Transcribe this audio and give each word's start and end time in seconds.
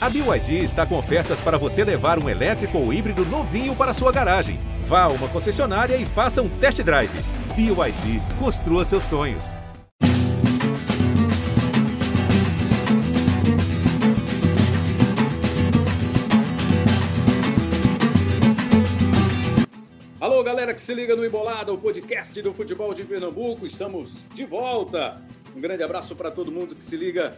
A 0.00 0.08
BYD 0.08 0.62
está 0.62 0.86
com 0.86 0.96
ofertas 0.96 1.40
para 1.40 1.58
você 1.58 1.82
levar 1.82 2.22
um 2.22 2.28
elétrico 2.28 2.78
ou 2.78 2.92
híbrido 2.92 3.24
novinho 3.24 3.74
para 3.74 3.92
sua 3.92 4.12
garagem. 4.12 4.60
Vá 4.84 5.02
a 5.02 5.08
uma 5.08 5.26
concessionária 5.26 5.96
e 5.96 6.06
faça 6.06 6.40
um 6.40 6.48
test 6.48 6.80
drive. 6.84 7.10
BYD, 7.56 8.22
construa 8.38 8.84
seus 8.84 9.02
sonhos. 9.02 9.56
Alô, 20.20 20.44
galera 20.44 20.72
que 20.72 20.80
se 20.80 20.94
liga 20.94 21.16
no 21.16 21.26
Embolada, 21.26 21.72
o 21.72 21.78
podcast 21.78 22.40
do 22.40 22.54
futebol 22.54 22.94
de 22.94 23.02
Pernambuco. 23.02 23.66
Estamos 23.66 24.28
de 24.32 24.44
volta. 24.44 25.20
Um 25.56 25.60
grande 25.60 25.82
abraço 25.82 26.14
para 26.14 26.30
todo 26.30 26.52
mundo 26.52 26.76
que 26.76 26.84
se 26.84 26.96
liga 26.96 27.36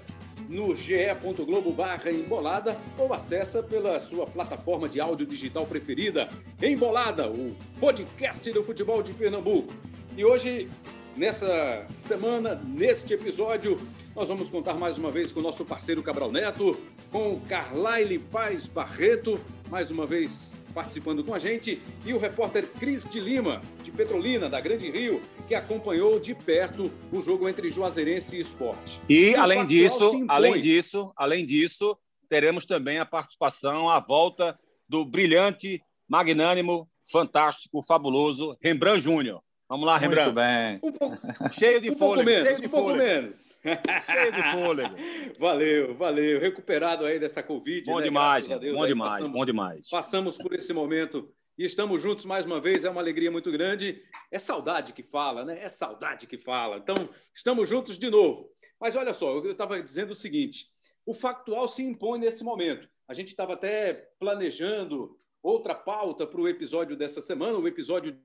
no 0.50 0.74
ge.globo 0.74 1.70
barra 1.70 2.10
Embolada 2.10 2.76
ou 2.98 3.14
acessa 3.14 3.62
pela 3.62 4.00
sua 4.00 4.26
plataforma 4.26 4.88
de 4.88 5.00
áudio 5.00 5.24
digital 5.24 5.64
preferida, 5.64 6.28
Embolada, 6.60 7.28
o 7.28 7.50
podcast 7.78 8.50
do 8.50 8.64
futebol 8.64 9.00
de 9.00 9.12
Pernambuco. 9.12 9.72
E 10.16 10.24
hoje, 10.24 10.68
nessa 11.16 11.86
semana, 11.92 12.60
neste 12.66 13.14
episódio, 13.14 13.80
nós 14.14 14.28
vamos 14.28 14.50
contar 14.50 14.74
mais 14.74 14.98
uma 14.98 15.12
vez 15.12 15.30
com 15.30 15.38
o 15.38 15.42
nosso 15.42 15.64
parceiro 15.64 16.02
Cabral 16.02 16.32
Neto, 16.32 16.76
com 17.12 17.40
Carlyle 17.48 18.18
Paz 18.18 18.66
Barreto, 18.66 19.40
mais 19.70 19.92
uma 19.92 20.04
vez 20.04 20.59
participando 20.72 21.24
com 21.24 21.34
a 21.34 21.38
gente, 21.38 21.80
e 22.04 22.12
o 22.12 22.18
repórter 22.18 22.66
Cris 22.78 23.08
de 23.08 23.20
Lima, 23.20 23.60
de 23.82 23.90
Petrolina, 23.90 24.48
da 24.48 24.60
Grande 24.60 24.90
Rio, 24.90 25.20
que 25.46 25.54
acompanhou 25.54 26.18
de 26.18 26.34
perto 26.34 26.90
o 27.12 27.20
jogo 27.20 27.48
entre 27.48 27.70
Juazeirense 27.70 28.36
e 28.36 28.40
Esporte. 28.40 29.00
E, 29.08 29.30
e 29.30 29.34
além 29.34 29.66
disso, 29.66 30.24
além 30.28 30.60
disso, 30.60 31.12
além 31.16 31.46
disso, 31.46 31.96
teremos 32.28 32.66
também 32.66 32.98
a 32.98 33.06
participação, 33.06 33.88
a 33.88 33.98
volta 33.98 34.58
do 34.88 35.04
brilhante, 35.04 35.82
magnânimo, 36.08 36.88
fantástico, 37.10 37.82
fabuloso 37.82 38.56
Rembrandt 38.62 39.00
Júnior. 39.02 39.42
Vamos 39.70 39.86
lá, 39.86 39.96
Rembrandt. 39.96 40.30
Muito 40.30 40.34
bem. 40.34 40.80
Um 40.82 40.92
pouco, 40.92 41.52
cheio 41.52 41.80
de 41.80 41.90
um 41.92 41.94
fôlego. 41.94 42.28
Menos, 42.28 42.42
cheio 42.42 42.60
de 42.60 42.66
um 42.66 42.70
pouco 42.70 42.88
fôlego. 42.88 43.04
menos. 43.04 43.56
cheio 44.04 44.32
de 44.32 44.42
fôlego. 44.50 44.96
Valeu, 45.38 45.94
valeu. 45.94 46.40
Recuperado 46.40 47.06
aí 47.06 47.20
dessa 47.20 47.40
Covid. 47.40 47.88
Bom 47.88 47.98
né? 47.98 48.04
demais, 48.04 48.48
Deus, 48.48 48.76
bom 48.76 48.82
aí 48.82 48.88
demais, 48.88 49.10
passamos, 49.12 49.32
bom 49.32 49.44
demais. 49.44 49.88
Passamos 49.88 50.36
por 50.36 50.52
esse 50.54 50.72
momento 50.72 51.32
e 51.56 51.64
estamos 51.64 52.02
juntos 52.02 52.24
mais 52.24 52.44
uma 52.44 52.60
vez. 52.60 52.82
É 52.82 52.90
uma 52.90 53.00
alegria 53.00 53.30
muito 53.30 53.52
grande. 53.52 54.02
É 54.28 54.40
saudade 54.40 54.92
que 54.92 55.04
fala, 55.04 55.44
né? 55.44 55.60
É 55.62 55.68
saudade 55.68 56.26
que 56.26 56.36
fala. 56.36 56.78
Então, 56.78 57.08
estamos 57.32 57.68
juntos 57.68 57.96
de 57.96 58.10
novo. 58.10 58.50
Mas 58.80 58.96
olha 58.96 59.14
só, 59.14 59.36
eu 59.36 59.52
estava 59.52 59.80
dizendo 59.80 60.10
o 60.10 60.16
seguinte: 60.16 60.66
o 61.06 61.14
factual 61.14 61.68
se 61.68 61.84
impõe 61.84 62.18
nesse 62.18 62.42
momento. 62.42 62.88
A 63.06 63.14
gente 63.14 63.28
estava 63.28 63.52
até 63.52 63.94
planejando 64.18 65.16
outra 65.40 65.76
pauta 65.76 66.26
para 66.26 66.40
o 66.40 66.48
episódio 66.48 66.96
dessa 66.96 67.20
semana, 67.20 67.56
o 67.56 67.68
episódio 67.68 68.18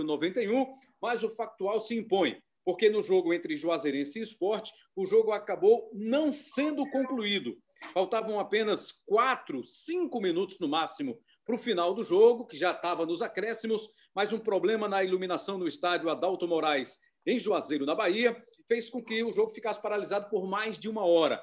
91, 0.00 0.72
mas 1.00 1.22
o 1.22 1.30
factual 1.30 1.78
se 1.78 1.96
impõe, 1.96 2.40
porque 2.64 2.88
no 2.88 3.02
jogo 3.02 3.34
entre 3.34 3.56
Juazeirense 3.56 4.18
e 4.18 4.22
Esporte, 4.22 4.72
o 4.96 5.04
jogo 5.04 5.32
acabou 5.32 5.90
não 5.92 6.32
sendo 6.32 6.88
concluído. 6.90 7.56
Faltavam 7.92 8.38
apenas 8.38 8.92
quatro, 9.04 9.62
cinco 9.64 10.20
minutos 10.20 10.58
no 10.58 10.68
máximo 10.68 11.18
para 11.44 11.56
o 11.56 11.58
final 11.58 11.92
do 11.92 12.02
jogo, 12.02 12.46
que 12.46 12.56
já 12.56 12.70
estava 12.70 13.04
nos 13.04 13.20
acréscimos, 13.20 13.88
mas 14.14 14.32
um 14.32 14.38
problema 14.38 14.88
na 14.88 15.02
iluminação 15.02 15.58
no 15.58 15.66
estádio 15.66 16.08
Adalto 16.08 16.46
Moraes, 16.46 16.98
em 17.26 17.38
Juazeiro, 17.38 17.86
na 17.86 17.94
Bahia, 17.94 18.36
fez 18.68 18.88
com 18.88 19.02
que 19.02 19.22
o 19.22 19.32
jogo 19.32 19.50
ficasse 19.50 19.80
paralisado 19.80 20.28
por 20.28 20.46
mais 20.46 20.78
de 20.78 20.88
uma 20.88 21.04
hora. 21.04 21.42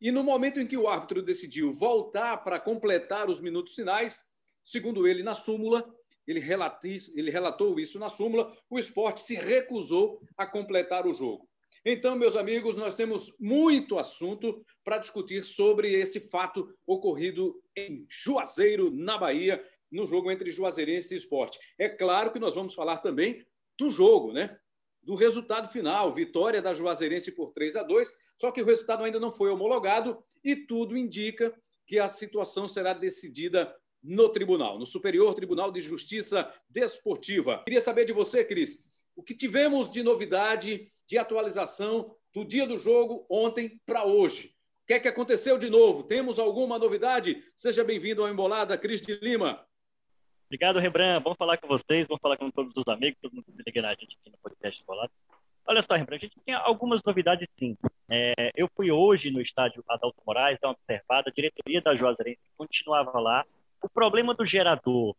E 0.00 0.12
no 0.12 0.22
momento 0.22 0.60
em 0.60 0.66
que 0.66 0.76
o 0.76 0.88
árbitro 0.88 1.22
decidiu 1.22 1.72
voltar 1.72 2.36
para 2.38 2.60
completar 2.60 3.28
os 3.28 3.40
minutos 3.40 3.74
finais, 3.74 4.22
segundo 4.62 5.08
ele 5.08 5.22
na 5.22 5.34
súmula, 5.34 5.84
ele, 6.28 6.40
relatis, 6.40 7.10
ele 7.16 7.30
relatou 7.30 7.80
isso 7.80 7.98
na 7.98 8.10
súmula, 8.10 8.54
o 8.68 8.78
esporte 8.78 9.22
se 9.22 9.34
recusou 9.34 10.20
a 10.36 10.46
completar 10.46 11.06
o 11.06 11.12
jogo. 11.12 11.48
Então, 11.84 12.14
meus 12.16 12.36
amigos, 12.36 12.76
nós 12.76 12.94
temos 12.94 13.34
muito 13.40 13.98
assunto 13.98 14.62
para 14.84 14.98
discutir 14.98 15.42
sobre 15.42 15.94
esse 15.94 16.20
fato 16.20 16.68
ocorrido 16.86 17.58
em 17.74 18.04
Juazeiro, 18.10 18.90
na 18.90 19.16
Bahia, 19.16 19.64
no 19.90 20.04
jogo 20.04 20.30
entre 20.30 20.50
Juazeirense 20.50 21.14
e 21.14 21.16
Esporte. 21.16 21.58
É 21.78 21.88
claro 21.88 22.30
que 22.30 22.38
nós 22.38 22.54
vamos 22.54 22.74
falar 22.74 22.98
também 22.98 23.42
do 23.78 23.88
jogo, 23.88 24.32
né? 24.32 24.58
Do 25.02 25.14
resultado 25.14 25.68
final, 25.68 26.12
vitória 26.12 26.60
da 26.60 26.74
Juazeirense 26.74 27.32
por 27.32 27.52
3 27.52 27.76
a 27.76 27.82
2, 27.82 28.12
só 28.36 28.50
que 28.50 28.60
o 28.60 28.66
resultado 28.66 29.02
ainda 29.02 29.18
não 29.18 29.30
foi 29.30 29.50
homologado 29.50 30.22
e 30.44 30.54
tudo 30.54 30.94
indica 30.94 31.54
que 31.86 31.98
a 31.98 32.06
situação 32.06 32.68
será 32.68 32.92
decidida 32.92 33.74
no 34.08 34.30
tribunal, 34.30 34.78
no 34.78 34.86
Superior 34.86 35.34
Tribunal 35.34 35.70
de 35.70 35.82
Justiça 35.82 36.50
Desportiva. 36.70 37.62
Queria 37.64 37.80
saber 37.80 38.06
de 38.06 38.12
você, 38.12 38.42
Cris, 38.42 38.78
o 39.14 39.22
que 39.22 39.34
tivemos 39.34 39.90
de 39.90 40.02
novidade, 40.02 40.86
de 41.06 41.18
atualização 41.18 42.16
do 42.32 42.42
dia 42.42 42.66
do 42.66 42.78
jogo 42.78 43.26
ontem 43.30 43.78
para 43.84 44.06
hoje. 44.06 44.54
O 44.82 44.86
que 44.86 44.94
é 44.94 45.00
que 45.00 45.08
aconteceu 45.08 45.58
de 45.58 45.68
novo? 45.68 46.04
Temos 46.04 46.38
alguma 46.38 46.78
novidade? 46.78 47.44
Seja 47.54 47.84
bem-vindo 47.84 48.22
ao 48.22 48.30
Embolada, 48.30 48.78
Cris 48.78 49.02
de 49.02 49.14
Lima. 49.16 49.62
Obrigado, 50.46 50.78
Rembrandt. 50.78 51.22
Vamos 51.22 51.36
falar 51.36 51.58
com 51.58 51.68
vocês, 51.68 52.08
vamos 52.08 52.22
falar 52.22 52.38
com 52.38 52.50
todos 52.50 52.72
os 52.74 52.88
amigos, 52.88 53.18
todo 53.20 53.34
mundo 53.34 53.44
que 53.44 53.62
liga 53.66 53.82
na 53.82 53.90
gente 53.90 54.16
aqui 54.18 54.30
no 54.30 54.38
podcast 54.38 54.82
Embolada. 54.82 55.12
Olha 55.66 55.82
só, 55.82 55.94
Rembrandt, 55.94 56.24
a 56.24 56.28
gente 56.28 56.40
tem 56.46 56.54
algumas 56.54 57.02
novidades 57.04 57.46
sim. 57.58 57.76
É, 58.10 58.32
eu 58.56 58.70
fui 58.74 58.90
hoje 58.90 59.30
no 59.30 59.42
estádio 59.42 59.84
Adalto 59.86 60.16
Moraes, 60.26 60.58
dar 60.62 60.68
uma 60.68 60.76
observada, 60.80 61.28
a 61.28 61.32
diretoria 61.32 61.82
da 61.82 61.94
Juazeirense 61.94 62.40
continuava 62.56 63.20
lá. 63.20 63.44
O 63.82 63.88
problema 63.88 64.34
do 64.34 64.44
gerador, 64.44 65.14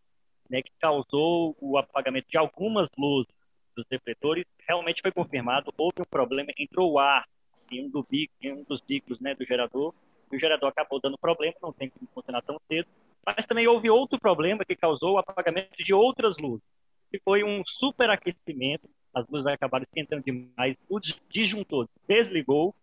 né, 0.50 0.62
que 0.62 0.72
causou 0.80 1.56
o 1.60 1.78
apagamento 1.78 2.28
de 2.30 2.38
algumas 2.38 2.90
luzes 2.98 3.32
dos 3.76 3.86
refletores, 3.90 4.46
realmente 4.68 5.02
foi 5.02 5.12
confirmado. 5.12 5.74
Houve 5.78 6.02
um 6.02 6.10
problema, 6.10 6.52
entrou 6.58 6.92
o 6.92 7.00
ar 7.00 7.26
em 7.72 7.86
um, 7.86 7.90
do 7.90 8.04
bico, 8.04 8.34
em 8.42 8.54
um 8.54 8.64
dos 8.64 8.82
bicos 8.82 9.20
né, 9.20 9.36
do 9.36 9.46
gerador, 9.46 9.94
e 10.32 10.36
o 10.36 10.40
gerador 10.40 10.70
acabou 10.70 11.00
dando 11.00 11.18
problema, 11.18 11.56
não 11.62 11.72
tem 11.72 11.90
como 11.90 12.10
funcionar 12.14 12.42
tão 12.42 12.60
cedo. 12.68 12.88
Mas 13.26 13.46
também 13.46 13.68
houve 13.68 13.90
outro 13.90 14.20
problema 14.20 14.66
que 14.66 14.76
causou 14.76 15.14
o 15.14 15.18
apagamento 15.18 15.84
de 15.84 15.94
outras 15.94 16.38
luzes, 16.38 16.66
que 17.12 17.20
foi 17.20 17.44
um 17.44 17.64
superaquecimento. 17.66 18.90
As 19.14 19.28
luzes 19.28 19.48
acabaram 19.48 19.84
esquentando 19.84 20.24
demais, 20.24 20.76
o 20.90 21.00
disjuntor 21.30 21.88
desligou, 22.08 22.76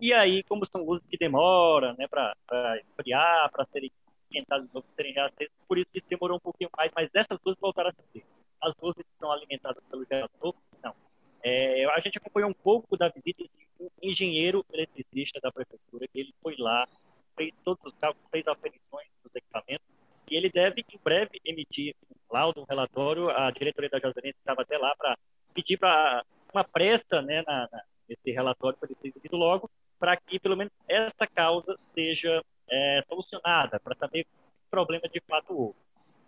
e 0.00 0.12
aí, 0.12 0.42
como 0.44 0.66
são 0.66 0.84
luzes 0.84 1.06
que 1.08 1.16
demoram 1.16 1.94
né, 1.96 2.08
para 2.08 2.34
esfriar, 2.80 3.50
para 3.52 3.64
serem 3.66 3.90
esquentadas 4.32 4.66
de 4.66 4.74
novo, 4.74 4.86
serem 4.96 5.14
por 5.68 5.78
isso 5.78 5.90
que 5.92 6.02
demorou 6.08 6.36
um 6.36 6.40
pouquinho 6.40 6.70
mais, 6.76 6.90
mas 6.94 7.10
essas 7.14 7.38
luzes 7.44 7.60
voltaram 7.60 7.90
a 7.90 7.92
ser. 8.12 8.24
As 8.60 8.74
que 8.74 9.04
são 9.18 9.30
alimentadas 9.30 9.82
pelo 9.90 10.04
gerador, 10.04 10.54
não. 10.82 10.94
É, 11.42 11.84
a 11.86 12.00
gente 12.00 12.18
acompanhou 12.18 12.50
um 12.50 12.54
pouco 12.54 12.96
da 12.96 13.08
visita 13.08 13.42
de 13.42 13.66
um 13.80 13.88
engenheiro 14.00 14.64
eletricista 14.72 15.40
da 15.40 15.50
prefeitura, 15.50 16.06
que 16.06 16.20
ele 16.20 16.34
foi 16.40 16.54
lá, 16.56 16.86
fez 17.36 17.52
todos 17.64 17.84
os 17.84 17.98
cálculos, 17.98 18.28
fez 18.30 18.46
aferições 18.46 19.08
dos 19.24 19.34
equipamentos, 19.34 19.86
e 20.30 20.36
ele 20.36 20.48
deve, 20.48 20.80
em 20.80 20.98
breve, 21.02 21.40
emitir 21.44 21.94
um 22.08 22.34
laudo, 22.34 22.60
um 22.60 22.66
relatório. 22.68 23.28
A 23.30 23.50
diretoria 23.50 23.90
da 23.90 23.98
Juazeirense 23.98 24.38
estava 24.38 24.62
até 24.62 24.78
lá 24.78 24.94
para 24.96 25.18
pedir 25.52 25.76
para 25.76 26.24
uma 26.54 26.64
pressa 26.64 27.20
né, 27.20 27.42
na, 27.46 27.68
na, 27.70 27.82
nesse 28.08 28.30
relatório 28.30 28.78
para 28.78 28.88
ele 28.88 28.98
ser 29.00 29.08
emitido 29.08 29.36
logo, 29.36 29.68
para 29.98 30.16
que, 30.16 30.38
pelo 30.38 30.56
menos, 30.56 30.72
essa 30.88 31.26
causa 31.26 31.76
seja 31.94 32.42
é, 32.72 33.02
solucionada, 33.06 33.78
para 33.78 33.94
saber 33.96 34.24
que 34.24 34.30
problema 34.70 35.06
de 35.08 35.20
fato 35.20 35.52
houve. 35.54 35.78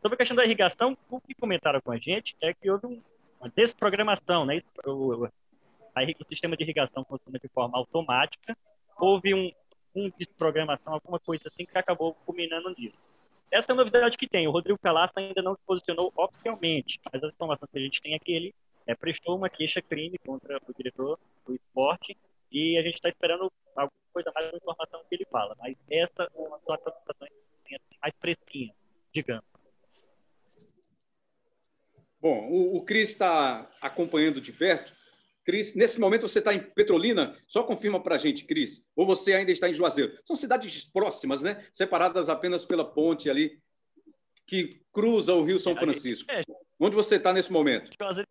Sobre 0.03 0.15
a 0.15 0.19
questão 0.19 0.37
da 0.37 0.45
irrigação, 0.45 0.97
o 1.11 1.19
que 1.19 1.35
comentaram 1.35 1.81
com 1.81 1.91
a 1.91 1.97
gente 1.97 2.37
é 2.43 2.53
que 2.53 2.71
houve 2.71 2.87
um, 2.87 3.03
uma 3.41 3.49
desprogramação, 3.49 4.45
né? 4.45 4.61
O, 4.85 5.25
o 5.25 6.25
sistema 6.29 6.57
de 6.57 6.63
irrigação 6.63 7.05
funciona 7.05 7.39
de 7.39 7.49
forma 7.49 7.79
automática, 7.79 8.55
houve 8.99 9.35
um, 9.35 9.51
um 9.97 10.11
desprogramação, 10.19 10.93
alguma 10.93 11.19
coisa 11.19 11.45
assim, 11.49 11.65
que 11.65 11.79
acabou 11.79 12.15
culminando 12.27 12.75
nisso. 12.77 12.99
Essa 13.51 13.71
é 13.71 13.73
a 13.73 13.77
novidade 13.77 14.19
que 14.19 14.29
tem. 14.29 14.47
O 14.47 14.51
Rodrigo 14.51 14.79
Calaça 14.79 15.13
ainda 15.17 15.41
não 15.41 15.55
se 15.55 15.63
posicionou 15.65 16.13
oficialmente, 16.17 17.01
mas 17.11 17.23
a 17.23 17.29
informação 17.29 17.69
que 17.73 17.79
a 17.79 17.83
gente 17.83 18.03
tem 18.03 18.15
é 18.15 18.19
que 18.19 18.33
ele 18.33 18.55
é, 18.87 18.95
prestou 18.95 19.37
uma 19.37 19.49
queixa-crime 19.49 20.19
contra 20.19 20.59
o 20.69 20.75
diretor 20.75 21.19
do 21.47 21.55
esporte 21.55 22.17
e 22.53 22.77
a 22.77 22.83
gente 22.83 22.97
está 22.97 23.09
esperando 23.09 23.51
alguma 23.75 24.04
coisa 24.15 24.33
mais 24.35 24.51
da 24.51 24.57
informação 24.57 25.05
que 25.09 25.17
ele 25.17 25.27
fala. 25.31 25.57
Mas 25.59 25.77
essa 25.91 26.23
é 26.23 26.41
uma 26.41 26.59
das 26.67 26.81
mais 28.01 28.15
fresquinha, 28.21 28.73
digamos. 29.13 29.45
Bom, 32.21 32.49
o, 32.49 32.77
o 32.77 32.85
Cris 32.85 33.11
está 33.11 33.71
acompanhando 33.83 34.41
de 34.41 34.53
perto. 34.53 34.95
Cris, 35.45 35.75
nesse 35.75 36.01
momento 36.01 36.27
você 36.27 36.39
está 36.39 36.55
em 36.55 36.61
Petrolina? 36.61 37.37
Só 37.47 37.63
confirma 37.63 38.03
para 38.03 38.15
a 38.15 38.19
gente, 38.19 38.47
Cris. 38.47 38.83
Ou 38.97 39.05
você 39.05 39.35
ainda 39.35 39.53
está 39.53 39.69
em 39.69 39.75
Juazeiro? 39.75 40.19
São 40.25 40.35
cidades 40.35 40.85
próximas, 40.85 41.43
né? 41.43 41.67
Separadas 41.71 42.31
apenas 42.31 42.65
pela 42.65 42.85
ponte 42.85 43.29
ali 43.29 43.61
que 44.47 44.81
cruza 44.93 45.35
o 45.35 45.43
Rio 45.43 45.59
São 45.59 45.75
Francisco. 45.75 46.31
É, 46.31 46.43
Onde 46.79 46.97
você 46.97 47.17
está 47.17 47.33
nesse 47.33 47.53
momento? 47.53 47.91
Juazeiro, 47.99 48.29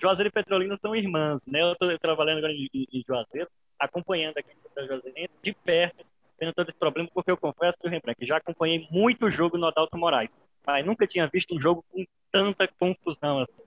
Juazeiro 0.00 0.28
e 0.28 0.32
Petrolina 0.32 0.78
são 0.80 0.96
irmãs, 0.96 1.40
né? 1.46 1.62
Eu 1.62 1.72
estou 1.72 1.98
trabalhando 1.98 2.38
agora 2.38 2.52
em, 2.52 2.68
em 2.72 3.04
Juazeiro, 3.06 3.48
acompanhando 3.80 4.38
aqui 4.38 4.50
a 4.76 4.82
Juazeirense 4.82 5.34
de 5.42 5.52
perto 5.52 6.04
tendo 6.40 6.54
todo 6.54 6.70
esse 6.70 6.78
problema, 6.78 7.08
porque 7.12 7.30
eu 7.30 7.36
confesso, 7.36 7.76
Rembrandt, 7.84 8.18
que 8.18 8.26
já 8.26 8.38
acompanhei 8.38 8.88
muito 8.90 9.30
jogo 9.30 9.58
no 9.58 9.66
Adalto 9.66 9.98
Moraes, 9.98 10.30
mas 10.66 10.86
nunca 10.86 11.06
tinha 11.06 11.28
visto 11.28 11.54
um 11.54 11.60
jogo 11.60 11.84
com 11.90 12.02
tanta 12.32 12.66
confusão 12.66 13.40
assim. 13.40 13.62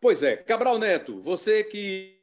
Pois 0.00 0.24
é, 0.24 0.36
Cabral 0.36 0.76
Neto, 0.78 1.22
você 1.22 1.62
que 1.62 2.20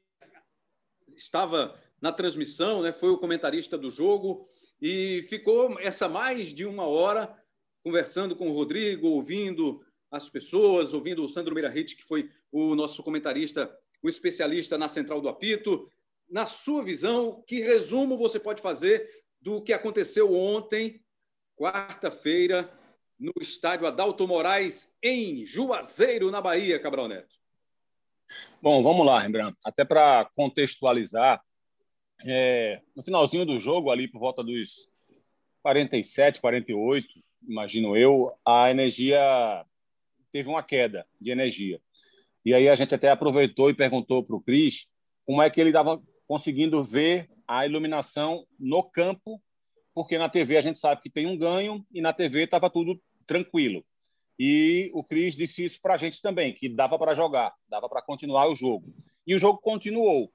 estava 1.16 1.80
na 2.02 2.12
transmissão, 2.12 2.82
né, 2.82 2.92
foi 2.92 3.10
o 3.12 3.18
comentarista 3.18 3.78
do 3.78 3.90
jogo 3.90 4.46
e 4.82 5.26
ficou 5.30 5.80
essa 5.80 6.10
mais 6.10 6.54
de 6.54 6.66
uma 6.66 6.86
hora 6.86 7.34
conversando 7.82 8.36
com 8.36 8.50
o 8.50 8.54
Rodrigo, 8.54 9.08
ouvindo 9.08 9.82
as 10.12 10.30
pessoas, 10.30 10.94
ouvindo 10.94 11.24
o 11.24 11.30
Sandro 11.30 11.56
Meirahit, 11.56 11.96
que 11.96 12.04
foi 12.04 12.30
o 12.52 12.76
nosso 12.76 13.02
comentarista, 13.04 13.74
o 14.04 14.10
especialista 14.10 14.78
na 14.78 14.90
Central 14.90 15.22
do 15.22 15.30
Apito. 15.30 15.90
Na 16.30 16.46
sua 16.46 16.84
visão, 16.84 17.42
que 17.48 17.62
resumo 17.62 18.18
você 18.18 18.40
pode 18.40 18.62
fazer 18.62 19.10
do 19.42 19.62
que 19.62 19.72
aconteceu 19.74 20.34
ontem, 20.34 21.02
quarta-feira, 21.56 22.72
no 23.18 23.32
estádio 23.40 23.88
Adalto 23.88 24.28
Moraes, 24.28 24.94
em 25.02 25.46
Juazeiro, 25.46 26.30
na 26.30 26.42
Bahia, 26.42 26.80
Cabral 26.80 27.08
Neto? 27.08 27.36
Bom, 28.62 28.84
vamos 28.84 29.06
lá, 29.06 29.20
Rembrandt. 29.20 29.58
Até 29.64 29.86
para 29.86 30.30
contextualizar, 30.36 31.42
é, 32.26 32.82
no 32.96 33.04
finalzinho 33.04 33.46
do 33.46 33.60
jogo, 33.60 33.92
ali 33.92 34.08
por 34.08 34.20
volta 34.20 34.44
dos 34.44 34.90
47, 35.62 36.42
48, 36.42 37.08
imagino 37.48 37.96
eu, 37.96 38.34
a 38.46 38.70
energia 38.70 39.66
teve 40.32 40.50
uma 40.50 40.64
queda 40.64 41.06
de 41.20 41.32
energia. 41.32 41.82
E 42.46 42.54
aí 42.54 42.68
a 42.68 42.76
gente 42.76 42.94
até 42.94 43.10
aproveitou 43.10 43.70
e 43.70 43.74
perguntou 43.74 44.24
para 44.24 44.36
o 44.36 44.42
Cris 44.42 44.88
como 45.26 45.42
é 45.42 45.50
que 45.50 45.60
ele 45.62 45.70
estava 45.70 46.02
conseguindo 46.28 46.84
ver 46.84 47.30
a 47.48 47.66
iluminação 47.66 48.46
no 48.60 48.84
campo, 48.84 49.42
porque 49.94 50.18
na 50.18 50.30
TV 50.30 50.58
a 50.58 50.62
gente 50.62 50.80
sabe 50.80 51.02
que 51.02 51.10
tem 51.10 51.26
um 51.26 51.38
ganho 51.38 51.86
e 51.94 52.02
na 52.02 52.12
TV 52.12 52.44
estava 52.44 52.70
tudo 52.70 53.02
tranquilo. 53.26 53.86
E 54.38 54.90
o 54.94 55.04
Cris 55.04 55.36
disse 55.36 55.64
isso 55.64 55.80
para 55.82 55.94
a 55.94 55.98
gente 55.98 56.22
também, 56.22 56.54
que 56.54 56.68
dava 56.68 56.98
para 56.98 57.14
jogar, 57.14 57.54
dava 57.70 57.88
para 57.88 58.02
continuar 58.02 58.48
o 58.48 58.56
jogo. 58.56 58.94
E 59.26 59.36
o 59.36 59.40
jogo 59.40 59.60
continuou. 59.60 60.32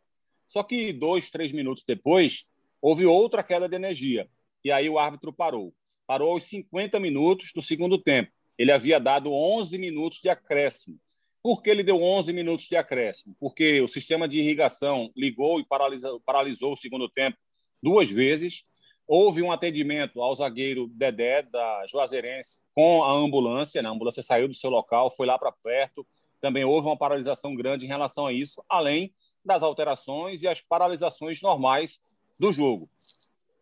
Só 0.47 0.63
que 0.63 0.93
dois, 0.93 1.31
três 1.31 1.53
minutos 1.53 1.85
depois, 1.87 2.47
houve 2.81 3.05
outra 3.05 3.43
queda 3.43 3.69
de 3.69 3.77
energia. 3.77 4.29
E 4.65 4.71
aí 4.71 4.89
o 4.89 4.99
árbitro 4.99 5.33
parou. 5.33 5.75
Parou 6.07 6.33
aos 6.33 6.45
50 6.45 6.99
minutos 6.99 7.53
do 7.55 7.61
segundo 7.61 7.99
tempo. 7.99 8.31
Ele 8.57 8.73
havia 8.73 8.99
dado 8.99 9.33
11 9.33 9.77
minutos 9.77 10.21
de 10.21 10.29
acréscimo. 10.29 10.99
Por 11.43 11.63
que 11.63 11.71
ele 11.71 11.83
deu 11.83 12.03
11 12.03 12.33
minutos 12.33 12.67
de 12.67 12.77
acréscimo? 12.77 13.35
Porque 13.39 13.81
o 13.81 13.89
sistema 13.89 14.29
de 14.29 14.39
irrigação 14.39 15.11
ligou 15.17 15.61
e 15.61 15.65
paralisou, 15.65 16.21
paralisou 16.21 16.73
o 16.73 16.77
segundo 16.77 17.09
tempo 17.09 17.37
duas 17.83 18.11
vezes 18.11 18.65
Houve 19.11 19.41
um 19.41 19.51
atendimento 19.51 20.21
ao 20.21 20.35
zagueiro 20.35 20.87
Dedé, 20.89 21.41
da 21.41 21.87
Juazeirense, 21.87 22.61
com 22.75 23.03
a 23.03 23.11
ambulância. 23.11 23.81
Né? 23.81 23.89
A 23.89 23.93
ambulância 23.93 24.23
saiu 24.23 24.47
do 24.47 24.53
seu 24.53 24.69
local, 24.69 25.11
foi 25.11 25.27
lá 25.27 25.39
para 25.39 25.51
perto. 25.51 26.07
Também 26.43 26.63
houve 26.63 26.89
uma 26.89 26.97
paralisação 26.97 27.55
grande 27.55 27.87
em 27.87 27.89
relação 27.89 28.27
a 28.27 28.35
isso, 28.35 28.63
além 28.69 29.15
das 29.43 29.63
alterações 29.63 30.43
e 30.43 30.47
as 30.47 30.61
paralisações 30.61 31.41
normais 31.41 32.03
do 32.39 32.53
jogo. 32.53 32.91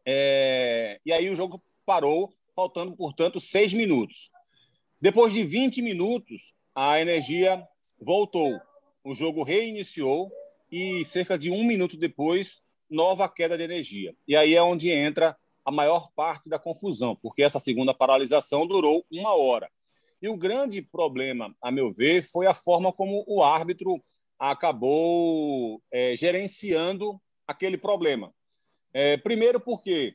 É... 0.05 1.01
E 1.07 1.13
aí 1.13 1.31
o 1.31 1.37
jogo 1.37 1.63
parou, 1.87 2.35
faltando, 2.57 2.97
portanto, 2.97 3.39
seis 3.39 3.73
minutos. 3.73 4.33
Depois 5.01 5.33
de 5.33 5.45
20 5.45 5.81
minutos, 5.81 6.55
a 6.77 7.01
energia 7.01 7.67
voltou. 7.99 8.61
O 9.03 9.15
jogo 9.15 9.43
reiniciou 9.43 10.31
e 10.71 11.07
cerca 11.07 11.39
de 11.39 11.51
um 11.51 11.65
minuto 11.65 11.97
depois 11.97 12.61
nova 12.89 13.27
queda 13.31 13.57
de 13.57 13.65
energia. 13.65 14.15
E 14.29 14.37
aí 14.37 14.55
é 14.55 14.63
onde 14.63 14.91
entra 14.91 15.35
a 15.65 15.71
maior 15.71 16.11
parte 16.15 16.51
da 16.51 16.59
confusão, 16.59 17.17
porque 17.17 17.43
essa 17.43 17.59
segunda 17.59 17.95
paralisação 17.95 18.67
durou 18.67 19.07
uma 19.11 19.35
hora. 19.35 19.71
E 20.21 20.29
o 20.29 20.37
grande 20.37 20.83
problema, 20.83 21.57
a 21.63 21.71
meu 21.71 21.91
ver, 21.91 22.23
foi 22.23 22.47
a 22.47 22.53
forma 22.53 22.93
como 22.93 23.25
o 23.27 23.43
árbitro 23.43 24.03
acabou 24.39 25.83
é, 25.91 26.15
gerenciando 26.15 27.19
aquele 27.47 27.79
problema. 27.79 28.35
É, 28.93 29.17
primeiro, 29.17 29.59
porque 29.59 30.15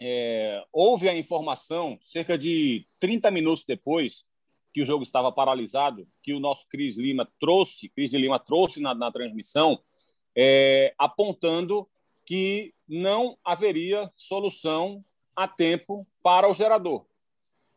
é, 0.00 0.64
houve 0.72 1.08
a 1.08 1.14
informação, 1.14 1.98
cerca 2.00 2.38
de 2.38 2.86
30 2.98 3.30
minutos 3.30 3.64
depois 3.66 4.24
que 4.72 4.82
o 4.82 4.86
jogo 4.86 5.02
estava 5.02 5.30
paralisado, 5.30 6.08
que 6.22 6.32
o 6.32 6.40
nosso 6.40 6.66
Cris 6.68 6.96
Lima 6.96 7.28
trouxe, 7.38 7.88
Cris 7.90 8.12
Lima 8.12 8.38
trouxe 8.38 8.80
na, 8.80 8.94
na 8.94 9.12
transmissão, 9.12 9.78
é, 10.34 10.94
apontando 10.98 11.88
que 12.24 12.72
não 12.88 13.36
haveria 13.44 14.10
solução 14.16 15.04
a 15.36 15.46
tempo 15.46 16.06
para 16.22 16.48
o 16.48 16.54
gerador. 16.54 17.06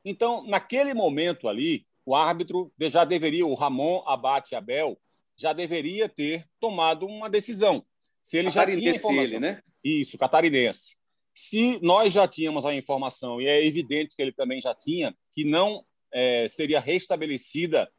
Então, 0.04 0.46
naquele 0.46 0.94
momento 0.94 1.50
ali, 1.50 1.86
o 2.06 2.16
árbitro 2.16 2.72
já 2.80 3.04
deveria, 3.04 3.46
o 3.46 3.56
Ramon 3.56 4.04
Abate 4.06 4.56
Abel, 4.56 4.98
já 5.36 5.52
deveria 5.52 6.08
ter 6.08 6.48
tomado 6.60 7.06
uma 7.06 7.30
decisão. 7.30 7.84
Se 8.22 8.38
ele 8.38 8.52
já 8.52 8.66
tinha 8.66 8.96
informação. 8.96 9.38
Ele, 9.38 9.40
né? 9.40 9.62
Isso, 9.84 10.18
catarinense. 10.18 10.96
Se 11.34 11.80
nós 11.82 12.14
já 12.14 12.28
tínhamos 12.28 12.66
a 12.66 12.74
informação, 12.74 13.42
e 13.42 13.48
é 13.48 13.66
evidente 13.66 14.16
que 14.16 14.22
ele 14.22 14.32
também 14.32 14.62
já 14.62 14.74
tinha, 14.74 15.16
que 15.34 15.44
não 15.44 15.84
é, 16.16 16.48
seria 16.48 16.80
restabelecida 16.80 17.92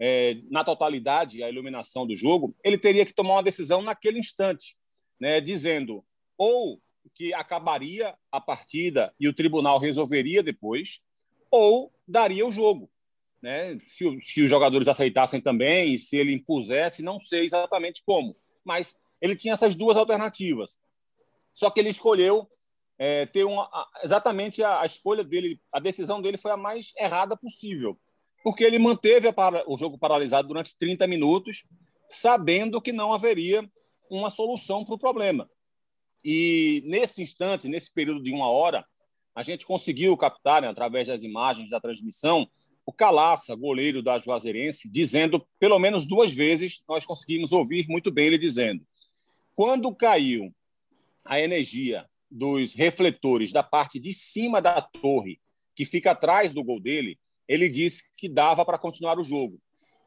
é, 0.00 0.38
na 0.50 0.64
totalidade 0.64 1.42
a 1.42 1.48
iluminação 1.48 2.06
do 2.06 2.16
jogo, 2.16 2.56
ele 2.64 2.76
teria 2.76 3.06
que 3.06 3.14
tomar 3.14 3.34
uma 3.34 3.42
decisão 3.42 3.80
naquele 3.80 4.18
instante 4.18 4.76
né, 5.20 5.40
dizendo 5.40 6.04
ou 6.36 6.80
que 7.14 7.34
acabaria 7.34 8.16
a 8.32 8.40
partida 8.40 9.14
e 9.20 9.28
o 9.28 9.34
tribunal 9.34 9.78
resolveria 9.78 10.42
depois, 10.42 11.00
ou 11.50 11.92
daria 12.08 12.46
o 12.46 12.52
jogo. 12.52 12.90
Né? 13.42 13.78
Se, 13.86 14.04
se 14.22 14.42
os 14.42 14.50
jogadores 14.50 14.88
aceitassem 14.88 15.40
também, 15.40 15.94
e 15.94 15.98
se 15.98 16.16
ele 16.16 16.32
impusesse, 16.32 17.02
não 17.02 17.20
sei 17.20 17.44
exatamente 17.44 18.02
como, 18.04 18.34
mas 18.64 18.96
ele 19.20 19.36
tinha 19.36 19.52
essas 19.52 19.74
duas 19.74 19.96
alternativas. 19.96 20.78
Só 21.52 21.70
que 21.70 21.80
ele 21.80 21.90
escolheu 21.90 22.48
é, 23.02 23.24
ter 23.24 23.44
uma, 23.44 23.66
exatamente 24.04 24.62
a, 24.62 24.82
a, 24.82 24.84
escolha 24.84 25.24
dele, 25.24 25.58
a 25.72 25.80
decisão 25.80 26.20
dele 26.20 26.36
foi 26.36 26.50
a 26.50 26.56
mais 26.56 26.92
errada 26.98 27.34
possível, 27.34 27.98
porque 28.44 28.62
ele 28.62 28.78
manteve 28.78 29.26
a, 29.26 29.34
o 29.66 29.78
jogo 29.78 29.96
paralisado 29.96 30.46
durante 30.48 30.76
30 30.76 31.06
minutos, 31.06 31.64
sabendo 32.10 32.78
que 32.78 32.92
não 32.92 33.10
haveria 33.10 33.66
uma 34.10 34.28
solução 34.28 34.84
para 34.84 34.94
o 34.94 34.98
problema. 34.98 35.48
E 36.22 36.82
nesse 36.84 37.22
instante, 37.22 37.68
nesse 37.68 37.90
período 37.90 38.22
de 38.22 38.32
uma 38.32 38.50
hora, 38.50 38.84
a 39.34 39.42
gente 39.42 39.64
conseguiu 39.64 40.14
captar, 40.14 40.60
né, 40.60 40.68
através 40.68 41.08
das 41.08 41.22
imagens 41.22 41.70
da 41.70 41.80
transmissão, 41.80 42.46
o 42.84 42.92
Calaça, 42.92 43.54
goleiro 43.54 44.02
da 44.02 44.18
Juazeirense, 44.18 44.90
dizendo, 44.90 45.46
pelo 45.58 45.78
menos 45.78 46.04
duas 46.04 46.34
vezes, 46.34 46.82
nós 46.86 47.06
conseguimos 47.06 47.50
ouvir 47.50 47.86
muito 47.88 48.12
bem 48.12 48.26
ele 48.26 48.36
dizendo: 48.36 48.84
quando 49.56 49.94
caiu 49.94 50.54
a 51.24 51.40
energia 51.40 52.09
dos 52.30 52.74
refletores 52.74 53.52
da 53.52 53.62
parte 53.62 53.98
de 53.98 54.12
cima 54.14 54.60
da 54.60 54.80
torre, 54.80 55.40
que 55.74 55.84
fica 55.84 56.12
atrás 56.12 56.54
do 56.54 56.62
gol 56.62 56.80
dele, 56.80 57.18
ele 57.48 57.68
disse 57.68 58.04
que 58.16 58.28
dava 58.28 58.64
para 58.64 58.78
continuar 58.78 59.18
o 59.18 59.24
jogo 59.24 59.60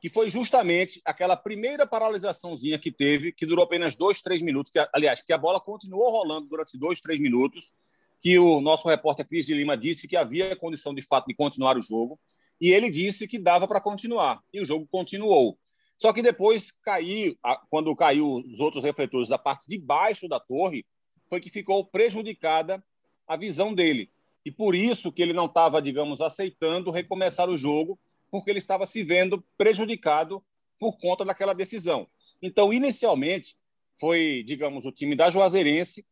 que 0.03 0.09
foi 0.09 0.29
justamente 0.29 1.01
aquela 1.05 1.37
primeira 1.37 1.87
paralisaçãozinha 1.87 2.77
que 2.77 2.91
teve, 2.91 3.31
que 3.31 3.45
durou 3.45 3.63
apenas 3.63 3.95
dois, 3.95 4.21
três 4.21 4.41
minutos, 4.41 4.69
que, 4.69 4.77
aliás, 4.93 5.21
que 5.21 5.31
a 5.31 5.37
bola 5.37 5.61
continuou 5.61 6.11
rolando 6.11 6.45
durante 6.45 6.77
dois, 6.77 6.99
três 6.99 7.21
minutos, 7.21 7.73
que 8.21 8.37
o 8.37 8.59
nosso 8.59 8.85
repórter 8.89 9.25
Cris 9.25 9.45
de 9.45 9.53
Lima 9.53 9.77
disse 9.77 10.05
que 10.05 10.17
havia 10.17 10.57
condição 10.57 10.93
de 10.93 11.01
fato 11.01 11.27
de 11.27 11.33
continuar 11.33 11.77
o 11.77 11.81
jogo, 11.81 12.19
e 12.59 12.69
ele 12.69 12.89
disse 12.89 13.25
que 13.25 13.39
dava 13.39 13.65
para 13.65 13.79
continuar, 13.79 14.41
e 14.53 14.59
o 14.59 14.65
jogo 14.65 14.85
continuou. 14.91 15.57
Só 15.97 16.11
que 16.11 16.21
depois 16.21 16.69
caiu, 16.83 17.37
quando 17.69 17.95
caiu 17.95 18.43
os 18.45 18.59
outros 18.59 18.83
refletores 18.83 19.29
da 19.29 19.37
parte 19.37 19.69
de 19.69 19.77
baixo 19.77 20.27
da 20.27 20.37
torre, 20.37 20.85
foi 21.33 21.41
que 21.41 21.49
ficou 21.49 21.83
prejudicada 21.83 22.85
a 23.27 23.35
visão 23.35 23.73
dele. 23.73 24.11
E 24.45 24.51
por 24.51 24.75
isso 24.75 25.11
que 25.11 25.19
ele 25.19 25.33
não 25.33 25.47
estava, 25.47 25.81
digamos, 25.81 26.21
aceitando 26.21 26.91
recomeçar 26.91 27.49
o 27.49 27.57
jogo, 27.57 27.99
porque 28.29 28.51
ele 28.51 28.59
estava 28.59 28.85
se 28.85 29.01
vendo 29.01 29.43
prejudicado 29.57 30.43
por 30.79 30.95
conta 30.99 31.25
daquela 31.25 31.55
decisão. 31.55 32.07
Então, 32.39 32.71
inicialmente, 32.71 33.57
foi, 33.99 34.43
digamos, 34.45 34.85
o 34.85 34.91
time 34.91 35.15
da 35.15 35.31
Juazeirense 35.31 36.05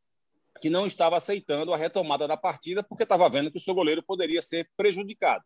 que 0.60 0.72
não 0.72 0.88
estava 0.88 1.18
aceitando 1.18 1.72
a 1.72 1.78
retomada 1.78 2.28
da 2.28 2.36
partida 2.36 2.82
porque 2.82 3.04
estava 3.04 3.30
vendo 3.30 3.52
que 3.52 3.58
o 3.58 3.62
seu 3.62 3.76
goleiro 3.76 4.02
poderia 4.02 4.42
ser 4.42 4.72
prejudicado. 4.76 5.46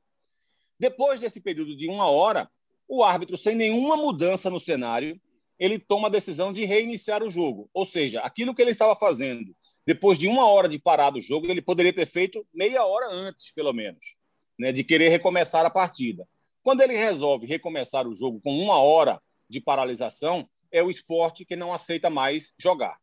Depois 0.80 1.20
desse 1.20 1.42
período 1.42 1.76
de 1.76 1.90
uma 1.90 2.10
hora, 2.10 2.50
o 2.88 3.04
árbitro, 3.04 3.38
sem 3.38 3.56
nenhuma 3.56 3.98
mudança 3.98 4.50
no 4.50 4.58
cenário, 4.58 5.20
ele 5.60 5.80
toma 5.80 6.08
a 6.08 6.12
decisão 6.12 6.52
de 6.52 6.66
reiniciar 6.66 7.24
o 7.24 7.32
jogo. 7.32 7.70
Ou 7.74 7.86
seja, 7.86 8.22
aquilo 8.22 8.54
que 8.54 8.62
ele 8.62 8.72
estava 8.72 8.96
fazendo 8.96 9.56
depois 9.86 10.18
de 10.18 10.28
uma 10.28 10.48
hora 10.48 10.68
de 10.68 10.80
parar 10.80 11.12
do 11.12 11.20
jogo, 11.20 11.48
ele 11.48 11.62
poderia 11.62 11.94
ter 11.94 12.06
feito 12.06 12.46
meia 12.54 12.84
hora 12.86 13.08
antes, 13.12 13.52
pelo 13.52 13.72
menos, 13.72 14.16
né, 14.58 14.72
de 14.72 14.84
querer 14.84 15.10
recomeçar 15.10 15.66
a 15.66 15.70
partida. 15.70 16.28
Quando 16.64 16.82
ele 16.82 16.96
resolve 16.96 17.46
recomeçar 17.46 18.08
o 18.08 18.16
jogo 18.16 18.42
com 18.42 18.58
uma 18.58 18.80
hora 18.80 19.22
de 19.48 19.62
paralisação, 19.62 20.50
é 20.72 20.82
o 20.82 20.90
esporte 20.90 21.46
que 21.46 21.56
não 21.56 21.72
aceita 21.72 22.10
mais 22.10 22.52
jogar. 22.58 23.00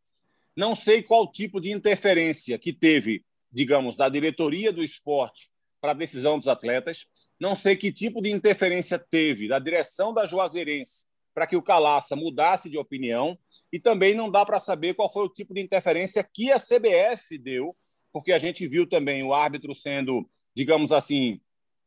Não 0.56 0.74
sei 0.74 1.02
qual 1.02 1.30
tipo 1.30 1.60
de 1.60 1.70
interferência 1.70 2.58
que 2.58 2.72
teve, 2.72 3.24
digamos, 3.50 3.96
da 3.96 4.08
diretoria 4.08 4.72
do 4.72 4.82
esporte 4.82 5.48
para 5.80 5.92
a 5.92 5.94
decisão 5.94 6.38
dos 6.38 6.48
atletas. 6.48 7.06
Não 7.38 7.54
sei 7.54 7.76
que 7.76 7.92
tipo 7.92 8.20
de 8.20 8.30
interferência 8.30 8.98
teve 8.98 9.48
da 9.48 9.58
direção 9.58 10.12
da 10.12 10.26
Juazeirense 10.26 11.06
para 11.34 11.46
que 11.46 11.56
o 11.56 11.62
Calaça 11.62 12.14
mudasse 12.14 12.68
de 12.68 12.78
opinião. 12.78 13.38
E 13.72 13.78
também 13.78 14.14
não 14.14 14.30
dá 14.30 14.44
para 14.44 14.60
saber 14.60 14.94
qual 14.94 15.12
foi 15.12 15.24
o 15.24 15.28
tipo 15.28 15.54
de 15.54 15.60
interferência 15.60 16.22
que 16.22 16.52
a 16.52 16.58
CBF 16.58 17.38
deu, 17.38 17.76
porque 18.12 18.32
a 18.32 18.38
gente 18.38 18.66
viu 18.66 18.86
também 18.86 19.22
o 19.22 19.32
árbitro 19.32 19.74
sendo, 19.74 20.28
digamos 20.54 20.92
assim, 20.92 21.40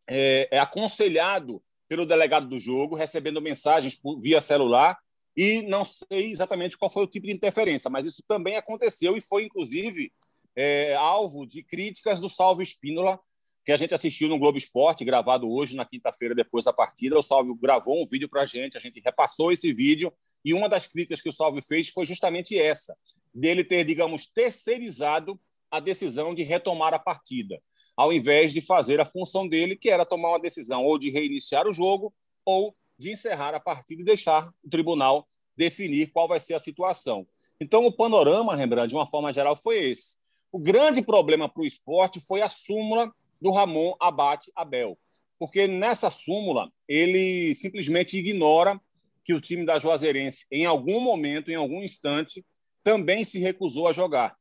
é, 0.08 0.48
é 0.52 0.60
aconselhado 0.60 1.62
pelo 1.88 2.06
delegado 2.06 2.48
do 2.48 2.60
jogo, 2.60 2.96
recebendo 2.96 3.42
mensagens 3.42 4.00
via 4.22 4.42
celular, 4.42 4.98
e 5.38 5.62
não 5.64 5.84
sei 5.86 6.32
exatamente 6.32 6.78
qual 6.78 6.90
foi 6.90 7.04
o 7.04 7.08
tipo 7.08 7.28
de 7.28 7.34
interferência, 7.34 7.90
mas 7.90 8.06
isso 8.06 8.24
também 8.28 8.56
aconteceu 8.56 9.18
e 9.18 9.22
foi, 9.22 9.44
inclusive, 9.44 10.12
é, 10.56 10.96
alvo 10.96 11.46
de 11.46 11.62
críticas 11.62 12.22
do 12.22 12.30
Salvo 12.30 12.62
Espínola, 12.62 13.20
que 13.66 13.72
a 13.72 13.78
gente 13.78 13.96
assistiu 13.96 14.30
no 14.30 14.38
Globo 14.38 14.60
Esporte, 14.60 15.04
gravado 15.04 15.52
hoje, 15.52 15.76
na 15.76 15.84
quinta-feira, 15.84 16.36
depois 16.36 16.66
da 16.66 16.72
partida. 16.72 17.18
O 17.18 17.24
Salve 17.24 17.52
gravou 17.60 18.00
um 18.00 18.06
vídeo 18.06 18.30
para 18.30 18.44
a 18.44 18.46
gente, 18.46 18.78
a 18.78 18.80
gente 18.80 19.02
repassou 19.04 19.52
esse 19.52 19.74
vídeo, 19.74 20.14
e 20.44 20.54
uma 20.54 20.70
das 20.70 20.86
críticas 20.86 21.20
que 21.20 21.30
o 21.30 21.34
Salve 21.34 21.64
fez 21.64 21.90
foi 21.90 22.06
justamente 22.06 22.56
essa, 22.58 22.96
dele 23.34 23.64
ter, 23.64 23.84
digamos, 23.84 24.28
terceirizado 24.28 25.40
a 25.72 25.80
decisão 25.80 26.36
de 26.36 26.44
retomar 26.44 26.94
a 26.94 27.00
partida, 27.00 27.60
ao 27.98 28.14
invés 28.14 28.54
de 28.54 28.62
fazer 28.62 29.02
a 29.02 29.06
função 29.06 29.48
dele, 29.48 29.76
que 29.76 29.90
era 29.90 30.06
tomar 30.06 30.30
uma 30.30 30.40
decisão 30.40 30.84
ou 30.84 31.00
de 31.00 31.10
reiniciar 31.10 31.68
o 31.68 31.74
jogo 31.74 32.14
ou 32.46 32.76
de 33.00 33.12
encerrar 33.12 33.56
a 33.56 33.60
partida 33.60 34.04
e 34.04 34.06
deixar 34.06 34.54
o 34.64 34.70
tribunal 34.70 35.28
definir 35.58 36.12
qual 36.12 36.28
vai 36.28 36.40
ser 36.40 36.54
a 36.54 36.60
situação. 36.60 37.26
Então, 37.60 37.84
o 37.86 37.92
panorama, 37.92 38.56
Rembrandt, 38.56 38.90
de 38.90 38.96
uma 38.96 39.08
forma 39.08 39.34
geral, 39.34 39.56
foi 39.56 39.90
esse. 39.90 40.18
O 40.52 40.60
grande 40.60 41.02
problema 41.02 41.50
para 41.50 41.64
o 41.64 41.66
esporte 41.66 42.20
foi 42.20 42.42
a 42.42 42.50
súmula 42.50 43.12
do 43.42 43.52
Ramon 43.52 43.96
Abate 44.00 44.52
Abel. 44.56 44.98
Porque 45.38 45.68
nessa 45.68 46.10
súmula, 46.10 46.72
ele 46.88 47.54
simplesmente 47.56 48.18
ignora 48.18 48.80
que 49.24 49.34
o 49.34 49.42
time 49.42 49.66
da 49.66 49.80
Juazeirense, 49.80 50.46
em 50.52 50.66
algum 50.66 51.00
momento, 51.00 51.50
em 51.50 51.56
algum 51.56 51.82
instante, 51.82 52.46
também 52.84 53.26
se 53.26 53.40
recusou 53.40 53.88
a 53.88 53.94
jogar. 53.94 54.36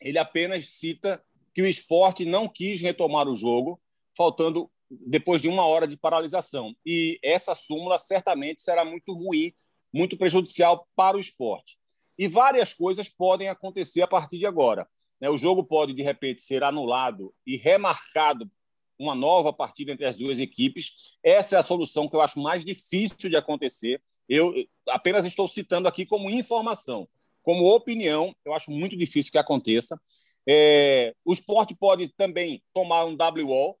Ele 0.00 0.18
apenas 0.18 0.68
cita 0.68 1.22
que 1.54 1.62
o 1.62 1.66
esporte 1.66 2.24
não 2.24 2.46
quis 2.46 2.80
retomar 2.80 3.26
o 3.26 3.34
jogo, 3.34 3.80
faltando 4.16 4.70
depois 4.90 5.42
de 5.42 5.48
uma 5.48 5.64
hora 5.64 5.88
de 5.88 5.96
paralisação. 5.96 6.74
E 6.84 7.18
essa 7.22 7.54
súmula 7.54 7.98
certamente 7.98 8.62
será 8.62 8.84
muito 8.84 9.12
ruim, 9.12 9.52
muito 9.92 10.16
prejudicial 10.16 10.86
para 10.94 11.16
o 11.16 11.20
esporte. 11.20 11.78
E 12.18 12.28
várias 12.28 12.72
coisas 12.72 13.08
podem 13.08 13.48
acontecer 13.48 14.02
a 14.02 14.06
partir 14.06 14.38
de 14.38 14.46
agora. 14.46 14.88
Né? 15.20 15.28
O 15.28 15.38
jogo 15.38 15.64
pode, 15.64 15.92
de 15.92 16.02
repente, 16.02 16.42
ser 16.42 16.62
anulado 16.62 17.34
e 17.46 17.56
remarcado 17.56 18.50
uma 18.98 19.14
nova 19.14 19.52
partida 19.52 19.92
entre 19.92 20.06
as 20.06 20.16
duas 20.16 20.38
equipes. 20.38 21.16
Essa 21.22 21.56
é 21.56 21.58
a 21.58 21.62
solução 21.62 22.08
que 22.08 22.16
eu 22.16 22.20
acho 22.20 22.40
mais 22.40 22.64
difícil 22.64 23.30
de 23.30 23.36
acontecer. 23.36 24.02
Eu 24.28 24.52
apenas 24.88 25.24
estou 25.24 25.46
citando 25.46 25.88
aqui 25.88 26.04
como 26.04 26.30
informação. 26.30 27.08
Como 27.42 27.72
opinião, 27.72 28.34
eu 28.44 28.52
acho 28.52 28.70
muito 28.70 28.96
difícil 28.96 29.32
que 29.32 29.38
aconteça. 29.38 29.98
É, 30.46 31.14
o 31.24 31.32
esporte 31.32 31.76
pode 31.76 32.08
também 32.08 32.62
tomar 32.74 33.04
um 33.04 33.16
WO 33.16 33.78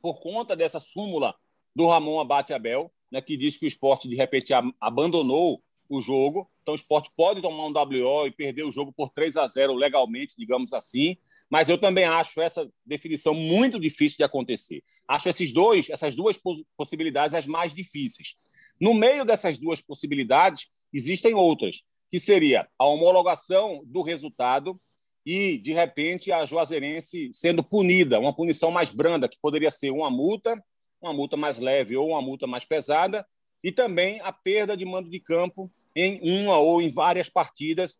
por 0.00 0.20
conta 0.20 0.56
dessa 0.56 0.80
súmula 0.80 1.34
do 1.74 1.86
Ramon 1.86 2.20
Abate 2.20 2.52
Abel, 2.52 2.92
né, 3.10 3.20
que 3.20 3.36
diz 3.36 3.56
que 3.56 3.66
o 3.66 3.68
esporte, 3.68 4.08
de 4.08 4.16
repente, 4.16 4.52
abandonou 4.80 5.62
o 5.88 6.00
jogo. 6.00 6.50
Então, 6.62 6.72
o 6.72 6.76
esporte 6.76 7.10
pode 7.16 7.40
tomar 7.40 7.66
um 7.66 7.72
WO 7.72 8.26
e 8.26 8.30
perder 8.30 8.64
o 8.64 8.72
jogo 8.72 8.92
por 8.92 9.10
3 9.10 9.36
a 9.36 9.46
0 9.46 9.74
legalmente, 9.74 10.34
digamos 10.36 10.72
assim. 10.72 11.16
Mas 11.50 11.68
eu 11.68 11.78
também 11.78 12.04
acho 12.04 12.40
essa 12.40 12.70
definição 12.84 13.34
muito 13.34 13.80
difícil 13.80 14.18
de 14.18 14.24
acontecer. 14.24 14.82
Acho 15.06 15.28
esses 15.28 15.52
dois, 15.52 15.88
essas 15.88 16.14
duas 16.14 16.38
possibilidades 16.76 17.34
as 17.34 17.46
mais 17.46 17.74
difíceis. 17.74 18.34
No 18.78 18.92
meio 18.92 19.24
dessas 19.24 19.56
duas 19.56 19.80
possibilidades, 19.80 20.68
existem 20.92 21.34
outras, 21.34 21.82
que 22.10 22.20
seria 22.20 22.68
a 22.78 22.84
homologação 22.84 23.82
do 23.86 24.02
resultado 24.02 24.78
e, 25.24 25.58
de 25.58 25.72
repente, 25.72 26.32
a 26.32 26.44
Juazeirense 26.44 27.30
sendo 27.32 27.62
punida, 27.62 28.18
uma 28.18 28.34
punição 28.34 28.70
mais 28.70 28.92
branda, 28.92 29.28
que 29.28 29.38
poderia 29.40 29.70
ser 29.70 29.90
uma 29.90 30.10
multa, 30.10 30.62
uma 31.00 31.12
multa 31.12 31.36
mais 31.36 31.58
leve 31.58 31.96
ou 31.96 32.10
uma 32.10 32.22
multa 32.22 32.46
mais 32.46 32.64
pesada, 32.64 33.26
e 33.62 33.72
também 33.72 34.20
a 34.20 34.32
perda 34.32 34.76
de 34.76 34.84
mando 34.84 35.10
de 35.10 35.20
campo 35.20 35.70
em 35.98 36.42
uma 36.42 36.58
ou 36.58 36.80
em 36.80 36.88
várias 36.88 37.28
partidas 37.28 37.98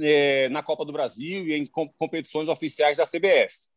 é, 0.00 0.48
na 0.50 0.62
Copa 0.62 0.84
do 0.84 0.92
Brasil 0.92 1.46
e 1.46 1.54
em 1.54 1.66
competições 1.66 2.48
oficiais 2.48 2.96
da 2.96 3.06
CBF. 3.06 3.68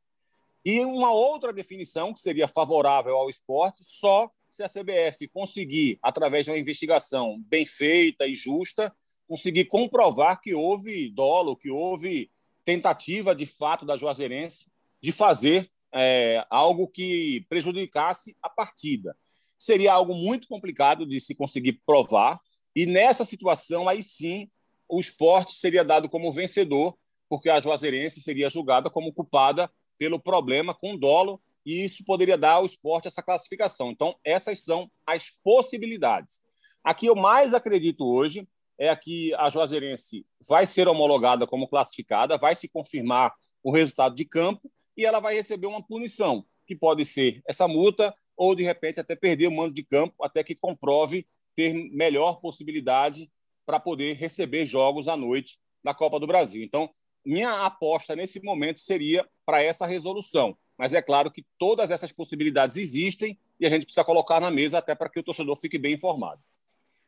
E 0.64 0.80
uma 0.82 1.12
outra 1.12 1.54
definição 1.54 2.14
que 2.14 2.22
seria 2.22 2.48
favorável 2.48 3.16
ao 3.16 3.30
esporte 3.30 3.84
só 3.84 4.30
se 4.50 4.64
a 4.64 4.70
CBF 4.70 5.28
conseguir, 5.28 6.00
através 6.02 6.46
de 6.46 6.52
uma 6.52 6.58
investigação 6.58 7.42
bem 7.48 7.66
feita 7.66 8.26
e 8.26 8.34
justa, 8.34 8.94
conseguir 9.28 9.66
comprovar 9.66 10.42
que 10.42 10.54
houve 10.54 11.10
dolo, 11.10 11.58
que 11.58 11.70
houve 11.70 12.32
tentativa 12.64 13.36
de 13.36 13.46
fato 13.46 13.86
da 13.86 13.98
Juazeirense 13.98 14.72
de 15.02 15.12
fazer 15.12 15.70
é, 15.94 16.46
algo 16.50 16.88
que 16.88 17.46
prejudicasse 17.48 18.36
a 18.42 18.50
partida. 18.50 19.16
Seria 19.58 19.94
algo 19.94 20.14
muito 20.14 20.48
complicado 20.48 21.06
de 21.06 21.20
se 21.20 21.36
conseguir 21.36 21.82
provar, 21.86 22.40
e 22.76 22.86
nessa 22.86 23.24
situação, 23.24 23.88
aí 23.88 24.04
sim, 24.04 24.50
o 24.88 25.00
esporte 25.00 25.54
seria 25.54 25.84
dado 25.84 26.10
como 26.10 26.32
vencedor, 26.32 26.98
porque 27.30 27.50
a 27.50 27.60
Juazeirense 27.60 28.22
seria 28.22 28.50
julgada 28.50 28.90
como 28.90 29.14
culpada 29.14 29.72
pelo 29.98 30.20
problema 30.20 30.74
com 30.74 30.98
dolo, 30.98 31.42
e 31.66 31.84
isso 31.84 32.04
poderia 32.06 32.38
dar 32.38 32.54
ao 32.54 32.66
esporte 32.66 33.08
essa 33.08 33.24
classificação. 33.24 33.90
Então, 33.90 34.16
essas 34.24 34.62
são 34.62 34.90
as 35.06 35.32
possibilidades. 35.44 36.40
A 36.84 36.94
que 36.94 37.08
eu 37.08 37.16
mais 37.16 37.54
acredito 37.54 38.06
hoje 38.06 38.48
é 38.78 38.96
que 38.96 39.34
a 39.36 39.50
Juazeirense 39.50 40.26
vai 40.48 40.68
ser 40.68 40.88
homologada 40.88 41.48
como 41.48 41.68
classificada, 41.68 42.38
vai 42.38 42.56
se 42.56 42.68
confirmar 42.68 43.34
o 43.64 43.72
resultado 43.72 44.16
de 44.16 44.26
campo 44.26 44.72
e 44.96 45.06
ela 45.06 45.20
vai 45.20 45.34
receber 45.34 45.66
uma 45.66 45.82
punição, 45.82 46.46
que 46.68 46.76
pode 46.76 47.06
ser 47.06 47.42
essa 47.48 47.68
multa 47.68 48.14
ou, 48.38 48.54
de 48.54 48.64
repente, 48.64 49.00
até 49.00 49.16
perder 49.16 49.48
o 49.48 49.52
mando 49.52 49.74
de 49.74 49.84
campo 49.84 50.24
até 50.24 50.44
que 50.44 50.54
comprove 50.54 51.26
ter 51.56 51.74
melhor 51.92 52.40
possibilidade 52.40 53.32
para 53.66 53.80
poder 53.80 54.14
receber 54.14 54.66
jogos 54.66 55.08
à 55.08 55.18
noite 55.18 55.60
na 55.84 55.94
Copa 55.94 56.20
do 56.20 56.28
Brasil. 56.28 56.64
Então, 56.64 56.90
minha 57.26 57.66
aposta 57.66 58.16
nesse 58.16 58.40
momento 58.42 58.80
seria 58.80 59.28
para 59.46 59.62
essa 59.62 59.86
resolução. 59.86 60.58
Mas 60.78 60.94
é 60.94 61.02
claro 61.02 61.32
que 61.32 61.46
todas 61.58 61.90
essas 61.90 62.12
possibilidades 62.12 62.78
existem 62.78 63.40
e 63.60 63.66
a 63.66 63.70
gente 63.70 63.86
precisa 63.86 64.04
colocar 64.04 64.40
na 64.40 64.52
mesa 64.52 64.78
até 64.78 64.94
para 64.94 65.10
que 65.10 65.20
o 65.20 65.24
torcedor 65.24 65.56
fique 65.56 65.78
bem 65.78 65.94
informado. 65.94 66.42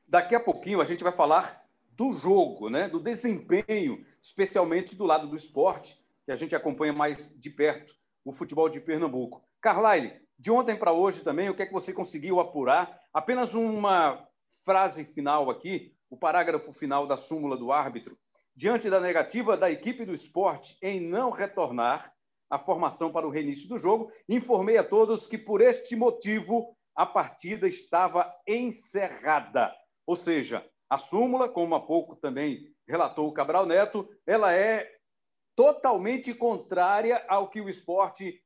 Daqui 0.08 0.34
a 0.34 0.40
pouquinho 0.40 0.80
a 0.80 0.86
gente 0.86 1.04
vai 1.04 1.12
falar 1.12 1.66
do 1.92 2.14
jogo, 2.14 2.70
né? 2.70 2.88
do 2.88 3.00
desempenho, 3.00 4.06
especialmente 4.22 4.96
do 4.96 5.04
lado 5.04 5.28
do 5.28 5.36
esporte, 5.36 6.00
que 6.26 6.32
a 6.32 6.36
gente 6.36 6.56
acompanha 6.56 6.94
mais 6.94 7.36
de 7.38 7.50
perto 7.50 7.96
o 8.24 8.34
futebol 8.34 8.70
de 8.70 8.80
Pernambuco. 8.80 9.44
Carlyle, 9.62 10.14
de 10.38 10.52
ontem 10.52 10.76
para 10.76 10.92
hoje 10.92 11.24
também, 11.24 11.50
o 11.50 11.56
que 11.56 11.64
é 11.64 11.66
que 11.66 11.74
você 11.74 11.92
conseguiu 11.92 12.40
apurar? 12.40 13.00
Apenas 13.14 13.54
uma 13.54 14.28
frase 14.68 15.06
final 15.06 15.50
aqui, 15.50 15.96
o 16.10 16.18
parágrafo 16.18 16.74
final 16.74 17.08
da 17.08 17.16
súmula 17.16 17.56
do 17.56 17.72
árbitro. 17.72 18.20
Diante 18.54 18.90
da 18.90 19.00
negativa 19.00 19.56
da 19.56 19.72
equipe 19.72 20.04
do 20.04 20.14
esporte 20.14 20.78
em 20.82 21.00
não 21.00 21.30
retornar 21.30 22.14
à 22.50 22.60
formação 22.60 23.10
para 23.10 23.26
o 23.26 23.30
reinício 23.30 23.70
do 23.70 23.78
jogo, 23.78 24.12
informei 24.28 24.78
a 24.78 24.84
todos 24.84 25.26
que, 25.26 25.38
por 25.38 25.62
este 25.62 25.96
motivo, 25.96 26.76
a 26.94 27.06
partida 27.06 27.66
estava 27.66 28.30
encerrada. 28.46 29.74
Ou 30.06 30.18
seja, 30.18 30.70
a 30.90 30.98
súmula, 30.98 31.48
como 31.48 31.74
há 31.74 31.80
pouco 31.80 32.18
também 32.18 32.68
relatou 32.86 33.30
o 33.30 33.34
Cabral 33.34 33.66
Neto, 33.66 34.10
ela 34.26 34.54
é 34.54 34.86
totalmente 35.56 36.34
contrária 36.34 37.26
ao 37.30 37.50
que 37.50 37.62
o 37.62 37.70
esporte 37.70 38.44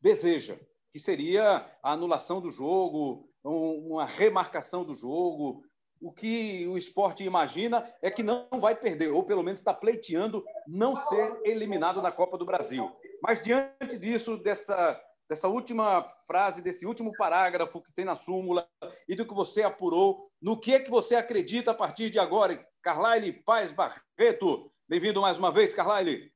deseja, 0.00 0.58
que 0.90 0.98
seria 0.98 1.70
a 1.82 1.92
anulação 1.92 2.40
do 2.40 2.48
jogo, 2.48 3.29
uma 3.44 4.04
remarcação 4.04 4.84
do 4.84 4.94
jogo. 4.94 5.62
O 6.00 6.10
que 6.10 6.66
o 6.66 6.78
esporte 6.78 7.24
imagina 7.24 7.86
é 8.00 8.10
que 8.10 8.22
não 8.22 8.48
vai 8.58 8.74
perder, 8.74 9.12
ou 9.12 9.22
pelo 9.22 9.42
menos 9.42 9.58
está 9.58 9.74
pleiteando 9.74 10.42
não 10.66 10.96
ser 10.96 11.40
eliminado 11.44 12.00
na 12.00 12.10
Copa 12.10 12.38
do 12.38 12.46
Brasil. 12.46 12.90
Mas 13.22 13.40
diante 13.42 13.98
disso, 13.98 14.38
dessa, 14.38 14.98
dessa 15.28 15.46
última 15.46 16.02
frase, 16.26 16.62
desse 16.62 16.86
último 16.86 17.12
parágrafo 17.18 17.82
que 17.82 17.92
tem 17.92 18.06
na 18.06 18.14
súmula 18.14 18.66
e 19.06 19.14
do 19.14 19.26
que 19.26 19.34
você 19.34 19.62
apurou, 19.62 20.30
no 20.40 20.58
que 20.58 20.72
é 20.72 20.80
que 20.80 20.90
você 20.90 21.14
acredita 21.14 21.72
a 21.72 21.74
partir 21.74 22.08
de 22.08 22.18
agora? 22.18 22.66
Carlyle 22.82 23.42
Paz 23.44 23.70
Barreto, 23.70 24.72
bem-vindo 24.88 25.20
mais 25.20 25.38
uma 25.38 25.52
vez, 25.52 25.74
Carlyle. 25.74 26.32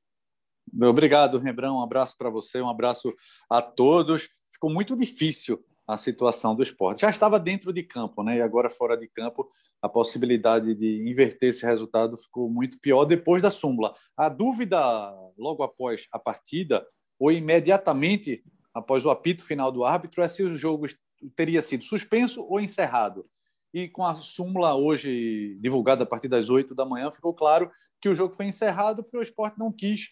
Obrigado, 0.82 1.38
Rembrandt. 1.38 1.74
Um 1.74 1.82
abraço 1.82 2.18
para 2.18 2.28
você, 2.28 2.60
um 2.60 2.68
abraço 2.68 3.14
a 3.48 3.62
todos. 3.62 4.28
Ficou 4.52 4.70
muito 4.70 4.94
difícil 4.94 5.64
a 5.86 5.96
situação 5.96 6.54
do 6.54 6.62
esporte. 6.62 7.02
Já 7.02 7.10
estava 7.10 7.38
dentro 7.38 7.72
de 7.72 7.82
campo, 7.82 8.22
né? 8.22 8.38
E 8.38 8.40
agora 8.40 8.70
fora 8.70 8.96
de 8.96 9.06
campo, 9.08 9.50
a 9.82 9.88
possibilidade 9.88 10.74
de 10.74 11.08
inverter 11.08 11.50
esse 11.50 11.64
resultado 11.66 12.16
ficou 12.16 12.48
muito 12.48 12.78
pior 12.78 13.04
depois 13.04 13.42
da 13.42 13.50
súmula. 13.50 13.94
A 14.16 14.28
dúvida 14.28 14.78
logo 15.36 15.62
após 15.62 16.06
a 16.10 16.18
partida, 16.18 16.86
ou 17.18 17.30
imediatamente 17.30 18.42
após 18.72 19.04
o 19.04 19.10
apito 19.10 19.44
final 19.44 19.70
do 19.70 19.84
árbitro, 19.84 20.22
é 20.22 20.28
se 20.28 20.42
o 20.42 20.56
jogo 20.56 20.86
teria 21.36 21.60
sido 21.60 21.84
suspenso 21.84 22.42
ou 22.48 22.60
encerrado. 22.60 23.26
E 23.72 23.88
com 23.88 24.04
a 24.04 24.14
súmula 24.20 24.74
hoje 24.74 25.58
divulgada 25.60 26.04
a 26.04 26.06
partir 26.06 26.28
das 26.28 26.48
8 26.48 26.74
da 26.74 26.86
manhã, 26.86 27.10
ficou 27.10 27.34
claro 27.34 27.70
que 28.00 28.08
o 28.08 28.14
jogo 28.14 28.34
foi 28.34 28.46
encerrado 28.46 29.02
porque 29.02 29.18
o 29.18 29.22
esporte 29.22 29.58
não 29.58 29.72
quis 29.72 30.10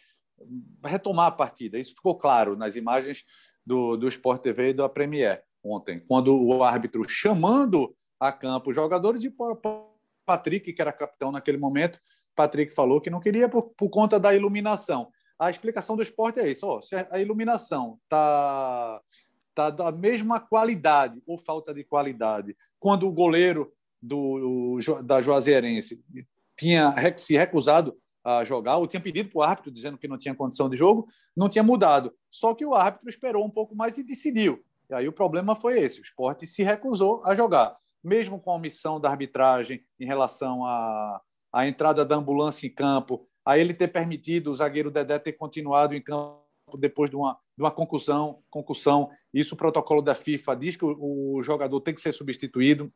retomar 0.84 1.28
a 1.28 1.32
partida. 1.32 1.78
Isso 1.78 1.94
ficou 1.94 2.18
claro 2.18 2.56
nas 2.56 2.76
imagens 2.76 3.24
do, 3.64 3.96
do 3.96 4.08
Sport 4.08 4.42
TV 4.42 4.70
e 4.70 4.74
da 4.74 4.88
Premier 4.88 5.42
ontem, 5.62 6.00
quando 6.00 6.36
o 6.36 6.62
árbitro 6.62 7.08
chamando 7.08 7.94
a 8.18 8.32
campo 8.32 8.70
os 8.70 8.76
jogadores 8.76 9.24
e 9.24 9.34
Patrick, 10.24 10.72
que 10.72 10.82
era 10.82 10.92
capitão 10.92 11.32
naquele 11.32 11.58
momento, 11.58 12.00
Patrick 12.34 12.74
falou 12.74 13.00
que 13.00 13.10
não 13.10 13.20
queria 13.20 13.48
por, 13.48 13.62
por 13.76 13.90
conta 13.90 14.18
da 14.18 14.34
iluminação. 14.34 15.10
A 15.38 15.50
explicação 15.50 15.96
do 15.96 16.02
esporte 16.02 16.38
é 16.38 16.50
isso: 16.50 16.66
ó, 16.66 16.80
se 16.80 16.94
a 17.10 17.20
iluminação 17.20 17.98
está 18.04 19.00
tá 19.54 19.70
da 19.70 19.92
mesma 19.92 20.40
qualidade 20.40 21.20
ou 21.26 21.36
falta 21.36 21.74
de 21.74 21.84
qualidade, 21.84 22.56
quando 22.78 23.06
o 23.06 23.12
goleiro 23.12 23.72
do, 24.00 24.78
da 25.04 25.20
Juazeirense 25.20 26.02
tinha 26.56 26.94
se 27.16 27.36
recusado 27.36 27.96
a 28.24 28.44
jogar, 28.44 28.76
ou 28.76 28.86
tinha 28.86 29.00
pedido 29.00 29.30
para 29.30 29.38
o 29.38 29.42
árbitro 29.42 29.72
dizendo 29.72 29.98
que 29.98 30.06
não 30.06 30.16
tinha 30.16 30.34
condição 30.34 30.70
de 30.70 30.76
jogo, 30.76 31.08
não 31.36 31.48
tinha 31.48 31.62
mudado. 31.62 32.14
Só 32.30 32.54
que 32.54 32.64
o 32.64 32.74
árbitro 32.74 33.08
esperou 33.08 33.44
um 33.44 33.50
pouco 33.50 33.74
mais 33.74 33.98
e 33.98 34.04
decidiu. 34.04 34.64
E 34.92 34.94
aí 34.94 35.08
o 35.08 35.12
problema 35.12 35.56
foi 35.56 35.80
esse: 35.80 36.00
o 36.00 36.02
esporte 36.02 36.46
se 36.46 36.62
recusou 36.62 37.24
a 37.24 37.34
jogar, 37.34 37.74
mesmo 38.04 38.38
com 38.38 38.50
a 38.50 38.56
omissão 38.56 39.00
da 39.00 39.08
arbitragem 39.08 39.82
em 39.98 40.04
relação 40.04 40.66
à, 40.66 41.20
à 41.50 41.66
entrada 41.66 42.04
da 42.04 42.14
ambulância 42.14 42.66
em 42.66 42.70
campo, 42.70 43.26
a 43.42 43.56
ele 43.58 43.72
ter 43.72 43.88
permitido 43.88 44.52
o 44.52 44.54
zagueiro 44.54 44.90
Dedé 44.90 45.18
ter 45.18 45.32
continuado 45.32 45.94
em 45.94 46.02
campo 46.02 46.42
depois 46.78 47.08
de 47.08 47.16
uma, 47.16 47.38
de 47.56 47.64
uma 47.64 47.70
concussão, 47.70 48.42
concussão. 48.50 49.10
Isso 49.32 49.54
o 49.54 49.58
protocolo 49.58 50.02
da 50.02 50.14
FIFA 50.14 50.56
diz 50.56 50.76
que 50.76 50.84
o, 50.84 51.36
o 51.36 51.42
jogador 51.42 51.80
tem 51.80 51.94
que 51.94 52.00
ser 52.00 52.12
substituído. 52.12 52.92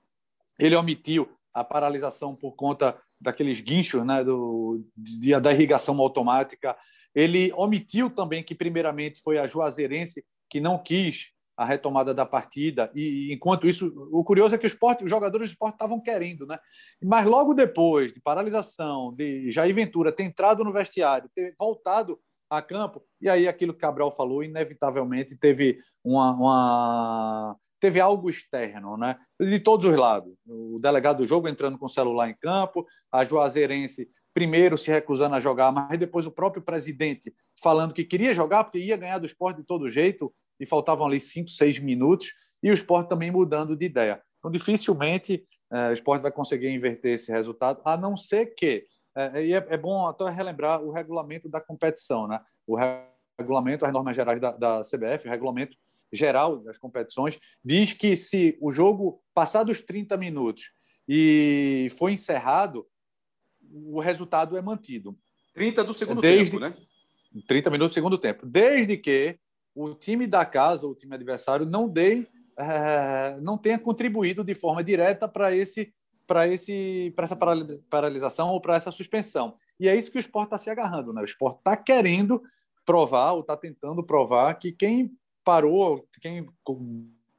Ele 0.59 0.77
omitiu 0.77 1.27
a 1.55 1.65
paralisação 1.65 2.37
por 2.37 2.53
conta 2.53 3.01
daqueles 3.19 3.63
guinchos 3.63 4.05
né, 4.05 4.23
do, 4.23 4.85
de, 4.95 5.39
da 5.41 5.51
irrigação 5.51 5.99
automática. 5.99 6.77
Ele 7.15 7.51
omitiu 7.55 8.11
também 8.11 8.45
que, 8.45 8.55
primeiramente, 8.55 9.23
foi 9.23 9.39
a 9.39 9.47
Juazeirense 9.47 10.23
que 10.51 10.61
não 10.61 10.79
quis 10.79 11.35
a 11.57 11.65
retomada 11.65 12.13
da 12.13 12.27
partida. 12.27 12.91
E 12.95 13.33
enquanto 13.33 13.67
isso, 13.67 13.93
o 14.13 14.23
curioso 14.23 14.55
é 14.55 14.59
que 14.59 14.67
esporte, 14.67 15.05
os 15.05 15.11
jogadores 15.11 15.49
do 15.49 15.53
esporte 15.53 15.75
estavam 15.75 16.01
querendo, 16.01 16.47
né? 16.47 16.59
Mas 17.03 17.27
logo 17.27 17.55
depois 17.55 18.13
de 18.13 18.21
paralisação, 18.21 19.15
de 19.15 19.51
Jair 19.51 19.75
Ventura 19.75 20.13
ter 20.13 20.25
entrado 20.25 20.63
no 20.63 20.73
vestiário, 20.73 21.31
ter 21.35 21.55
voltado 21.59 22.19
a 22.49 22.63
campo, 22.63 23.03
e 23.21 23.29
aí 23.29 23.49
aquilo 23.49 23.73
que 23.73 23.81
Cabral 23.81 24.13
falou, 24.13 24.45
inevitavelmente 24.45 25.37
teve 25.37 25.81
uma, 26.05 26.31
uma 26.33 27.57
teve 27.81 28.01
algo 28.01 28.31
externo, 28.31 28.97
né? 28.97 29.17
De 29.41 29.61
todos 29.61 29.87
os 29.87 29.97
lados. 29.97 30.33
O 30.47 30.79
delegado 30.81 31.19
do 31.19 31.27
jogo 31.27 31.49
entrando 31.49 31.79
com 31.79 31.87
o 31.87 31.91
celular 31.91 32.29
em 32.29 32.37
campo, 32.37 32.87
a 33.13 33.25
Juazeirense 33.25 34.09
primeiro 34.33 34.77
se 34.77 34.91
recusando 34.91 35.35
a 35.35 35.41
jogar, 35.41 35.73
mas 35.73 35.99
depois 35.99 36.27
o 36.27 36.31
próprio 36.31 36.63
presidente 36.63 37.35
falando 37.63 37.95
que 37.95 38.05
queria 38.05 38.35
jogar 38.35 38.65
porque 38.65 38.79
ia 38.79 38.97
ganhar 38.97 39.19
do 39.19 39.27
esporte 39.27 39.59
de 39.59 39.67
todo 39.67 39.89
jeito, 39.89 40.33
e 40.59 40.67
faltavam 40.67 41.07
ali 41.07 41.21
cinco, 41.21 41.51
seis 41.51 41.79
minutos, 41.79 42.33
e 42.63 42.71
o 42.71 42.75
esporte 42.75 43.09
também 43.09 43.31
mudando 43.31 43.77
de 43.77 43.87
ideia. 43.87 44.21
Então, 44.39 44.51
dificilmente 44.51 45.47
é, 45.73 45.89
o 45.89 45.93
esporte 45.93 46.23
vai 46.23 46.31
conseguir 46.31 46.71
inverter 46.71 47.15
esse 47.15 47.31
resultado, 47.33 47.81
a 47.85 47.97
não 47.97 48.17
ser 48.17 48.55
que, 48.55 48.87
é, 49.15 49.45
e 49.45 49.53
é, 49.53 49.67
é, 49.69 49.77
bom 49.77 50.07
até 50.07 50.29
relembrar 50.31 50.83
o 50.83 50.93
regulamento 50.93 51.49
da 51.49 51.61
competição, 51.61 52.29
né? 52.29 52.41
o 52.67 52.77
regulamento, 53.39 53.85
as 53.85 53.93
normas 53.93 54.15
gerais 54.15 54.41
da, 54.41 54.53
da 54.53 54.83
CBF, 54.83 55.27
o 55.27 55.31
regulamento 55.31 55.77
geral 56.13 56.59
das 56.59 56.79
competições, 56.79 57.39
diz 57.65 57.93
que 57.93 58.17
se 58.17 58.57
o 58.61 58.71
jogo 58.71 59.21
passar 59.35 59.65
dos 59.65 59.81
30 59.81 60.17
minutos 60.17 60.71
e 61.09 61.89
for 61.99 62.11
encerrado, 62.11 62.87
o 63.61 64.01
resultado 64.01 64.57
é 64.57 64.63
mantido. 64.63 65.17
30 65.55 65.85
do 65.85 65.95
segundo 65.95 66.21
Desde, 66.21 66.53
tempo, 66.53 66.61
né? 66.61 66.77
30 67.49 67.71
minutos 67.71 67.93
do 67.93 67.95
segundo 67.95 68.19
tempo. 68.19 68.47
Desde 68.47 68.97
que 68.97 69.39
o 69.77 69.95
time 69.95 70.27
da 70.27 70.45
casa, 70.47 70.87
o 70.87 70.95
time 70.95 71.15
adversário, 71.15 71.67
não 71.67 71.87
dê, 71.87 72.27
é, 72.59 73.39
não 73.43 73.59
tenha 73.59 73.79
contribuído 73.79 74.43
de 74.43 74.55
forma 74.55 74.83
direta 74.83 75.29
para 75.29 75.55
esse 75.55 75.93
para 76.27 76.49
esse 76.49 77.13
para 77.15 77.27
essa 77.27 77.37
paralisação 77.89 78.49
ou 78.49 78.61
para 78.61 78.75
essa 78.75 78.91
suspensão. 78.91 79.57
E 79.79 79.87
é 79.87 79.95
isso 79.95 80.11
que 80.11 80.17
o 80.17 80.21
esporte 80.21 80.47
está 80.47 80.59
se 80.59 80.71
agarrando, 80.71 81.13
né? 81.13 81.21
O 81.21 81.25
esporte 81.25 81.59
está 81.59 81.77
querendo 81.77 82.43
provar 82.85 83.33
ou 83.33 83.41
está 83.41 83.57
tentando 83.57 84.03
provar 84.03 84.55
que 84.55 84.73
quem 84.73 85.13
parou, 85.45 86.09
quem 86.21 86.49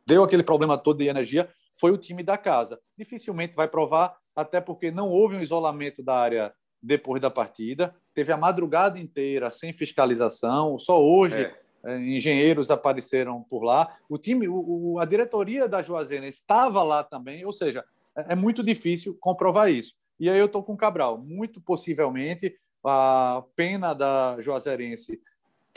deu 0.06 0.24
aquele 0.24 0.44
problema 0.44 0.78
todo 0.78 1.00
de 1.00 1.08
energia 1.08 1.50
foi 1.74 1.92
o 1.92 1.98
time 1.98 2.22
da 2.22 2.38
casa. 2.38 2.80
Dificilmente 2.96 3.56
vai 3.56 3.68
provar, 3.68 4.16
até 4.36 4.62
porque 4.62 4.92
não 4.92 5.10
houve 5.10 5.36
um 5.36 5.42
isolamento 5.42 6.04
da 6.04 6.16
área 6.16 6.54
depois 6.82 7.20
da 7.20 7.32
partida. 7.32 7.96
Teve 8.14 8.32
a 8.32 8.38
madrugada 8.38 9.00
inteira 9.00 9.50
sem 9.50 9.74
fiscalização. 9.74 10.78
Só 10.80 11.02
hoje 11.02 11.42
é 11.42 11.67
engenheiros 11.86 12.72
apareceram 12.72 13.44
por 13.44 13.64
lá. 13.64 13.98
O 14.10 14.18
time, 14.18 14.48
o, 14.48 14.98
a 15.00 15.06
diretoria 15.06 15.68
da 15.68 15.82
Juazeirense 15.82 16.40
estava 16.40 16.84
lá 16.84 17.04
também, 17.04 17.46
ou 17.46 17.54
seja, 17.54 17.84
é, 18.16 18.34
é 18.34 18.36
muito 18.36 18.64
difícil 18.64 19.18
comprovar 19.20 19.70
isso. 19.70 19.96
E 20.20 20.30
aí 20.30 20.40
eu 20.40 20.48
estou 20.48 20.64
com 20.64 20.74
o 20.74 20.78
Cabral. 20.78 21.18
Muito 21.18 21.62
possivelmente 21.62 22.56
a 22.84 23.44
pena 23.56 23.94
da 23.94 24.38
Juazeirense 24.40 25.20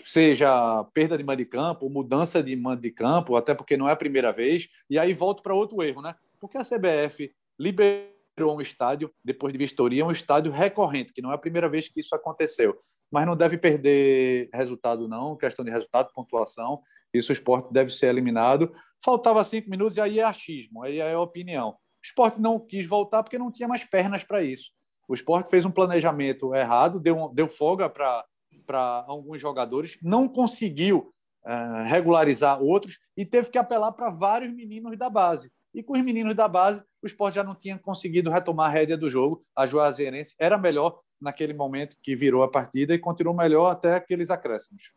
seja 0.03 0.85
perda 0.95 1.19
de 1.19 1.25
mando 1.25 1.39
de 1.39 1.45
campo, 1.45 1.91
mudança 1.91 2.43
de 2.43 2.57
mando 2.57 2.81
de 2.81 2.91
campo, 2.91 3.37
até 3.37 3.55
porque 3.55 3.77
não 3.77 3.89
é 3.89 3.93
a 3.93 3.97
primeira 3.97 4.33
vez. 4.33 4.69
E 4.89 4.99
aí 4.99 5.13
volto 5.13 5.43
para 5.43 5.55
outro 5.55 5.83
erro, 5.83 6.01
né? 6.01 6.15
Porque 6.41 6.57
a 6.57 6.65
CBF 6.65 7.31
liberou 7.59 8.57
um 8.57 8.61
estádio 8.61 9.13
depois 9.23 9.53
de 9.53 9.59
vistoria, 9.59 10.07
um 10.07 10.11
estádio 10.11 10.51
recorrente, 10.51 11.13
que 11.13 11.21
não 11.21 11.31
é 11.31 11.35
a 11.35 11.39
primeira 11.39 11.69
vez 11.69 11.89
que 11.89 12.01
isso 12.01 12.15
aconteceu 12.15 12.81
mas 13.11 13.27
não 13.27 13.37
deve 13.37 13.59
perder 13.59 14.49
resultado, 14.53 15.09
não. 15.09 15.37
Questão 15.37 15.65
de 15.65 15.71
resultado, 15.71 16.13
pontuação. 16.15 16.83
Isso 17.13 17.33
o 17.33 17.33
esporte 17.33 17.73
deve 17.73 17.93
ser 17.93 18.07
eliminado. 18.07 18.73
Faltava 19.03 19.45
cinco 19.45 19.69
minutos 19.69 19.97
e 19.97 20.01
aí 20.01 20.21
é 20.21 20.25
achismo, 20.25 20.83
aí 20.83 21.01
é 21.01 21.17
opinião. 21.17 21.71
O 21.71 21.77
esporte 22.05 22.41
não 22.41 22.59
quis 22.59 22.87
voltar 22.87 23.23
porque 23.23 23.39
não 23.39 23.51
tinha 23.51 23.69
mais 23.69 23.85
pernas 23.85 24.25
para 24.25 24.43
isso. 24.43 24.71
O 25.09 25.15
esporte 25.15 25.51
fez 25.51 25.65
um 25.65 25.71
planejamento 25.71 26.55
errado, 26.55 27.01
deu, 27.01 27.31
deu 27.35 27.49
folga 27.49 27.91
para 27.91 28.25
alguns 29.09 29.41
jogadores, 29.41 29.99
não 30.01 30.29
conseguiu 30.29 31.13
uh, 31.45 31.83
regularizar 31.85 32.63
outros 32.63 32.99
e 33.17 33.25
teve 33.25 33.51
que 33.51 33.59
apelar 33.59 33.93
para 33.93 34.11
vários 34.11 34.53
meninos 34.55 34.97
da 34.97 35.11
base. 35.11 35.51
E 35.75 35.83
com 35.83 35.93
os 35.93 36.03
meninos 36.03 36.35
da 36.35 36.49
base, 36.49 36.83
o 37.03 37.07
esporte 37.07 37.37
já 37.37 37.45
não 37.45 37.55
tinha 37.55 37.79
conseguido 37.79 38.31
retomar 38.31 38.71
a 38.71 38.73
rédea 38.73 38.97
do 38.97 39.09
jogo. 39.09 39.45
A 39.55 39.67
Juazeirense 39.67 40.35
era 40.39 40.59
melhor 40.59 41.01
naquele 41.21 41.53
momento 41.53 41.97
que 42.03 42.17
virou 42.17 42.43
a 42.43 42.51
partida 42.51 42.95
e 42.95 42.99
continuou 42.99 43.37
melhor 43.37 43.71
até 43.71 43.95
aqueles 43.95 44.31
acréscimos. 44.31 44.93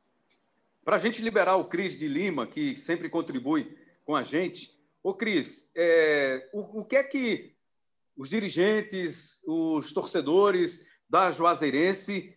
Para 0.84 0.96
a 0.96 1.00
gente 1.00 1.22
liberar 1.22 1.56
o 1.56 1.66
Cris 1.66 1.98
de 1.98 2.08
Lima, 2.08 2.48
que 2.48 2.76
sempre 2.76 3.10
contribui 3.10 3.78
com 4.04 4.16
a 4.16 4.24
gente, 4.24 4.70
ô 5.04 5.14
Cris, 5.14 5.70
é, 5.76 6.50
o, 6.54 6.82
o 6.82 6.86
que 6.86 6.96
é 6.96 7.04
que 7.04 7.54
os 8.18 8.30
dirigentes, 8.30 9.42
os 9.46 9.94
torcedores 9.94 10.86
da 11.10 11.32
Juazeirense 11.32 12.36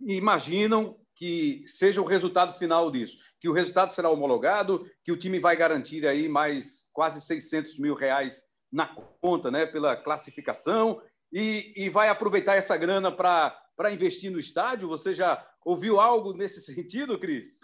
imaginam 0.00 0.88
que 1.14 1.64
seja 1.66 2.00
o 2.00 2.06
resultado 2.06 2.52
final 2.54 2.90
disso? 2.90 3.18
Que 3.40 3.48
o 3.48 3.52
resultado 3.52 3.92
será 3.92 4.10
homologado, 4.10 4.88
que 5.04 5.12
o 5.12 5.16
time 5.16 5.38
vai 5.38 5.56
garantir 5.56 6.06
aí 6.06 6.28
mais 6.28 6.88
quase 6.92 7.20
600 7.20 7.78
mil 7.78 7.94
reais 7.94 8.42
na 8.72 8.86
conta, 9.20 9.50
né, 9.50 9.64
pela 9.64 9.96
classificação 9.96 11.00
e, 11.32 11.72
e 11.76 11.88
vai 11.88 12.08
aproveitar 12.08 12.54
essa 12.54 12.76
grana 12.76 13.10
para 13.10 13.92
investir 13.92 14.30
no 14.30 14.38
estádio? 14.38 14.88
Você 14.88 15.12
já 15.12 15.44
ouviu 15.64 16.00
algo 16.00 16.32
nesse 16.32 16.60
sentido, 16.72 17.18
Cris? 17.18 17.58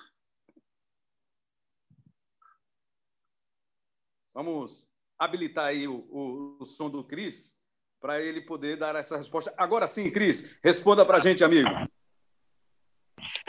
Vamos 4.34 4.88
habilitar 5.18 5.66
aí 5.66 5.86
o, 5.86 6.06
o, 6.10 6.56
o 6.60 6.64
som 6.64 6.88
do 6.88 7.04
Cris 7.04 7.60
para 8.00 8.20
ele 8.20 8.40
poder 8.40 8.76
dar 8.76 8.96
essa 8.96 9.16
resposta. 9.16 9.52
Agora 9.56 9.86
sim, 9.86 10.10
Cris, 10.10 10.56
responda 10.64 11.04
para 11.04 11.18
a 11.18 11.20
gente, 11.20 11.44
amigo. 11.44 11.68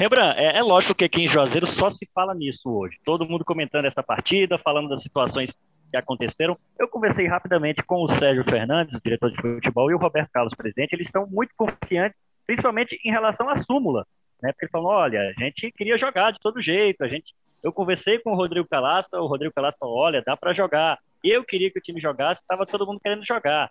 Rembrandt, 0.01 0.39
é, 0.39 0.57
é, 0.57 0.63
lógico 0.63 0.95
que 0.95 1.05
aqui 1.05 1.21
em 1.21 1.27
Juazeiro 1.27 1.67
só 1.67 1.87
se 1.91 2.09
fala 2.11 2.33
nisso 2.33 2.67
hoje. 2.67 2.97
Todo 3.05 3.23
mundo 3.23 3.45
comentando 3.45 3.85
essa 3.85 4.01
partida, 4.01 4.57
falando 4.57 4.89
das 4.89 5.03
situações 5.03 5.55
que 5.91 5.95
aconteceram. 5.95 6.57
Eu 6.79 6.87
conversei 6.87 7.27
rapidamente 7.27 7.83
com 7.83 8.03
o 8.03 8.09
Sérgio 8.17 8.43
Fernandes, 8.43 8.95
o 8.95 8.99
diretor 8.99 9.29
de 9.29 9.39
futebol, 9.39 9.91
e 9.91 9.93
o 9.93 9.99
Roberto 9.99 10.31
Carlos, 10.31 10.55
presidente. 10.55 10.93
Eles 10.93 11.05
estão 11.05 11.27
muito 11.27 11.51
confiantes, 11.55 12.19
principalmente 12.47 12.99
em 13.05 13.11
relação 13.11 13.47
à 13.47 13.57
súmula. 13.57 14.07
Né? 14.41 14.51
Porque 14.51 14.65
eles 14.65 14.71
falam: 14.71 14.87
olha, 14.87 15.19
a 15.21 15.39
gente 15.39 15.71
queria 15.71 15.99
jogar 15.99 16.31
de 16.31 16.39
todo 16.39 16.63
jeito, 16.63 17.03
a 17.03 17.07
gente 17.07 17.35
Eu 17.61 17.71
conversei 17.71 18.17
com 18.17 18.31
o 18.31 18.35
Rodrigo 18.35 18.67
Calasta, 18.67 19.21
o 19.21 19.27
Rodrigo 19.27 19.53
Calasta, 19.53 19.85
olha, 19.85 20.23
dá 20.25 20.35
para 20.35 20.51
jogar. 20.51 20.97
Eu 21.23 21.45
queria 21.45 21.69
que 21.69 21.77
o 21.77 21.81
time 21.81 22.01
jogasse, 22.01 22.41
estava 22.41 22.65
todo 22.65 22.87
mundo 22.87 22.99
querendo 22.99 23.23
jogar. 23.23 23.69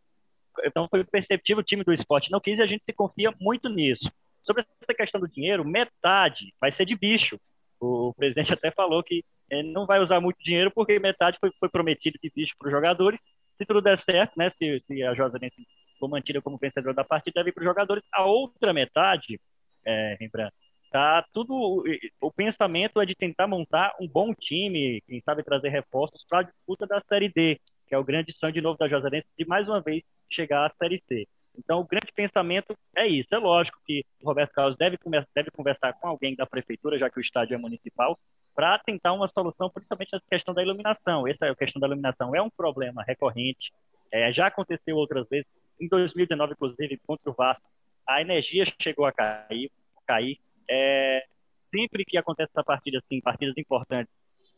Então 0.65 0.87
foi 0.89 1.03
perceptível 1.03 1.61
o 1.61 1.65
time 1.65 1.83
do 1.83 1.93
esporte 1.93 2.31
não 2.31 2.39
quis 2.39 2.61
e 2.61 2.63
a 2.63 2.67
gente 2.69 2.85
se 2.85 2.93
confia 2.93 3.35
muito 3.41 3.69
nisso. 3.69 4.09
Sobre 4.43 4.65
essa 4.81 4.95
questão 4.95 5.21
do 5.21 5.29
dinheiro, 5.29 5.65
metade 5.65 6.55
vai 6.61 6.73
ser 6.73 6.85
de 6.85 6.97
bicho. 6.97 7.39
O 7.79 8.13
presidente 8.15 8.53
até 8.53 8.71
falou 8.71 9.03
que 9.03 9.25
é, 9.51 9.63
não 9.63 9.87
vai 9.87 10.01
usar 10.01 10.21
muito 10.21 10.43
dinheiro 10.43 10.71
porque 10.71 10.99
metade 10.99 11.39
foi, 11.41 11.51
foi 11.59 11.69
prometido 11.69 12.19
de 12.23 12.31
bicho 12.35 12.55
para 12.59 12.67
os 12.67 12.73
jogadores. 12.73 13.19
Se 13.57 13.67
tudo 13.67 13.81
der 13.81 13.99
certo, 13.99 14.33
né, 14.37 14.51
se, 14.51 14.81
se 14.81 15.03
a 15.03 15.15
Josanense 15.15 15.67
for 15.99 16.09
mantida 16.09 16.41
como 16.41 16.57
vencedora 16.57 16.95
da 16.95 17.05
partida, 17.05 17.41
deve 17.41 17.51
ir 17.51 17.53
para 17.53 17.63
os 17.63 17.67
jogadores. 17.67 18.03
A 18.13 18.25
outra 18.25 18.73
metade, 18.73 19.41
é, 19.85 20.17
Rembrandt, 20.19 20.55
tá 20.91 21.25
tudo. 21.33 21.85
O 22.21 22.33
pensamento 22.33 23.01
é 23.01 23.07
de 23.07 23.15
tentar 23.15 23.47
montar 23.47 23.95
um 24.01 24.09
bom 24.09 24.35
time, 24.35 25.03
quem 25.07 25.21
sabe 25.21 25.43
trazer 25.43 25.69
reforços 25.69 26.25
para 26.29 26.41
a 26.41 26.43
disputa 26.43 26.87
da 26.87 27.01
Série 27.03 27.29
D, 27.29 27.61
que 27.87 27.95
é 27.95 27.99
o 27.99 28.05
grande 28.05 28.33
sonho 28.33 28.53
de 28.53 28.61
novo 28.61 28.79
da 28.79 28.89
Josanense 28.89 29.27
de 29.39 29.45
mais 29.45 29.69
uma 29.69 29.81
vez 29.81 30.03
chegar 30.31 30.67
à 30.67 30.75
Série 30.77 31.03
C. 31.09 31.27
Então, 31.59 31.81
o 31.81 31.85
grande 31.85 32.13
pensamento 32.13 32.77
é 32.97 33.07
isso. 33.07 33.29
É 33.33 33.39
lógico 33.39 33.79
que 33.85 34.05
o 34.23 34.27
Roberto 34.27 34.53
Carlos 34.53 34.77
deve, 34.77 34.99
deve 35.35 35.51
conversar 35.51 35.93
com 35.95 36.09
alguém 36.09 36.35
da 36.35 36.47
prefeitura, 36.47 36.99
já 36.99 37.11
que 37.11 37.19
o 37.19 37.21
estádio 37.21 37.55
é 37.55 37.59
municipal, 37.59 38.19
para 38.55 38.79
tentar 38.79 39.13
uma 39.13 39.29
solução, 39.29 39.71
principalmente 39.71 40.15
a 40.15 40.21
questão 40.29 40.55
da 40.55 40.63
iluminação. 40.63 41.27
Essa 41.27 41.47
é 41.47 41.55
questão 41.55 41.81
da 41.81 41.87
iluminação 41.87 42.35
é 42.35 42.43
um 42.43 42.51
problema 42.51 43.03
recorrente. 43.03 43.73
É, 44.13 44.33
já 44.33 44.47
aconteceu 44.47 44.97
outras 44.97 45.29
vezes. 45.29 45.47
Em 45.81 45.89
2019, 45.89 46.53
inclusive, 46.53 46.99
contra 47.07 47.31
o 47.31 47.35
Vasco, 47.35 47.65
a 48.07 48.21
energia 48.21 48.65
chegou 48.81 49.07
a 49.07 49.13
cair. 49.13 49.71
cair. 50.07 50.39
É, 50.69 51.25
sempre 51.71 52.05
que 52.05 52.17
acontece 52.17 52.51
essa 52.51 52.65
partida, 52.65 52.99
assim, 52.99 53.21
partidas 53.21 53.57
importantes, 53.57 54.13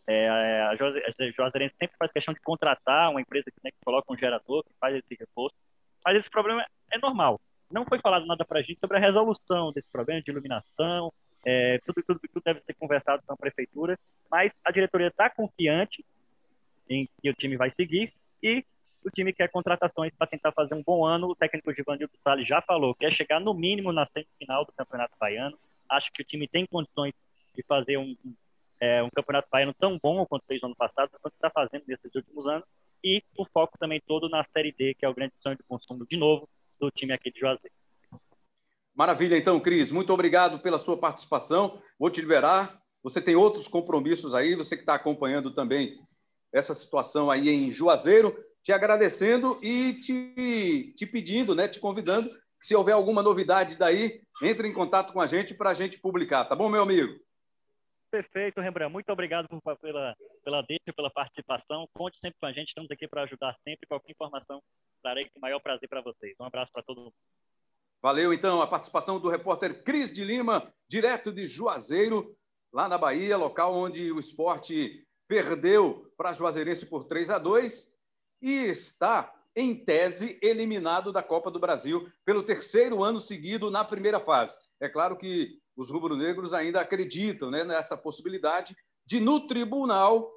é, 0.07 0.29
a 0.63 0.75
Juazeirense 0.75 1.77
sempre 1.79 1.97
faz 1.97 2.11
questão 2.11 2.35
de 2.35 2.41
contratar 2.41 3.11
uma 3.11 3.21
empresa 3.21 3.45
né, 3.63 3.71
que 3.71 3.85
coloca 3.85 4.13
um 4.13 4.17
gerador, 4.17 4.65
que 4.65 4.75
faz 4.81 4.97
esse 4.97 5.15
reforço. 5.19 5.55
Mas 6.05 6.17
esse 6.17 6.31
problema 6.31 6.65
é 6.93 6.99
normal. 6.99 7.41
Não 7.71 7.85
foi 7.85 7.99
falado 7.99 8.27
nada 8.27 8.45
para 8.45 8.61
a 8.61 8.63
gente 8.63 8.79
sobre 8.79 8.99
a 8.99 9.01
resolução 9.01 9.73
desse 9.73 9.91
problema 9.91 10.21
de 10.21 10.31
iluminação. 10.31 11.13
É, 11.45 11.79
tudo, 11.87 12.03
tudo, 12.07 12.21
tudo 12.21 12.43
deve 12.45 12.61
ser 12.61 12.75
conversado 12.75 13.23
com 13.27 13.33
a 13.33 13.37
prefeitura, 13.37 13.99
mas 14.31 14.55
a 14.65 14.71
diretoria 14.71 15.09
está 15.09 15.29
confiante 15.29 16.05
em 16.89 17.09
que 17.21 17.31
o 17.31 17.35
time 17.35 17.57
vai 17.57 17.71
seguir 17.71 18.13
e 18.43 18.65
o 19.05 19.11
time 19.11 19.33
quer 19.33 19.49
contratações 19.49 20.13
para 20.17 20.27
tentar 20.27 20.53
fazer 20.53 20.75
um 20.75 20.83
bom 20.83 21.05
ano. 21.05 21.31
O 21.31 21.35
técnico 21.35 21.73
Givanildo 21.73 22.13
Salles 22.23 22.47
já 22.47 22.63
falou 22.63 22.95
que 22.95 23.01
quer 23.01 23.13
chegar 23.13 23.41
no 23.41 23.55
mínimo 23.55 23.93
na 23.93 24.07
semifinal 24.07 24.65
do 24.65 24.73
Campeonato 24.73 25.17
Baiano. 25.19 25.59
Acho 25.89 26.13
que 26.13 26.23
o 26.23 26.25
time 26.25 26.47
tem 26.47 26.67
condições 26.67 27.13
de 27.57 27.63
fazer 27.65 27.97
um, 27.97 28.17
é, 28.83 29.01
um 29.01 29.09
Campeonato 29.15 29.49
Baiano 29.49 29.73
tão 29.79 29.97
bom 30.03 30.27
quanto 30.27 30.45
fez 30.45 30.61
no 30.61 30.67
ano 30.67 30.77
passado, 30.77 31.09
quanto 31.23 31.35
está 31.35 31.49
fazendo 31.49 31.85
nesses 31.87 32.13
últimos 32.13 32.45
anos. 32.49 32.65
E 33.05 33.23
o 33.39 33.47
foco 33.47 33.79
também 33.79 34.03
todo 34.05 34.29
na 34.29 34.45
Série 34.53 34.73
D, 34.73 34.93
que 34.95 35.07
é 35.07 35.09
o 35.09 35.15
grande 35.15 35.35
sonho 35.39 35.57
de 35.57 35.63
consumo, 35.63 36.05
de 36.05 36.17
novo, 36.17 36.49
do 36.81 36.91
time 36.91 37.13
aqui 37.13 37.31
de 37.31 37.39
Juazeiro. 37.39 37.73
Maravilha, 38.93 39.37
então, 39.37 39.61
Cris. 39.61 39.93
Muito 39.93 40.13
obrigado 40.13 40.59
pela 40.59 40.81
sua 40.81 40.97
participação. 40.97 41.81
Vou 41.97 42.11
te 42.11 42.21
liberar. 42.21 42.83
Você 43.05 43.23
tem 43.23 43.37
outros 43.37 43.69
compromissos 43.69 44.35
aí, 44.35 44.57
você 44.57 44.75
que 44.75 44.83
está 44.83 44.95
acompanhando 44.95 45.55
também 45.55 46.01
essa 46.53 46.75
situação 46.75 47.31
aí 47.31 47.49
em 47.49 47.71
Juazeiro. 47.71 48.37
Te 48.65 48.73
agradecendo 48.73 49.61
e 49.63 49.95
te, 49.95 50.93
te 50.97 51.07
pedindo, 51.07 51.55
né, 51.55 51.69
te 51.69 51.79
convidando, 51.79 52.29
que 52.29 52.67
se 52.67 52.75
houver 52.75 52.95
alguma 52.95 53.23
novidade 53.23 53.77
daí, 53.77 54.23
entre 54.43 54.67
em 54.67 54.73
contato 54.73 55.13
com 55.13 55.21
a 55.21 55.27
gente 55.27 55.55
para 55.55 55.71
a 55.71 55.75
gente 55.75 56.01
publicar. 56.01 56.45
Tá 56.45 56.57
bom, 56.57 56.69
meu 56.69 56.83
amigo? 56.83 57.13
Perfeito, 58.13 58.61
Rembrandt. 58.61 58.93
Muito 58.93 59.11
obrigado 59.11 59.49
por, 59.49 59.79
pela, 59.79 60.15
pela 60.45 60.61
deixa, 60.61 60.93
pela 60.95 61.11
participação. 61.11 61.89
Conte 61.95 62.19
sempre 62.21 62.39
com 62.39 62.45
a 62.45 62.53
gente, 62.53 62.69
estamos 62.69 62.91
aqui 62.91 63.09
para 63.09 63.23
ajudar 63.23 63.57
sempre. 63.65 63.87
Qualquer 63.89 64.13
informação, 64.13 64.63
darei 65.03 65.31
com 65.31 65.39
o 65.39 65.41
maior 65.41 65.59
prazer 65.61 65.89
para 65.89 66.03
vocês. 66.03 66.37
Um 66.39 66.45
abraço 66.45 66.71
para 66.71 66.83
todo 66.83 67.01
mundo. 67.01 67.15
Valeu, 68.03 68.35
então, 68.35 68.61
a 68.61 68.67
participação 68.67 69.19
do 69.19 69.31
repórter 69.31 69.83
Cris 69.83 70.13
de 70.13 70.25
Lima, 70.25 70.71
direto 70.87 71.33
de 71.33 71.47
Juazeiro, 71.47 72.37
lá 72.71 72.87
na 72.87 72.99
Bahia, 72.99 73.35
local 73.39 73.75
onde 73.75 74.13
o 74.13 74.21
esporte 74.21 75.07
perdeu 75.27 76.13
para 76.15 76.35
Juazeirense 76.35 76.85
por 76.85 77.05
3 77.05 77.31
a 77.31 77.39
2 77.39 77.97
e 78.43 78.67
está, 78.67 79.33
em 79.57 79.75
tese, 79.75 80.39
eliminado 80.43 81.13
da 81.13 81.23
Copa 81.23 81.51
do 81.51 81.59
Brasil 81.59 82.13
pelo 82.27 82.43
terceiro 82.43 83.03
ano 83.03 83.21
seguido 83.21 83.71
na 83.71 83.83
primeira 83.83 84.21
fase. 84.21 84.59
É 84.79 84.87
claro 84.87 85.17
que 85.17 85.62
os 85.77 85.91
rubro-negros 85.91 86.53
ainda 86.53 86.81
acreditam 86.81 87.51
né, 87.51 87.65
nessa 87.65 87.97
possibilidade 87.97 88.77
de, 89.07 89.21
no 89.21 89.47
tribunal, 89.47 90.31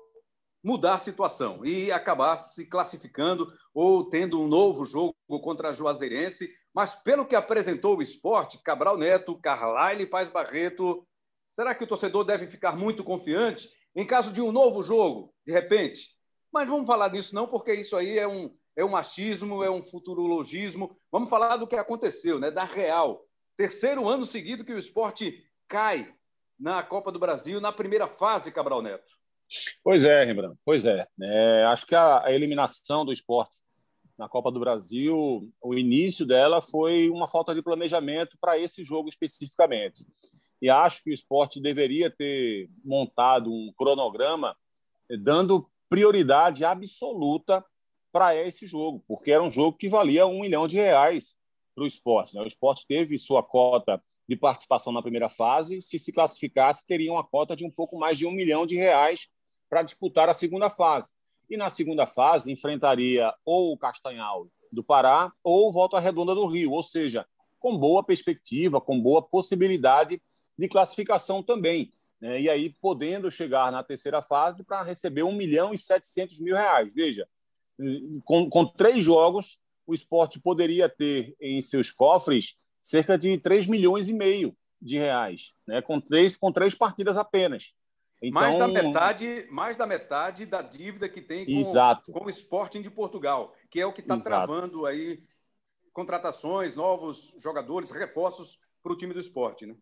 mudar 0.64 0.96
a 0.96 0.98
situação 0.98 1.64
e 1.64 1.92
acabar 1.92 2.38
se 2.38 2.66
classificando 2.66 3.54
ou 3.74 4.10
tendo 4.10 4.42
um 4.42 4.48
novo 4.48 4.84
jogo 4.84 5.16
contra 5.42 5.70
a 5.70 5.74
Juazeirense. 5.74 6.50
Mas, 6.74 6.96
pelo 6.96 7.26
que 7.26 7.36
apresentou 7.36 7.98
o 7.98 8.02
esporte, 8.02 8.62
Cabral 8.64 8.98
Neto, 8.98 9.40
Carlyle 9.40 10.08
Paz 10.08 10.28
Barreto, 10.28 11.06
será 11.48 11.76
que 11.76 11.84
o 11.84 11.88
torcedor 11.88 12.24
deve 12.24 12.48
ficar 12.48 12.76
muito 12.76 13.04
confiante 13.04 13.70
em 13.96 14.06
caso 14.06 14.32
de 14.32 14.42
um 14.42 14.52
novo 14.52 14.82
jogo, 14.82 15.34
de 15.46 15.54
repente? 15.54 16.16
Mas 16.52 16.68
vamos 16.68 16.88
falar 16.88 17.10
disso 17.10 17.36
não, 17.36 17.48
porque 17.48 17.74
isso 17.74 17.96
aí 17.96 18.18
é 18.18 18.28
um, 18.28 18.54
é 18.76 18.84
um 18.84 18.90
machismo, 18.90 19.64
é 19.64 19.70
um 19.70 19.82
futurologismo. 19.82 20.98
Vamos 21.12 21.30
falar 21.30 21.58
do 21.58 21.68
que 21.68 21.76
aconteceu, 21.76 22.40
né? 22.40 22.50
da 22.50 22.64
real. 22.64 23.25
Terceiro 23.58 24.08
ano 24.10 24.26
seguido 24.26 24.66
que 24.66 24.74
o 24.74 24.78
esporte 24.78 25.46
cai 25.68 26.14
na 26.60 26.84
Copa 26.84 27.12
do 27.12 27.20
Brasil, 27.20 27.62
na 27.62 27.72
primeira 27.72 28.08
fase, 28.08 28.52
Cabral 28.52 28.82
Neto. 28.82 29.14
Pois 29.84 30.04
é, 30.04 30.24
Rembrandt, 30.24 30.58
pois 30.66 30.86
é. 30.86 31.06
é 31.22 31.64
acho 31.66 31.86
que 31.86 31.96
a, 31.96 32.26
a, 32.26 32.34
eliminação 32.34 33.06
do 33.06 33.14
esporte 33.14 33.58
na 34.18 34.28
Copa 34.28 34.52
do 34.52 34.60
Brasil, 34.60 35.52
o 35.62 35.74
início 35.74 36.26
dela 36.26 36.62
foi 36.62 37.10
uma 37.10 37.28
falta 37.28 37.54
de 37.54 37.62
planejamento 37.62 38.38
para 38.40 38.58
esse 38.58 38.84
jogo 38.84 39.10
especificamente. 39.10 40.06
E 40.62 40.70
acho 40.70 41.04
que 41.04 41.12
o 41.12 41.14
esporte 41.14 41.62
deveria 41.62 42.10
ter 42.10 42.70
montado 42.84 43.52
um 43.52 43.72
cronograma 43.78 44.56
eh, 45.10 45.18
dando 45.18 45.70
prioridade 45.90 46.66
absoluta 46.66 47.64
para 48.12 48.36
esse 48.36 48.66
jogo, 48.66 49.04
porque 49.08 49.32
era 49.32 49.44
um 49.44 49.50
jogo 49.50 49.78
que 49.78 49.90
valia 49.90 50.26
um 50.26 50.40
milhão 50.40 50.68
de 50.68 50.78
reais 50.78 51.36
para 51.76 51.84
o 51.84 51.88
esporte. 51.88 52.34
Né? 52.34 52.42
O 52.42 52.48
esporte 52.48 52.88
teve 52.88 53.18
sua 53.20 53.44
cota 53.44 54.02
de 54.28 54.36
participação 54.36 54.92
na 54.92 55.02
primeira 55.02 55.30
fase. 55.30 55.82
Se 55.82 56.00
se 56.00 56.12
classificasse, 56.12 56.88
teria 56.88 57.12
uma 57.12 57.24
cota 57.24 57.56
de 57.56 57.66
um 57.66 57.70
pouco 57.70 58.00
mais 58.00 58.18
de 58.18 58.26
um 58.26 58.32
milhão 58.32 58.66
de 58.66 58.76
reais 58.76 59.28
para 59.70 59.84
disputar 59.84 60.30
a 60.30 60.34
segunda 60.34 60.70
fase. 60.70 61.14
E 61.50 61.58
na 61.58 61.70
segunda 61.70 62.08
fase 62.08 62.52
enfrentaria 62.52 63.32
ou 63.46 63.74
o 63.74 63.78
Castanhal 63.78 64.48
do 64.72 64.84
Pará 64.84 65.32
ou 65.44 65.70
o 65.70 65.72
Volta 65.72 66.00
Redonda 66.00 66.34
do 66.34 66.48
Rio, 66.48 66.72
ou 66.72 66.82
seja, 66.82 67.26
com 67.60 67.78
boa 67.78 68.04
perspectiva, 68.04 68.82
com 68.82 69.00
boa 69.00 69.22
possibilidade 69.22 70.22
de 70.58 70.68
classificação 70.68 71.44
também. 71.44 71.94
Né? 72.20 72.42
E 72.42 72.50
aí 72.50 72.74
podendo 72.82 73.30
chegar 73.30 73.72
na 73.72 73.84
terceira 73.84 74.22
fase 74.22 74.64
para 74.64 74.82
receber 74.82 75.24
um 75.24 75.36
milhão 75.36 75.74
e 75.74 75.78
setecentos 75.78 76.40
mil 76.40 76.56
reais. 76.56 76.94
Veja, 76.96 77.28
com, 78.24 78.50
com 78.50 78.66
três 78.66 79.04
jogos 79.04 79.58
o 79.86 79.94
esporte 79.94 80.40
poderia 80.40 80.90
ter 80.90 81.36
em 81.40 81.62
seus 81.62 81.92
cofres 81.92 82.56
cerca 82.82 83.18
de 83.18 83.38
3 83.38 83.68
milhões 83.68 84.10
e 84.10 84.14
meio 84.14 84.56
de 84.82 84.98
reais, 84.98 85.54
né? 85.68 85.82
com, 85.82 86.00
três, 86.00 86.36
com 86.36 86.52
três 86.52 86.76
partidas 86.76 87.18
apenas. 87.18 87.74
Então, 88.22 88.42
mais, 88.42 88.58
da 88.58 88.68
metade, 88.68 89.48
mais 89.50 89.78
da 89.78 89.86
metade 89.86 90.46
da 90.46 90.62
dívida 90.62 91.10
que 91.10 91.22
tem 91.22 91.46
com, 91.46 91.52
exato. 91.52 92.12
com 92.12 92.26
o 92.26 92.30
Sporting 92.30 92.82
de 92.82 92.90
Portugal, 92.90 93.54
que 93.70 93.80
é 93.80 93.86
o 93.86 93.94
que 93.94 94.02
está 94.02 94.18
travando 94.18 94.86
aí 94.86 95.22
contratações, 95.92 96.76
novos 96.76 97.34
jogadores, 97.38 97.92
reforços 97.92 98.60
para 98.84 98.92
o 98.92 98.98
time 98.98 99.14
do 99.14 99.20
esporte. 99.20 99.66
Né? 99.66 99.76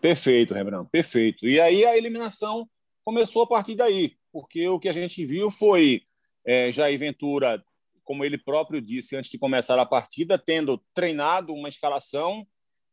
Perfeito, 0.00 0.54
Rembrandt, 0.54 0.88
perfeito. 0.90 1.46
E 1.46 1.60
aí 1.60 1.84
a 1.84 1.96
eliminação 1.96 2.68
começou 3.04 3.42
a 3.42 3.46
partir 3.46 3.74
daí, 3.74 4.16
porque 4.32 4.68
o 4.68 4.78
que 4.78 4.88
a 4.88 4.92
gente 4.92 5.24
viu 5.24 5.50
foi 5.50 6.02
é, 6.44 6.72
Jair 6.72 6.98
Ventura 6.98 7.62
como 8.10 8.24
ele 8.24 8.36
próprio 8.36 8.82
disse 8.82 9.14
antes 9.14 9.30
de 9.30 9.38
começar 9.38 9.78
a 9.78 9.86
partida, 9.86 10.36
tendo 10.36 10.82
treinado 10.92 11.54
uma 11.54 11.68
escalação 11.68 12.44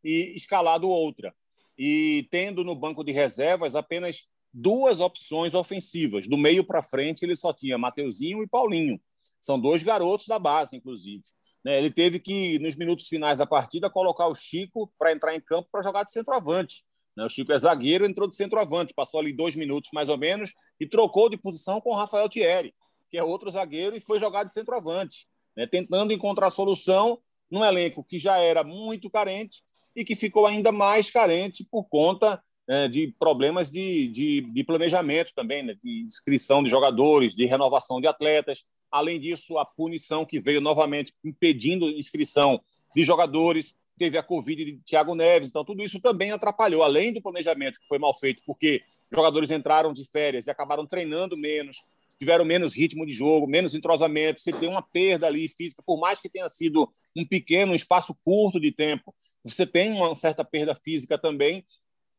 e 0.04 0.36
escalado 0.36 0.88
outra. 0.88 1.34
E 1.76 2.28
tendo 2.30 2.64
no 2.64 2.76
banco 2.76 3.04
de 3.04 3.12
reservas 3.12 3.74
apenas 3.74 4.28
duas 4.54 5.00
opções 5.00 5.56
ofensivas. 5.56 6.28
Do 6.28 6.38
meio 6.38 6.64
para 6.64 6.84
frente, 6.84 7.24
ele 7.24 7.36
só 7.36 7.52
tinha 7.52 7.80
Mateuzinho 7.80 8.44
e 8.44 8.48
Paulinho. 8.48 9.02
São 9.42 9.60
dois 9.60 9.82
garotos 9.82 10.28
da 10.28 10.38
base, 10.38 10.78
inclusive. 10.78 11.24
Né, 11.66 11.80
ele 11.80 11.90
teve 11.90 12.20
que, 12.20 12.60
nos 12.60 12.76
minutos 12.76 13.08
finais 13.08 13.40
da 13.40 13.48
partida, 13.48 13.90
colocar 13.90 14.28
o 14.28 14.36
Chico 14.36 14.94
para 15.00 15.12
entrar 15.12 15.34
em 15.34 15.42
campo 15.42 15.68
para 15.72 15.82
jogar 15.82 16.04
de 16.04 16.12
centroavante. 16.12 16.84
Né, 17.16 17.26
o 17.26 17.30
Chico 17.30 17.52
é 17.52 17.58
zagueiro, 17.58 18.06
entrou 18.06 18.30
de 18.30 18.36
centroavante, 18.36 18.94
passou 18.94 19.20
ali 19.20 19.34
dois 19.34 19.56
minutos 19.56 19.90
mais 19.92 20.10
ou 20.10 20.18
menos 20.20 20.54
e 20.80 20.86
trocou 20.88 21.28
de 21.28 21.38
posição 21.38 21.82
com 21.82 21.90
o 21.90 21.96
Rafael 21.96 22.30
Thierry 22.30 22.72
que 23.10 23.18
é 23.18 23.24
outro 23.24 23.52
zagueiro, 23.52 23.96
e 23.96 24.00
foi 24.00 24.20
jogar 24.20 24.44
de 24.44 24.52
centroavante, 24.52 25.28
né, 25.56 25.66
tentando 25.66 26.14
encontrar 26.14 26.50
solução 26.50 27.20
num 27.50 27.64
elenco 27.64 28.04
que 28.04 28.20
já 28.20 28.38
era 28.38 28.64
muito 28.64 29.10
carente 29.10 29.64
e 29.96 30.06
que 30.06 30.16
ficou 30.16 30.46
ainda 30.46 30.72
mais 30.72 31.10
carente 31.10 31.66
por 31.70 31.86
conta 31.86 32.42
é, 32.68 32.88
de 32.88 33.16
problemas 33.18 33.72
de, 33.72 34.08
de, 34.10 34.42
de 34.42 34.64
planejamento 34.64 35.32
também, 35.34 35.64
né? 35.64 35.76
de 35.82 36.02
inscrição 36.02 36.62
de 36.62 36.70
jogadores, 36.70 37.34
de 37.34 37.46
renovação 37.46 38.02
de 38.02 38.08
atletas. 38.08 38.64
Além 38.92 39.20
disso, 39.20 39.58
a 39.58 39.66
punição 39.66 40.26
que 40.26 40.40
veio 40.40 40.60
novamente 40.60 41.14
impedindo 41.24 41.90
inscrição 41.90 42.62
de 42.96 43.04
jogadores, 43.04 43.76
teve 43.98 44.18
a 44.18 44.24
Covid 44.24 44.64
de 44.64 44.78
Thiago 44.80 45.16
Neves, 45.16 45.50
então 45.50 45.66
tudo 45.66 45.82
isso 45.82 46.00
também 46.00 46.32
atrapalhou, 46.32 46.84
além 46.84 47.12
do 47.12 47.22
planejamento 47.22 47.80
que 47.80 47.88
foi 47.88 47.98
mal 47.98 48.14
feito, 48.14 48.42
porque 48.46 48.84
jogadores 49.12 49.50
entraram 49.50 49.92
de 49.92 50.06
férias 50.06 50.46
e 50.46 50.52
acabaram 50.52 50.86
treinando 50.86 51.36
menos, 51.36 51.82
tiveram 52.20 52.46
menos 52.46 52.76
ritmo 52.76 53.06
de 53.06 53.12
jogo, 53.12 53.48
menos 53.48 53.76
entrosamento, 53.76 54.42
você 54.42 54.52
tem 54.52 54.70
uma 54.70 54.82
perda 54.82 55.28
ali 55.28 55.48
física, 55.48 55.84
por 55.86 56.00
mais 56.00 56.20
que 56.20 56.30
tenha 56.30 56.50
sido 56.50 56.92
um 57.16 57.26
pequeno, 57.26 57.72
um 57.72 57.76
espaço 57.76 58.16
curto 58.24 58.60
de 58.60 58.72
tempo, 58.72 59.16
você 59.44 59.66
tem 59.66 59.94
uma 59.94 60.14
certa 60.16 60.44
perda 60.44 60.76
física 60.76 61.18
também. 61.18 61.66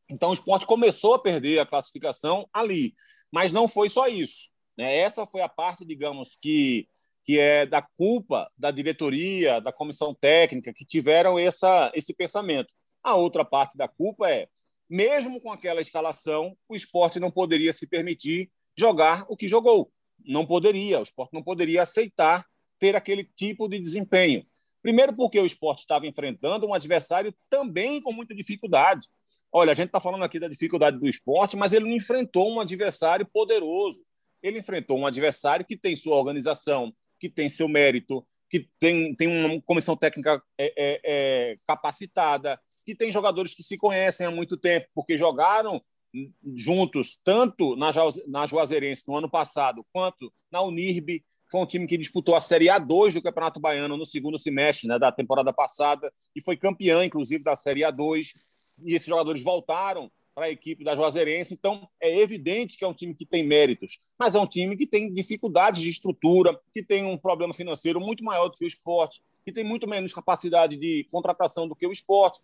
Então 0.09 0.31
o 0.31 0.33
esporte 0.33 0.65
começou 0.65 1.15
a 1.15 1.19
perder 1.19 1.59
a 1.59 1.65
classificação 1.65 2.47
ali, 2.53 2.95
mas 3.31 3.53
não 3.53 3.67
foi 3.67 3.89
só 3.89 4.07
isso. 4.07 4.49
Né? 4.77 4.97
Essa 4.97 5.27
foi 5.27 5.41
a 5.41 5.49
parte, 5.49 5.85
digamos, 5.85 6.37
que, 6.41 6.87
que 7.25 7.37
é 7.37 7.65
da 7.65 7.81
culpa 7.81 8.49
da 8.57 8.71
diretoria, 8.71 9.59
da 9.59 9.71
comissão 9.71 10.15
técnica, 10.15 10.73
que 10.73 10.85
tiveram 10.85 11.37
essa, 11.37 11.91
esse 11.93 12.13
pensamento. 12.13 12.73
A 13.03 13.15
outra 13.15 13.45
parte 13.45 13.77
da 13.77 13.87
culpa 13.87 14.29
é, 14.29 14.47
mesmo 14.89 15.39
com 15.39 15.51
aquela 15.51 15.81
escalação, 15.81 16.57
o 16.67 16.75
esporte 16.75 17.19
não 17.19 17.29
poderia 17.29 17.71
se 17.71 17.85
permitir 17.85 18.49
jogar 18.79 19.25
o 19.27 19.35
que 19.35 19.47
jogou. 19.47 19.91
Não 20.25 20.45
poderia, 20.45 20.99
o 20.99 21.03
esporte 21.03 21.33
não 21.33 21.43
poderia 21.43 21.81
aceitar 21.81 22.45
ter 22.77 22.95
aquele 22.95 23.23
tipo 23.23 23.67
de 23.67 23.79
desempenho. 23.79 24.45
Primeiro, 24.81 25.13
porque 25.13 25.39
o 25.39 25.45
esporte 25.45 25.79
estava 25.79 26.07
enfrentando 26.07 26.65
um 26.65 26.73
adversário 26.73 27.33
também 27.49 28.01
com 28.01 28.13
muita 28.13 28.33
dificuldade. 28.33 29.07
Olha, 29.51 29.71
a 29.71 29.75
gente 29.75 29.87
está 29.87 29.99
falando 29.99 30.23
aqui 30.23 30.39
da 30.39 30.47
dificuldade 30.47 30.97
do 30.97 31.07
esporte, 31.07 31.57
mas 31.57 31.73
ele 31.73 31.85
não 31.85 31.95
enfrentou 31.95 32.53
um 32.53 32.59
adversário 32.59 33.25
poderoso. 33.25 34.03
Ele 34.41 34.59
enfrentou 34.59 34.97
um 34.97 35.05
adversário 35.05 35.65
que 35.65 35.75
tem 35.75 35.95
sua 35.95 36.15
organização, 36.15 36.93
que 37.19 37.27
tem 37.27 37.49
seu 37.49 37.67
mérito, 37.67 38.25
que 38.49 38.69
tem, 38.79 39.13
tem 39.15 39.27
uma 39.27 39.61
comissão 39.61 39.97
técnica 39.97 40.41
é, 40.57 40.73
é, 40.77 41.01
é, 41.03 41.53
capacitada, 41.67 42.59
que 42.85 42.95
tem 42.95 43.11
jogadores 43.11 43.53
que 43.53 43.63
se 43.63 43.77
conhecem 43.77 44.25
há 44.25 44.31
muito 44.31 44.55
tempo, 44.55 44.87
porque 44.95 45.17
jogaram 45.17 45.81
juntos, 46.55 47.19
tanto 47.23 47.75
na, 47.75 47.91
na 48.27 48.45
Juazeirense 48.45 49.03
no 49.07 49.15
ano 49.15 49.29
passado, 49.29 49.85
quanto 49.91 50.31
na 50.51 50.61
Unirb. 50.61 51.23
Foi 51.51 51.61
um 51.61 51.65
time 51.65 51.87
que 51.87 51.97
disputou 51.97 52.35
a 52.35 52.41
Série 52.41 52.65
A2 52.65 53.13
do 53.13 53.21
Campeonato 53.21 53.59
Baiano 53.59 53.97
no 53.97 54.05
segundo 54.05 54.37
semestre 54.37 54.87
né, 54.87 54.99
da 54.99 55.11
temporada 55.11 55.51
passada 55.51 56.13
e 56.35 56.41
foi 56.41 56.55
campeão, 56.55 57.03
inclusive, 57.03 57.43
da 57.43 57.55
Série 57.55 57.81
A2. 57.81 58.35
E 58.85 58.93
esses 58.93 59.07
jogadores 59.07 59.41
voltaram 59.41 60.11
para 60.39 60.45
a 60.45 60.51
equipe 60.51 60.83
da 60.83 60.95
Juazeirense. 60.95 61.53
Então, 61.53 61.89
é 61.99 62.19
evidente 62.19 62.77
que 62.77 62.85
é 62.85 62.87
um 62.87 62.93
time 62.93 63.13
que 63.13 63.25
tem 63.25 63.45
méritos, 63.45 63.99
mas 64.17 64.35
é 64.35 64.39
um 64.39 64.47
time 64.47 64.77
que 64.77 64.87
tem 64.87 65.11
dificuldades 65.11 65.81
de 65.81 65.89
estrutura, 65.89 66.57
que 66.73 66.83
tem 66.83 67.03
um 67.03 67.17
problema 67.17 67.53
financeiro 67.53 67.99
muito 67.99 68.23
maior 68.23 68.47
do 68.47 68.57
que 68.57 68.63
o 68.63 68.67
esporte, 68.67 69.21
que 69.43 69.51
tem 69.51 69.63
muito 69.63 69.87
menos 69.87 70.13
capacidade 70.13 70.77
de 70.77 71.07
contratação 71.11 71.67
do 71.67 71.75
que 71.75 71.85
o 71.85 71.91
esporte. 71.91 72.41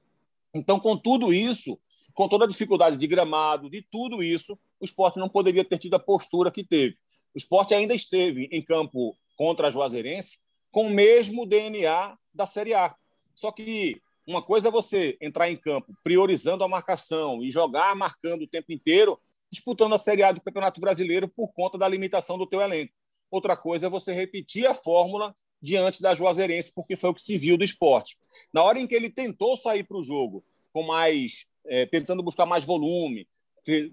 Então, 0.54 0.80
com 0.80 0.98
tudo 0.98 1.34
isso, 1.34 1.80
com 2.16 2.30
toda 2.30 2.46
a 2.46 2.48
dificuldade 2.48 2.98
de 2.98 3.06
gramado, 3.06 3.70
de 3.70 3.82
tudo 3.82 4.24
isso, 4.24 4.58
o 4.80 4.86
esporte 4.86 5.20
não 5.20 5.28
poderia 5.28 5.66
ter 5.66 5.78
tido 5.78 5.96
a 5.96 6.00
postura 6.00 6.50
que 6.50 6.64
teve. 6.64 6.98
O 7.36 7.38
esporte 7.38 7.76
ainda 7.76 7.94
esteve 7.94 8.48
em 8.52 8.64
campo 8.64 9.16
contra 9.36 9.68
a 9.68 9.70
Juazeirense 9.70 10.40
com 10.72 10.88
o 10.88 10.90
mesmo 10.90 11.46
DNA 11.46 12.18
da 12.34 12.46
Série 12.46 12.74
A. 12.74 12.96
Só 13.36 13.52
que 13.52 14.02
uma 14.26 14.42
coisa 14.42 14.70
é 14.70 14.72
você 14.72 15.18
entrar 15.22 15.52
em 15.52 15.58
campo 15.58 15.94
priorizando 16.02 16.64
a 16.64 16.68
marcação 16.70 17.44
e 17.44 17.52
jogar 17.52 17.94
marcando 17.96 18.44
o 18.44 18.48
tempo 18.48 18.72
inteiro, 18.72 19.20
disputando 19.52 19.94
a 19.94 19.98
Série 19.98 20.24
A 20.24 20.32
do 20.32 20.42
Campeonato 20.42 20.80
Brasileiro 20.80 21.28
por 21.28 21.54
conta 21.54 21.78
da 21.78 21.88
limitação 21.88 22.38
do 22.38 22.48
teu 22.48 22.62
elenco. 22.62 22.94
Outra 23.30 23.58
coisa 23.58 23.88
é 23.88 23.90
você 23.90 24.14
repetir 24.14 24.66
a 24.66 24.74
fórmula 24.74 25.34
diante 25.62 26.02
da 26.02 26.16
Juazeirense, 26.16 26.72
porque 26.74 26.96
foi 26.96 27.10
o 27.10 27.14
que 27.14 27.22
se 27.22 27.38
viu 27.38 27.58
do 27.58 27.64
esporte. 27.64 28.18
Na 28.54 28.64
hora 28.64 28.80
em 28.80 28.88
que 28.88 28.96
ele 28.96 29.10
tentou 29.10 29.58
sair 29.58 29.84
para 29.84 29.98
o 29.98 30.04
jogo 30.04 30.46
com 30.72 30.84
mais 30.84 31.46
é, 31.68 31.86
tentando 31.86 32.24
buscar 32.24 32.46
mais 32.46 32.66
volume, 32.66 33.28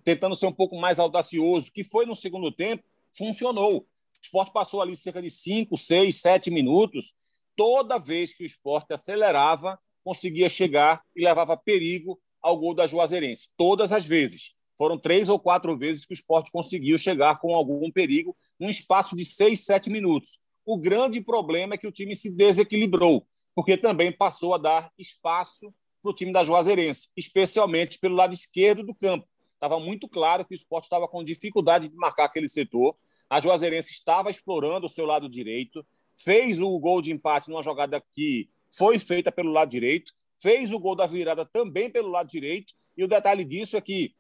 tentando 0.04 0.34
ser 0.34 0.46
um 0.46 0.52
pouco 0.52 0.76
mais 0.76 0.98
audacioso, 0.98 1.72
que 1.72 1.82
foi 1.82 2.04
no 2.04 2.14
segundo 2.14 2.52
tempo, 2.52 2.84
funcionou. 3.16 3.78
O 3.78 3.86
esporte 4.22 4.52
passou 4.52 4.82
ali 4.82 4.94
cerca 4.94 5.20
de 5.20 5.30
5, 5.30 5.76
6, 5.76 6.20
7 6.20 6.50
minutos. 6.50 7.14
Toda 7.56 7.98
vez 7.98 8.32
que 8.32 8.44
o 8.44 8.46
esporte 8.46 8.92
acelerava, 8.92 9.78
conseguia 10.04 10.48
chegar 10.48 11.02
e 11.14 11.24
levava 11.24 11.56
perigo 11.56 12.20
ao 12.40 12.56
gol 12.56 12.74
da 12.74 12.86
Juazeirense. 12.86 13.48
Todas 13.56 13.92
as 13.92 14.04
vezes. 14.04 14.54
Foram 14.76 14.98
três 14.98 15.28
ou 15.28 15.38
quatro 15.38 15.76
vezes 15.76 16.04
que 16.04 16.12
o 16.12 16.14
esporte 16.14 16.50
conseguiu 16.50 16.98
chegar 16.98 17.38
com 17.38 17.54
algum 17.54 17.90
perigo 17.90 18.36
num 18.58 18.68
espaço 18.68 19.14
de 19.14 19.24
seis, 19.24 19.64
sete 19.64 19.88
minutos. 19.88 20.38
O 20.64 20.76
grande 20.76 21.20
problema 21.20 21.74
é 21.74 21.78
que 21.78 21.86
o 21.86 21.92
time 21.92 22.16
se 22.16 22.30
desequilibrou, 22.30 23.26
porque 23.54 23.76
também 23.76 24.10
passou 24.10 24.54
a 24.54 24.58
dar 24.58 24.90
espaço 24.98 25.72
para 26.02 26.10
o 26.10 26.14
time 26.14 26.32
da 26.32 26.42
Juazeirense, 26.42 27.08
especialmente 27.16 27.98
pelo 27.98 28.16
lado 28.16 28.34
esquerdo 28.34 28.82
do 28.82 28.94
campo. 28.94 29.26
Estava 29.54 29.78
muito 29.78 30.08
claro 30.08 30.44
que 30.44 30.52
o 30.52 30.56
esporte 30.56 30.84
estava 30.84 31.06
com 31.06 31.22
dificuldade 31.22 31.88
de 31.88 31.94
marcar 31.94 32.24
aquele 32.24 32.48
setor. 32.48 32.96
A 33.30 33.38
Juazeirense 33.38 33.92
estava 33.92 34.30
explorando 34.30 34.86
o 34.86 34.90
seu 34.90 35.06
lado 35.06 35.28
direito, 35.28 35.86
fez 36.16 36.60
o 36.60 36.76
gol 36.78 37.00
de 37.00 37.12
empate 37.12 37.48
numa 37.48 37.62
jogada 37.62 38.02
que 38.12 38.50
foi 38.76 38.98
feita 38.98 39.30
pelo 39.30 39.52
lado 39.52 39.70
direito, 39.70 40.12
fez 40.38 40.72
o 40.72 40.78
gol 40.80 40.96
da 40.96 41.06
virada 41.06 41.46
também 41.46 41.88
pelo 41.88 42.10
lado 42.10 42.28
direito. 42.28 42.74
E 42.96 43.04
o 43.04 43.08
detalhe 43.08 43.44
disso 43.44 43.76
é 43.76 43.80
que 43.80 44.14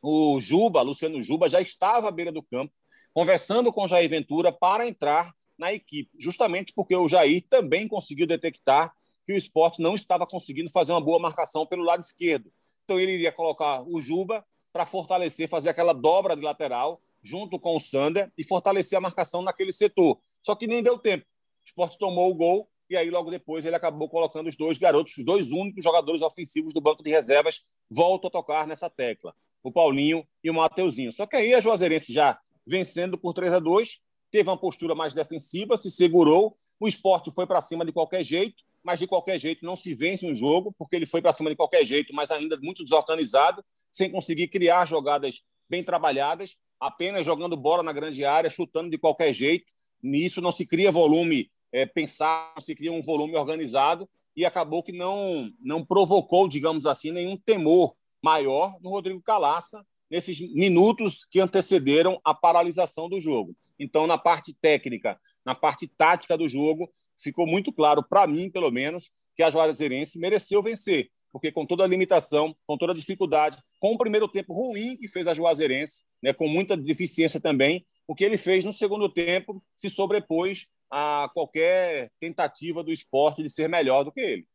o 0.00 0.40
Juba, 0.40 0.80
Luciano 0.82 1.20
Juba, 1.20 1.48
já 1.48 1.60
estava 1.60 2.08
à 2.08 2.12
beira 2.12 2.30
do 2.30 2.42
campo, 2.42 2.72
conversando 3.12 3.72
com 3.72 3.84
o 3.84 3.88
Jair 3.88 4.08
Ventura 4.08 4.52
para 4.52 4.86
entrar 4.86 5.34
na 5.58 5.72
equipe, 5.72 6.10
justamente 6.18 6.72
porque 6.72 6.94
o 6.94 7.08
Jair 7.08 7.44
também 7.48 7.88
conseguiu 7.88 8.26
detectar 8.26 8.94
que 9.26 9.32
o 9.32 9.36
esporte 9.36 9.80
não 9.80 9.94
estava 9.94 10.26
conseguindo 10.26 10.70
fazer 10.70 10.92
uma 10.92 11.00
boa 11.00 11.18
marcação 11.18 11.66
pelo 11.66 11.82
lado 11.82 12.00
esquerdo. 12.00 12.52
Então 12.84 13.00
ele 13.00 13.12
iria 13.12 13.32
colocar 13.32 13.82
o 13.82 14.00
Juba 14.00 14.44
para 14.72 14.84
fortalecer, 14.84 15.48
fazer 15.48 15.70
aquela 15.70 15.92
dobra 15.92 16.36
de 16.36 16.42
lateral 16.42 17.00
junto 17.22 17.58
com 17.58 17.76
o 17.76 17.80
Sander 17.80 18.30
e 18.36 18.44
fortalecer 18.44 18.98
a 18.98 19.00
marcação 19.00 19.40
naquele 19.40 19.72
setor. 19.72 20.20
Só 20.42 20.54
que 20.54 20.66
nem 20.66 20.82
deu 20.82 20.98
tempo. 20.98 21.24
O 21.24 21.66
esporte 21.66 21.96
tomou 21.98 22.30
o 22.30 22.34
gol 22.34 22.68
e 22.88 22.96
aí 22.96 23.10
logo 23.10 23.30
depois 23.30 23.64
ele 23.64 23.74
acabou 23.74 24.08
colocando 24.08 24.48
os 24.48 24.56
dois 24.56 24.76
garotos, 24.76 25.16
os 25.16 25.24
dois 25.24 25.50
únicos 25.50 25.82
jogadores 25.82 26.20
ofensivos 26.20 26.74
do 26.74 26.80
banco 26.80 27.02
de 27.02 27.10
reservas, 27.10 27.64
voltam 27.90 28.28
a 28.28 28.30
tocar 28.30 28.66
nessa 28.66 28.90
tecla. 28.90 29.34
O 29.62 29.72
Paulinho 29.72 30.26
e 30.42 30.50
o 30.50 30.54
Mateuzinho. 30.54 31.10
Só 31.10 31.26
que 31.26 31.36
aí 31.36 31.54
a 31.54 31.60
Juazeirense 31.60 32.12
já 32.12 32.38
vencendo 32.66 33.16
por 33.16 33.32
3 33.32 33.54
a 33.54 33.58
2 33.58 34.00
teve 34.30 34.50
uma 34.50 34.58
postura 34.58 34.94
mais 34.94 35.14
defensiva, 35.14 35.76
se 35.76 35.90
segurou, 35.90 36.58
o 36.78 36.88
esporte 36.88 37.30
foi 37.30 37.46
para 37.46 37.60
cima 37.60 37.84
de 37.84 37.92
qualquer 37.92 38.22
jeito, 38.22 38.62
mas 38.84 38.98
de 38.98 39.06
qualquer 39.06 39.38
jeito 39.38 39.64
não 39.64 39.74
se 39.74 39.94
vence 39.94 40.26
um 40.26 40.34
jogo, 40.34 40.74
porque 40.78 40.94
ele 40.94 41.06
foi 41.06 41.22
para 41.22 41.32
cima 41.32 41.48
de 41.48 41.56
qualquer 41.56 41.84
jeito, 41.84 42.14
mas 42.14 42.30
ainda 42.30 42.58
muito 42.60 42.84
desorganizado, 42.84 43.64
sem 43.90 44.10
conseguir 44.10 44.48
criar 44.48 44.86
jogadas 44.86 45.42
bem 45.68 45.82
trabalhadas, 45.82 46.56
apenas 46.78 47.24
jogando 47.24 47.56
bola 47.56 47.82
na 47.82 47.92
grande 47.92 48.24
área, 48.24 48.50
chutando 48.50 48.90
de 48.90 48.98
qualquer 48.98 49.32
jeito. 49.32 49.72
Nisso 50.02 50.40
não 50.42 50.52
se 50.52 50.66
cria 50.66 50.92
volume 50.92 51.50
é, 51.72 51.86
pensar, 51.86 52.52
não 52.54 52.60
se 52.60 52.74
cria 52.74 52.92
um 52.92 53.02
volume 53.02 53.34
organizado 53.36 54.08
e 54.36 54.44
acabou 54.44 54.82
que 54.82 54.92
não, 54.92 55.50
não 55.60 55.84
provocou, 55.84 56.46
digamos 56.46 56.86
assim, 56.86 57.10
nenhum 57.10 57.36
temor 57.36 57.94
maior 58.22 58.76
no 58.82 58.90
Rodrigo 58.90 59.22
Calaça 59.22 59.84
nesses 60.10 60.40
minutos 60.52 61.24
que 61.24 61.40
antecederam 61.40 62.20
a 62.22 62.34
paralisação 62.34 63.08
do 63.08 63.20
jogo. 63.20 63.56
Então, 63.78 64.06
na 64.06 64.18
parte 64.18 64.52
técnica, 64.52 65.18
na 65.44 65.54
parte 65.54 65.86
tática 65.86 66.36
do 66.36 66.48
jogo, 66.48 66.92
ficou 67.18 67.46
muito 67.46 67.72
claro, 67.72 68.02
para 68.02 68.26
mim, 68.26 68.50
pelo 68.50 68.70
menos, 68.70 69.10
que 69.36 69.42
a 69.42 69.50
Juazeirense 69.50 70.18
mereceu 70.18 70.62
vencer, 70.62 71.10
porque 71.32 71.50
com 71.50 71.66
toda 71.66 71.84
a 71.84 71.86
limitação, 71.86 72.54
com 72.66 72.76
toda 72.76 72.92
a 72.92 72.96
dificuldade, 72.96 73.58
com 73.80 73.92
o 73.92 73.98
primeiro 73.98 74.28
tempo 74.28 74.54
ruim 74.54 74.96
que 74.96 75.08
fez 75.08 75.26
a 75.26 75.34
Juazeirense, 75.34 76.04
né, 76.22 76.32
com 76.32 76.48
muita 76.48 76.76
deficiência 76.76 77.40
também, 77.40 77.84
o 78.06 78.14
que 78.14 78.24
ele 78.24 78.36
fez 78.36 78.64
no 78.64 78.72
segundo 78.72 79.08
tempo 79.08 79.62
se 79.74 79.90
sobrepôs 79.90 80.66
a 80.90 81.28
qualquer 81.34 82.10
tentativa 82.20 82.84
do 82.84 82.92
esporte 82.92 83.42
de 83.42 83.50
ser 83.50 83.68
melhor 83.68 84.04
do 84.04 84.12
que 84.12 84.20
ele. 84.20 84.46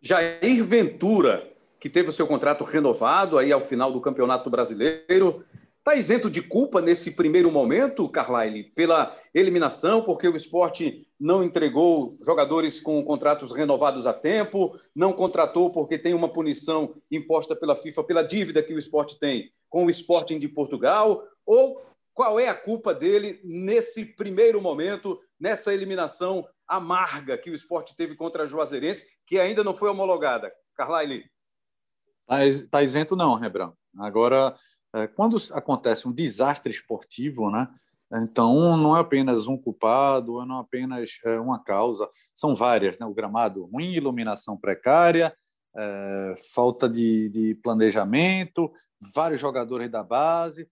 Jair 0.00 0.64
Ventura, 0.64 1.52
que 1.78 1.90
teve 1.90 2.08
o 2.08 2.12
seu 2.12 2.26
contrato 2.26 2.64
renovado 2.64 3.36
aí 3.36 3.52
ao 3.52 3.60
final 3.60 3.92
do 3.92 4.00
Campeonato 4.00 4.48
Brasileiro, 4.48 5.44
Está 5.80 5.94
isento 5.94 6.30
de 6.30 6.42
culpa 6.42 6.82
nesse 6.82 7.12
primeiro 7.12 7.50
momento, 7.50 8.06
Carlyle, 8.06 8.64
pela 8.74 9.16
eliminação, 9.32 10.02
porque 10.02 10.28
o 10.28 10.36
esporte 10.36 11.08
não 11.18 11.42
entregou 11.42 12.18
jogadores 12.22 12.82
com 12.82 13.02
contratos 13.02 13.50
renovados 13.50 14.06
a 14.06 14.12
tempo, 14.12 14.78
não 14.94 15.10
contratou 15.10 15.70
porque 15.70 15.98
tem 15.98 16.12
uma 16.12 16.30
punição 16.30 16.94
imposta 17.10 17.56
pela 17.56 17.74
FIFA 17.74 18.04
pela 18.04 18.22
dívida 18.22 18.62
que 18.62 18.74
o 18.74 18.78
esporte 18.78 19.18
tem 19.18 19.50
com 19.70 19.86
o 19.86 19.90
Sporting 19.90 20.38
de 20.38 20.48
Portugal? 20.48 21.22
Ou 21.46 21.80
qual 22.12 22.38
é 22.38 22.48
a 22.48 22.54
culpa 22.54 22.92
dele 22.92 23.40
nesse 23.42 24.04
primeiro 24.04 24.60
momento, 24.60 25.18
nessa 25.38 25.72
eliminação 25.72 26.46
amarga 26.68 27.38
que 27.38 27.50
o 27.50 27.54
esporte 27.54 27.96
teve 27.96 28.14
contra 28.14 28.42
a 28.42 28.46
Juazeirense, 28.46 29.06
que 29.26 29.40
ainda 29.40 29.64
não 29.64 29.74
foi 29.74 29.88
homologada? 29.88 30.52
Carlyle. 30.74 31.24
Está 32.42 32.82
isento 32.82 33.16
não, 33.16 33.34
Rebrão. 33.34 33.74
Agora, 33.98 34.54
quando 35.14 35.36
acontece 35.52 36.08
um 36.08 36.12
desastre 36.12 36.72
esportivo, 36.72 37.50
né? 37.50 37.68
Então, 38.12 38.76
não 38.76 38.96
é 38.96 39.00
apenas 39.00 39.46
um 39.46 39.56
culpado, 39.56 40.44
não 40.44 40.58
é 40.58 40.60
apenas 40.60 41.20
é, 41.24 41.38
uma 41.38 41.62
causa, 41.62 42.08
são 42.34 42.56
várias, 42.56 42.98
né? 42.98 43.06
O 43.06 43.14
gramado 43.14 43.64
ruim, 43.66 43.92
iluminação 43.92 44.56
precária, 44.56 45.32
é, 45.76 46.34
falta 46.52 46.88
de, 46.88 47.28
de, 47.28 47.54
planejamento, 47.56 48.72
vários 49.14 49.40
jogadores 49.40 49.88
da 49.90 50.02
base, 50.02 50.68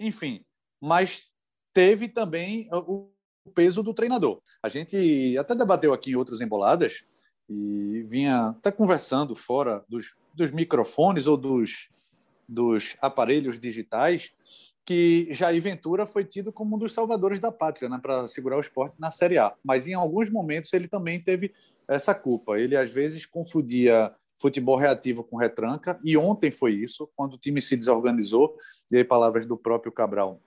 enfim. 0.00 0.44
Mas 0.80 1.30
teve 1.72 2.08
também 2.08 2.68
o 2.72 3.08
peso 3.54 3.82
do 3.82 3.94
treinador. 3.94 4.40
A 4.62 4.68
gente 4.68 5.36
até 5.38 5.54
debateu 5.54 5.92
aqui 5.92 6.10
em 6.10 6.16
outras 6.16 6.40
emboladas 6.40 7.04
e 7.48 8.04
vinha 8.08 8.48
até 8.48 8.72
conversando 8.72 9.36
fora 9.36 9.84
dos, 9.88 10.14
dos 10.34 10.50
microfones 10.50 11.28
ou 11.28 11.36
dos, 11.36 11.88
dos 12.50 12.96
aparelhos 13.00 13.58
digitais 13.58 14.32
que 14.84 15.28
Jair 15.30 15.62
Ventura 15.62 16.04
foi 16.04 16.24
tido 16.24 16.52
como 16.52 16.74
um 16.74 16.78
dos 16.78 16.92
salvadores 16.92 17.38
da 17.38 17.52
pátria 17.52 17.88
né, 17.88 17.98
para 18.02 18.26
segurar 18.26 18.56
o 18.56 18.60
esporte 18.60 19.00
na 19.00 19.10
Série 19.10 19.38
A. 19.38 19.54
Mas 19.62 19.86
em 19.86 19.94
alguns 19.94 20.28
momentos 20.28 20.72
ele 20.72 20.88
também 20.88 21.20
teve 21.20 21.54
essa 21.86 22.12
culpa. 22.12 22.58
Ele 22.58 22.76
às 22.76 22.90
vezes 22.90 23.24
confundia 23.24 24.12
futebol 24.40 24.76
reativo 24.76 25.22
com 25.22 25.36
retranca, 25.36 26.00
e 26.02 26.16
ontem 26.16 26.50
foi 26.50 26.72
isso, 26.72 27.08
quando 27.14 27.34
o 27.34 27.38
time 27.38 27.60
se 27.60 27.76
desorganizou, 27.76 28.56
e 28.90 28.96
aí 28.96 29.04
palavras 29.04 29.44
do 29.44 29.54
próprio 29.56 29.92
Cabral. 29.92 30.40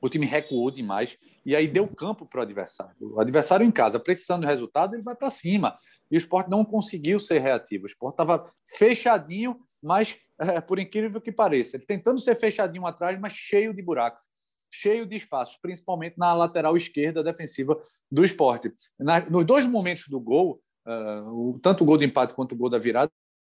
O 0.00 0.10
time 0.10 0.26
recuou 0.26 0.70
demais 0.70 1.18
e 1.44 1.56
aí 1.56 1.66
deu 1.66 1.88
campo 1.88 2.26
para 2.26 2.40
o 2.40 2.42
adversário. 2.42 2.94
O 3.00 3.20
adversário 3.20 3.66
em 3.66 3.70
casa, 3.70 3.98
precisando 3.98 4.42
do 4.42 4.46
resultado, 4.46 4.94
ele 4.94 5.02
vai 5.02 5.14
para 5.16 5.30
cima. 5.30 5.78
E 6.10 6.16
o 6.16 6.18
esporte 6.18 6.50
não 6.50 6.64
conseguiu 6.64 7.18
ser 7.18 7.40
reativo. 7.40 7.84
O 7.84 7.86
esporte 7.86 8.14
estava 8.14 8.50
fechadinho 8.64 9.58
mas 9.82 10.18
é, 10.40 10.60
por 10.60 10.78
incrível 10.78 11.20
que 11.20 11.30
pareça, 11.30 11.76
ele 11.76 11.84
tentando 11.84 12.18
ser 12.18 12.34
fechadinho 12.34 12.86
atrás, 12.86 13.18
mas 13.20 13.34
cheio 13.34 13.74
de 13.74 13.82
buracos, 13.82 14.22
cheio 14.70 15.04
de 15.04 15.14
espaços, 15.14 15.58
principalmente 15.60 16.16
na 16.16 16.32
lateral 16.32 16.76
esquerda 16.76 17.22
defensiva 17.22 17.78
do 18.10 18.24
esporte. 18.24 18.72
Na, 18.98 19.20
nos 19.20 19.44
dois 19.44 19.66
momentos 19.66 20.08
do 20.08 20.18
gol, 20.18 20.60
uh, 20.86 21.50
o, 21.50 21.58
tanto 21.60 21.82
o 21.82 21.86
gol 21.86 21.98
de 21.98 22.06
empate 22.06 22.32
quanto 22.32 22.52
o 22.52 22.56
gol 22.56 22.70
da 22.70 22.78
virada, 22.78 23.12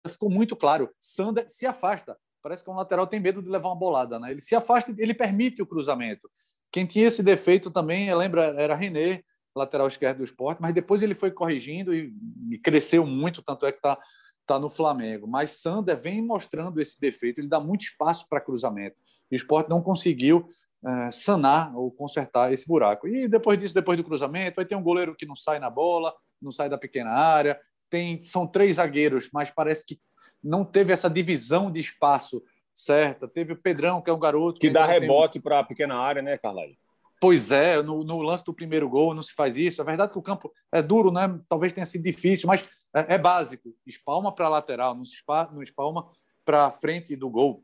ficou 0.07 0.29
muito 0.29 0.55
claro. 0.55 0.91
Sander 0.99 1.49
se 1.49 1.65
afasta. 1.65 2.15
Parece 2.43 2.63
que 2.63 2.69
um 2.69 2.75
lateral 2.75 3.07
tem 3.07 3.19
medo 3.19 3.41
de 3.41 3.49
levar 3.49 3.69
uma 3.69 3.75
bolada, 3.75 4.19
né? 4.19 4.29
Ele 4.29 4.41
se 4.41 4.55
afasta, 4.55 4.93
ele 4.99 5.15
permite 5.15 5.63
o 5.63 5.65
cruzamento. 5.65 6.29
Quem 6.71 6.85
tinha 6.85 7.07
esse 7.07 7.23
defeito 7.23 7.71
também, 7.71 8.13
lembra, 8.13 8.53
era 8.59 8.75
René, 8.75 9.23
lateral 9.55 9.87
esquerdo 9.87 10.17
do 10.17 10.23
esporte, 10.23 10.61
mas 10.61 10.73
depois 10.73 11.01
ele 11.01 11.15
foi 11.15 11.31
corrigindo 11.31 11.95
e, 11.95 12.13
e 12.51 12.59
cresceu 12.59 13.05
muito, 13.07 13.41
tanto 13.41 13.65
é 13.65 13.71
que 13.71 13.79
está 13.79 13.97
está 14.45 14.59
no 14.59 14.69
Flamengo. 14.69 15.27
Mas 15.27 15.61
Sander 15.61 15.97
vem 15.97 16.21
mostrando 16.21 16.79
esse 16.79 16.99
defeito, 16.99 17.41
ele 17.41 17.47
dá 17.47 17.59
muito 17.59 17.81
espaço 17.81 18.27
para 18.29 18.39
cruzamento. 18.39 18.95
E 19.29 19.35
o 19.35 19.37
esporte 19.37 19.69
não 19.69 19.81
conseguiu 19.81 20.47
é, 20.85 21.11
sanar 21.11 21.75
ou 21.75 21.91
consertar 21.91 22.53
esse 22.53 22.67
buraco. 22.67 23.07
E 23.07 23.27
depois 23.27 23.59
disso, 23.59 23.73
depois 23.73 23.97
do 23.97 24.03
cruzamento, 24.03 24.57
vai 24.57 24.65
ter 24.65 24.75
um 24.75 24.83
goleiro 24.83 25.15
que 25.15 25.25
não 25.25 25.35
sai 25.35 25.59
na 25.59 25.69
bola, 25.69 26.13
não 26.41 26.51
sai 26.51 26.69
da 26.69 26.77
pequena 26.77 27.09
área. 27.09 27.59
Tem, 27.89 28.21
são 28.21 28.47
três 28.47 28.75
zagueiros, 28.75 29.29
mas 29.33 29.49
parece 29.49 29.85
que 29.85 29.99
não 30.43 30.63
teve 30.63 30.93
essa 30.93 31.09
divisão 31.09 31.71
de 31.71 31.79
espaço 31.79 32.41
certa. 32.73 33.27
Teve 33.27 33.53
o 33.53 33.61
Pedrão, 33.61 34.01
que 34.01 34.09
é 34.09 34.13
um 34.13 34.19
garoto. 34.19 34.59
Que, 34.59 34.67
que 34.67 34.73
dá 34.73 34.85
rebote 34.85 35.39
para 35.39 35.59
a 35.59 35.63
pequena 35.63 35.95
área, 35.95 36.21
né, 36.21 36.37
Carlai? 36.37 36.77
Pois 37.19 37.51
é, 37.51 37.81
no, 37.81 38.03
no, 38.03 38.21
lance 38.21 38.43
do 38.43 38.53
primeiro 38.53 38.89
gol 38.89 39.15
não 39.15 39.23
se 39.23 39.33
faz 39.33 39.55
isso. 39.57 39.81
É 39.81 39.85
verdade 39.85 40.11
que 40.11 40.19
o 40.19 40.21
campo 40.21 40.51
é 40.71 40.81
duro, 40.81 41.11
né? 41.11 41.39
Talvez 41.47 41.71
tenha 41.71 41.85
sido 41.85 42.03
difícil, 42.03 42.47
mas 42.47 42.69
é, 42.95 43.15
é 43.15 43.17
básico. 43.17 43.75
Espalma 43.85 44.33
para 44.33 44.45
a 44.45 44.49
lateral, 44.49 44.95
não, 44.95 45.03
espalma, 45.03 45.51
não 45.51 45.61
espalma 45.61 46.09
para 46.45 46.65
a 46.65 46.71
frente 46.71 47.15
do 47.15 47.29
gol. 47.29 47.63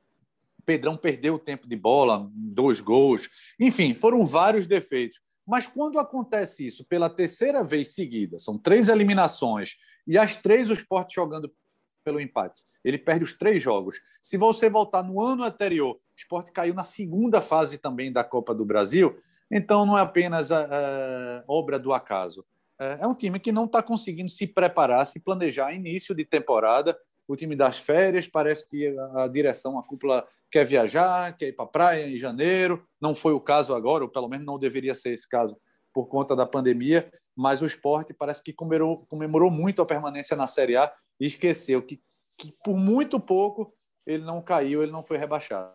Pedrão 0.66 0.96
perdeu 0.96 1.36
o 1.36 1.40
tempo 1.40 1.68
de 1.68 1.76
bola, 1.76 2.30
dois 2.34 2.82
gols. 2.82 3.30
Enfim, 3.60 3.94
foram 3.94 4.26
vários 4.26 4.68
defeitos. 4.68 5.20
Mas 5.48 5.68
quando 5.68 5.98
acontece 5.98 6.68
isso 6.68 6.86
pela 6.86 7.10
terceira 7.10 7.64
vez 7.64 7.96
seguida, 7.96 8.38
são 8.38 8.58
três 8.58 8.90
eliminações, 8.90 9.76
e 10.06 10.18
as 10.18 10.36
três 10.36 10.70
o 10.70 10.74
esporte 10.74 11.16
jogando 11.16 11.52
pelo 12.04 12.20
empate. 12.20 12.64
Ele 12.84 12.98
perde 12.98 13.24
os 13.24 13.34
três 13.34 13.62
jogos. 13.62 14.00
Se 14.22 14.38
você 14.38 14.70
voltar 14.70 15.04
no 15.04 15.22
ano 15.22 15.44
anterior, 15.44 15.96
o 15.96 16.00
esporte 16.16 16.52
caiu 16.52 16.74
na 16.74 16.84
segunda 16.84 17.42
fase 17.42 17.78
também 17.78 18.12
da 18.12 18.24
Copa 18.24 18.54
do 18.54 18.66
Brasil. 18.66 19.20
Então, 19.52 19.86
não 19.86 19.98
é 19.98 20.02
apenas 20.02 20.52
a, 20.52 20.66
a 20.66 21.44
obra 21.48 21.78
do 21.78 21.94
acaso. 21.94 22.46
É, 22.82 22.98
é 23.02 23.08
um 23.08 23.14
time 23.14 23.40
que 23.40 23.52
não 23.52 23.66
está 23.66 23.84
conseguindo 23.84 24.30
se 24.30 24.48
preparar, 24.48 25.06
se 25.06 25.20
planejar 25.20 25.72
início 25.72 26.16
de 26.16 26.26
temporada. 26.26 26.98
O 27.28 27.36
time 27.36 27.56
das 27.56 27.78
férias, 27.78 28.28
parece 28.28 28.68
que 28.68 28.94
a 29.14 29.28
direção, 29.28 29.78
a 29.78 29.84
cúpula 29.84 30.28
quer 30.50 30.66
viajar, 30.66 31.38
quer 31.38 31.50
ir 31.50 31.54
para 31.54 31.66
a 31.66 31.68
praia 31.68 32.10
em 32.10 32.18
janeiro. 32.18 32.84
Não 33.00 33.14
foi 33.14 33.34
o 33.34 33.40
caso 33.40 33.76
agora, 33.76 34.04
ou 34.04 34.10
pelo 34.10 34.28
menos 34.28 34.46
não 34.46 34.58
deveria 34.58 34.96
ser 34.96 35.14
esse 35.14 35.30
caso 35.30 35.56
por 35.94 36.08
conta 36.08 36.36
da 36.36 36.46
pandemia. 36.48 37.12
Mas 37.38 37.62
o 37.62 37.66
esporte 37.66 38.14
parece 38.14 38.44
que 38.44 38.52
comemorou, 38.52 39.06
comemorou 39.06 39.52
muito 39.52 39.82
a 39.82 39.86
permanência 39.86 40.36
na 40.36 40.48
Série 40.48 40.76
A 40.76 40.92
e 41.20 41.28
esqueceu 41.28 41.82
que, 41.84 42.02
que 42.36 42.52
por 42.64 42.76
muito 42.76 43.20
pouco 43.20 43.74
ele 44.06 44.24
não 44.24 44.42
caiu, 44.42 44.82
ele 44.82 44.92
não 44.92 45.04
foi 45.04 45.18
rebaixado. 45.18 45.72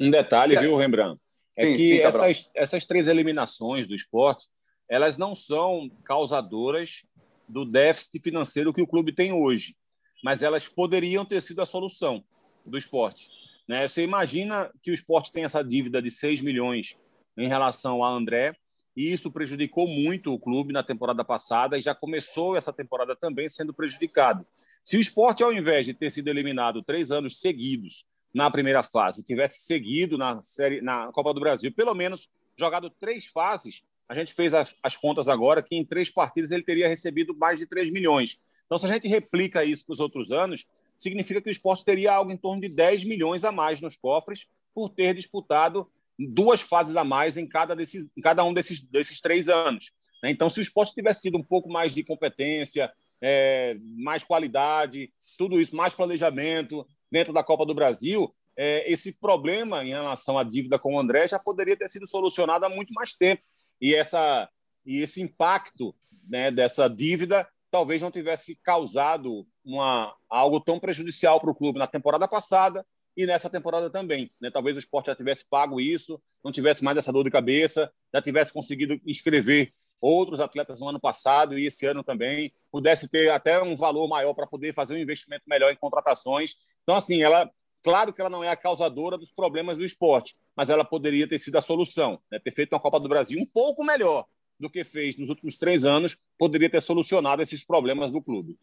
Um 0.00 0.10
detalhe, 0.10 0.58
viu, 0.58 0.76
Rembrandt? 0.76 1.18
é 1.56 1.66
sim, 1.66 1.76
que 1.76 1.96
sim, 1.96 1.98
essas, 2.00 2.50
essas 2.54 2.86
três 2.86 3.06
eliminações 3.06 3.86
do 3.86 3.94
esporte 3.94 4.46
elas 4.90 5.16
não 5.16 5.36
são 5.36 5.88
causadoras 6.04 7.04
do 7.48 7.64
déficit 7.64 8.20
financeiro 8.20 8.74
que 8.74 8.82
o 8.82 8.86
clube 8.86 9.12
tem 9.12 9.32
hoje, 9.32 9.76
mas 10.22 10.42
elas 10.42 10.68
poderiam 10.68 11.24
ter 11.24 11.40
sido 11.40 11.62
a 11.62 11.66
solução 11.66 12.24
do 12.66 12.76
esporte. 12.76 13.30
Né? 13.68 13.86
Você 13.86 14.02
imagina 14.02 14.68
que 14.82 14.90
o 14.90 14.94
esporte 14.94 15.30
tem 15.30 15.44
essa 15.44 15.62
dívida 15.62 16.02
de 16.02 16.10
6 16.10 16.40
milhões 16.40 16.98
em 17.38 17.46
relação 17.46 18.02
a 18.02 18.10
André, 18.10 18.56
e 18.96 19.12
isso 19.12 19.30
prejudicou 19.30 19.86
muito 19.86 20.34
o 20.34 20.38
clube 20.38 20.72
na 20.72 20.82
temporada 20.82 21.24
passada 21.24 21.78
e 21.78 21.80
já 21.80 21.94
começou 21.94 22.56
essa 22.56 22.72
temporada 22.72 23.14
também 23.14 23.48
sendo 23.48 23.72
prejudicado. 23.72 24.44
Se 24.82 24.96
o 24.96 25.00
esporte, 25.00 25.44
ao 25.44 25.52
invés 25.52 25.86
de 25.86 25.94
ter 25.94 26.10
sido 26.10 26.26
eliminado 26.28 26.82
três 26.82 27.12
anos 27.12 27.40
seguidos 27.40 28.04
na 28.34 28.50
primeira 28.50 28.82
fase, 28.82 29.22
tivesse 29.22 29.60
seguido 29.60 30.18
na, 30.18 30.42
série, 30.42 30.80
na 30.80 31.12
Copa 31.12 31.32
do 31.32 31.40
Brasil, 31.40 31.72
pelo 31.72 31.94
menos 31.94 32.28
jogado 32.58 32.90
três 32.90 33.24
fases, 33.26 33.84
a 34.10 34.14
gente 34.14 34.34
fez 34.34 34.52
as, 34.52 34.74
as 34.82 34.96
contas 34.96 35.28
agora 35.28 35.62
que 35.62 35.76
em 35.76 35.84
três 35.84 36.10
partidas 36.10 36.50
ele 36.50 36.64
teria 36.64 36.88
recebido 36.88 37.32
mais 37.38 37.60
de 37.60 37.66
3 37.66 37.92
milhões. 37.92 38.40
Então, 38.66 38.76
se 38.76 38.84
a 38.84 38.88
gente 38.92 39.06
replica 39.06 39.64
isso 39.64 39.86
para 39.86 39.92
os 39.92 40.00
outros 40.00 40.32
anos, 40.32 40.66
significa 40.96 41.40
que 41.40 41.48
o 41.48 41.50
esporte 41.52 41.84
teria 41.84 42.12
algo 42.12 42.32
em 42.32 42.36
torno 42.36 42.60
de 42.60 42.74
10 42.74 43.04
milhões 43.04 43.44
a 43.44 43.52
mais 43.52 43.80
nos 43.80 43.96
cofres 43.96 44.48
por 44.74 44.88
ter 44.88 45.14
disputado 45.14 45.88
duas 46.18 46.60
fases 46.60 46.96
a 46.96 47.04
mais 47.04 47.36
em 47.36 47.46
cada, 47.46 47.76
desses, 47.76 48.10
em 48.16 48.20
cada 48.20 48.42
um 48.42 48.52
desses, 48.52 48.82
desses 48.82 49.20
três 49.20 49.48
anos. 49.48 49.92
Né? 50.20 50.30
Então, 50.32 50.50
se 50.50 50.58
o 50.58 50.62
esporte 50.62 50.92
tivesse 50.92 51.22
tido 51.22 51.38
um 51.38 51.42
pouco 51.44 51.70
mais 51.70 51.94
de 51.94 52.02
competência, 52.02 52.92
é, 53.22 53.76
mais 53.96 54.24
qualidade, 54.24 55.12
tudo 55.38 55.60
isso, 55.60 55.76
mais 55.76 55.94
planejamento, 55.94 56.84
dentro 57.12 57.32
da 57.32 57.44
Copa 57.44 57.64
do 57.64 57.74
Brasil, 57.74 58.34
é, 58.56 58.90
esse 58.90 59.12
problema 59.12 59.84
em 59.84 59.90
relação 59.90 60.36
à 60.36 60.42
dívida 60.42 60.80
com 60.80 60.96
o 60.96 60.98
André 60.98 61.28
já 61.28 61.38
poderia 61.38 61.76
ter 61.76 61.88
sido 61.88 62.08
solucionado 62.08 62.64
há 62.64 62.68
muito 62.68 62.92
mais 62.92 63.14
tempo. 63.14 63.42
E, 63.80 63.94
essa, 63.94 64.48
e 64.84 65.00
esse 65.00 65.22
impacto 65.22 65.94
né, 66.28 66.50
dessa 66.50 66.88
dívida 66.88 67.48
talvez 67.70 68.02
não 68.02 68.10
tivesse 68.10 68.56
causado 68.56 69.46
uma, 69.64 70.14
algo 70.28 70.60
tão 70.60 70.80
prejudicial 70.80 71.40
para 71.40 71.50
o 71.50 71.54
clube 71.54 71.78
na 71.78 71.86
temporada 71.86 72.26
passada 72.26 72.84
e 73.16 73.26
nessa 73.26 73.48
temporada 73.48 73.88
também. 73.90 74.30
Né? 74.40 74.50
Talvez 74.50 74.76
o 74.76 74.80
esporte 74.80 75.06
já 75.06 75.14
tivesse 75.14 75.44
pago 75.48 75.80
isso, 75.80 76.20
não 76.44 76.50
tivesse 76.50 76.82
mais 76.82 76.98
essa 76.98 77.12
dor 77.12 77.24
de 77.24 77.30
cabeça, 77.30 77.92
já 78.12 78.20
tivesse 78.20 78.52
conseguido 78.52 79.00
inscrever 79.06 79.72
outros 80.00 80.40
atletas 80.40 80.80
no 80.80 80.88
ano 80.88 80.98
passado 80.98 81.58
e 81.58 81.66
esse 81.66 81.84
ano 81.86 82.02
também, 82.02 82.52
pudesse 82.72 83.08
ter 83.08 83.30
até 83.30 83.62
um 83.62 83.76
valor 83.76 84.08
maior 84.08 84.32
para 84.32 84.46
poder 84.46 84.72
fazer 84.72 84.94
um 84.94 84.98
investimento 84.98 85.44
melhor 85.46 85.70
em 85.70 85.76
contratações. 85.76 86.54
Então, 86.82 86.94
assim, 86.94 87.22
ela, 87.22 87.50
claro 87.82 88.12
que 88.12 88.20
ela 88.20 88.30
não 88.30 88.42
é 88.44 88.48
a 88.48 88.56
causadora 88.56 89.16
dos 89.16 89.32
problemas 89.32 89.78
do 89.78 89.84
esporte, 89.84 90.36
mas 90.56 90.70
ela 90.70 90.84
poderia 90.84 91.28
ter 91.28 91.38
sido 91.38 91.56
a 91.56 91.62
solução, 91.62 92.20
né? 92.30 92.38
ter 92.38 92.50
feito 92.50 92.72
uma 92.72 92.80
Copa 92.80 93.00
do 93.00 93.08
Brasil 93.08 93.40
um 93.40 93.46
pouco 93.46 93.84
melhor 93.84 94.26
do 94.58 94.68
que 94.68 94.84
fez 94.84 95.16
nos 95.16 95.30
últimos 95.30 95.56
três 95.56 95.84
anos, 95.84 96.16
poderia 96.38 96.68
ter 96.68 96.82
solucionado 96.82 97.40
esses 97.40 97.64
problemas 97.64 98.10
do 98.10 98.20
clube. 98.20 98.58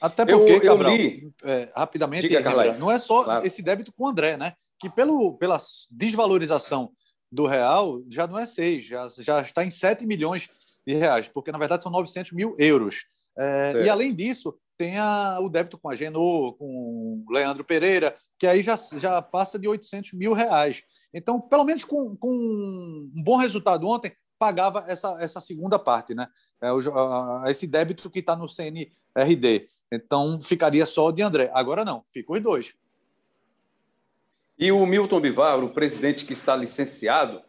Até 0.00 0.24
porque, 0.24 0.52
eu, 0.52 0.60
Cabral, 0.60 0.92
eu 0.92 0.96
li... 0.96 1.32
é, 1.42 1.72
rapidamente, 1.74 2.28
Diga, 2.28 2.74
não 2.78 2.90
é 2.90 2.98
só 2.98 3.24
claro. 3.24 3.46
esse 3.46 3.62
débito 3.62 3.92
com 3.92 4.04
o 4.04 4.08
André, 4.08 4.36
né? 4.36 4.54
Que 4.78 4.88
pelo, 4.88 5.36
pela 5.38 5.58
desvalorização 5.90 6.92
do 7.32 7.46
real, 7.46 8.00
já 8.08 8.26
não 8.26 8.38
é 8.38 8.46
seis, 8.46 8.86
já, 8.86 9.08
já 9.18 9.40
está 9.40 9.64
em 9.64 9.70
7 9.70 10.06
milhões 10.06 10.48
de 10.86 10.94
reais, 10.94 11.28
porque 11.28 11.50
na 11.50 11.58
verdade 11.58 11.82
são 11.82 11.90
900 11.90 12.32
mil 12.32 12.54
euros. 12.58 13.06
É, 13.36 13.84
e 13.84 13.88
além 13.88 14.14
disso, 14.14 14.56
tem 14.78 14.96
a, 14.96 15.38
o 15.40 15.48
débito 15.48 15.76
com 15.76 15.90
a 15.90 15.94
Genô, 15.94 16.54
com 16.56 17.24
o 17.26 17.32
Leandro 17.32 17.64
Pereira, 17.64 18.16
que 18.38 18.46
aí 18.46 18.62
já, 18.62 18.76
já 18.96 19.20
passa 19.20 19.58
de 19.58 19.66
800 19.66 20.12
mil 20.12 20.32
reais. 20.32 20.84
Então, 21.12 21.40
pelo 21.40 21.64
menos 21.64 21.84
com, 21.84 22.16
com 22.16 22.30
um 22.30 23.22
bom 23.24 23.36
resultado 23.36 23.86
ontem, 23.88 24.12
pagava 24.38 24.84
essa, 24.86 25.16
essa 25.20 25.40
segunda 25.40 25.78
parte, 25.80 26.14
né? 26.14 26.28
É, 26.62 26.72
o, 26.72 26.78
a, 26.94 27.44
esse 27.48 27.66
débito 27.66 28.08
que 28.08 28.20
está 28.20 28.36
no 28.36 28.48
CNRD. 28.48 29.66
Então, 29.90 30.40
ficaria 30.40 30.86
só 30.86 31.08
o 31.08 31.12
de 31.12 31.22
André. 31.22 31.50
Agora 31.52 31.84
não, 31.84 32.04
ficou 32.12 32.36
os 32.36 32.42
dois. 32.42 32.74
E 34.56 34.70
o 34.70 34.86
Milton 34.86 35.20
Bivar, 35.20 35.58
o 35.58 35.70
presidente 35.70 36.24
que 36.24 36.32
está 36.32 36.54
licenciado, 36.54 37.42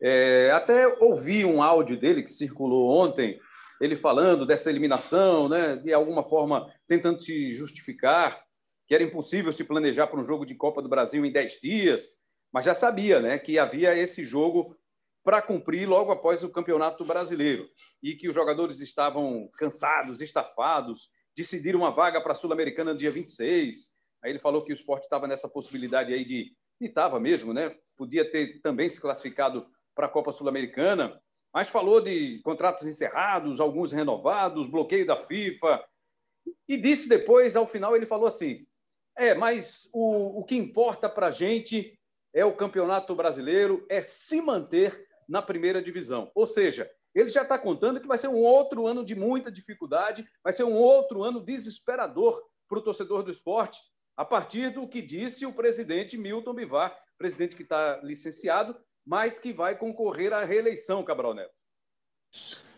é, 0.00 0.52
até 0.52 0.86
ouvi 1.00 1.44
um 1.44 1.60
áudio 1.60 1.98
dele 1.98 2.22
que 2.22 2.30
circulou 2.30 2.90
ontem, 3.04 3.40
ele 3.80 3.96
falando 3.96 4.44
dessa 4.44 4.70
eliminação, 4.70 5.48
né, 5.48 5.76
de 5.76 5.92
alguma 5.92 6.24
forma 6.24 6.72
tentando 6.86 7.22
se 7.22 7.52
justificar 7.52 8.42
que 8.86 8.94
era 8.94 9.04
impossível 9.04 9.52
se 9.52 9.64
planejar 9.64 10.06
para 10.06 10.18
um 10.18 10.24
jogo 10.24 10.46
de 10.46 10.54
Copa 10.54 10.80
do 10.80 10.88
Brasil 10.88 11.24
em 11.24 11.30
10 11.30 11.60
dias, 11.60 12.16
mas 12.50 12.64
já 12.64 12.74
sabia 12.74 13.20
né, 13.20 13.38
que 13.38 13.58
havia 13.58 13.94
esse 13.94 14.24
jogo 14.24 14.74
para 15.22 15.42
cumprir 15.42 15.86
logo 15.86 16.10
após 16.10 16.42
o 16.42 16.48
Campeonato 16.48 17.04
Brasileiro 17.04 17.68
e 18.02 18.14
que 18.14 18.28
os 18.28 18.34
jogadores 18.34 18.80
estavam 18.80 19.46
cansados, 19.58 20.22
estafados, 20.22 21.10
decidiram 21.36 21.80
uma 21.80 21.90
vaga 21.90 22.18
para 22.22 22.32
a 22.32 22.34
Sul-Americana 22.34 22.94
no 22.94 22.98
dia 22.98 23.10
26. 23.10 23.90
Aí 24.24 24.32
ele 24.32 24.38
falou 24.38 24.64
que 24.64 24.72
o 24.72 24.74
esporte 24.74 25.04
estava 25.04 25.28
nessa 25.28 25.48
possibilidade 25.48 26.14
aí 26.14 26.24
de. 26.24 26.52
E 26.80 26.86
estava 26.86 27.20
mesmo, 27.20 27.52
né? 27.52 27.76
Podia 27.96 28.24
ter 28.28 28.60
também 28.60 28.88
se 28.88 29.00
classificado 29.00 29.66
para 29.94 30.06
a 30.06 30.08
Copa 30.08 30.32
Sul-Americana, 30.32 31.20
mas 31.52 31.68
falou 31.68 32.00
de 32.00 32.40
contratos 32.42 32.86
encerrados, 32.86 33.60
alguns 33.60 33.92
renovados, 33.92 34.68
bloqueio 34.68 35.06
da 35.06 35.16
FIFA. 35.16 35.84
E 36.68 36.76
disse 36.76 37.08
depois, 37.08 37.56
ao 37.56 37.66
final, 37.66 37.96
ele 37.96 38.06
falou 38.06 38.26
assim: 38.26 38.66
é, 39.16 39.34
mas 39.34 39.88
o, 39.92 40.40
o 40.40 40.44
que 40.44 40.56
importa 40.56 41.08
para 41.08 41.28
a 41.28 41.30
gente 41.30 41.98
é 42.34 42.44
o 42.44 42.54
Campeonato 42.54 43.14
Brasileiro, 43.14 43.84
é 43.88 44.00
se 44.00 44.40
manter 44.40 45.06
na 45.28 45.42
primeira 45.42 45.82
divisão. 45.82 46.30
Ou 46.34 46.46
seja, 46.46 46.90
ele 47.14 47.28
já 47.28 47.42
está 47.42 47.58
contando 47.58 48.00
que 48.00 48.06
vai 48.06 48.18
ser 48.18 48.28
um 48.28 48.36
outro 48.36 48.86
ano 48.86 49.04
de 49.04 49.14
muita 49.14 49.50
dificuldade, 49.50 50.28
vai 50.42 50.52
ser 50.52 50.64
um 50.64 50.74
outro 50.74 51.22
ano 51.22 51.40
desesperador 51.40 52.40
para 52.68 52.78
o 52.78 52.82
torcedor 52.82 53.22
do 53.22 53.30
esporte, 53.30 53.80
a 54.16 54.24
partir 54.24 54.70
do 54.70 54.86
que 54.86 55.00
disse 55.02 55.46
o 55.46 55.52
presidente 55.52 56.16
Milton 56.16 56.54
Bivar, 56.54 56.96
presidente 57.16 57.56
que 57.56 57.62
está 57.62 58.00
licenciado, 58.02 58.78
mas 59.08 59.38
que 59.38 59.54
vai 59.54 59.74
concorrer 59.74 60.34
à 60.34 60.44
reeleição, 60.44 61.02
Cabral 61.02 61.32
Neto. 61.32 61.54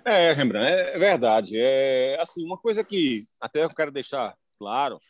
É, 0.05 0.33
Rembrandt, 0.33 0.71
é 0.71 0.97
verdade. 0.97 1.59
É 1.59 2.17
assim, 2.21 2.45
uma 2.45 2.57
coisa 2.57 2.85
que 2.85 3.25
até 3.41 3.65
eu 3.65 3.75
quero 3.75 3.91
deixar 3.91 4.37
claro, 4.57 5.01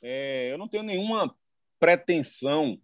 é, 0.00 0.50
eu 0.50 0.56
não 0.56 0.66
tenho 0.66 0.82
nenhuma 0.82 1.36
pretensão 1.78 2.80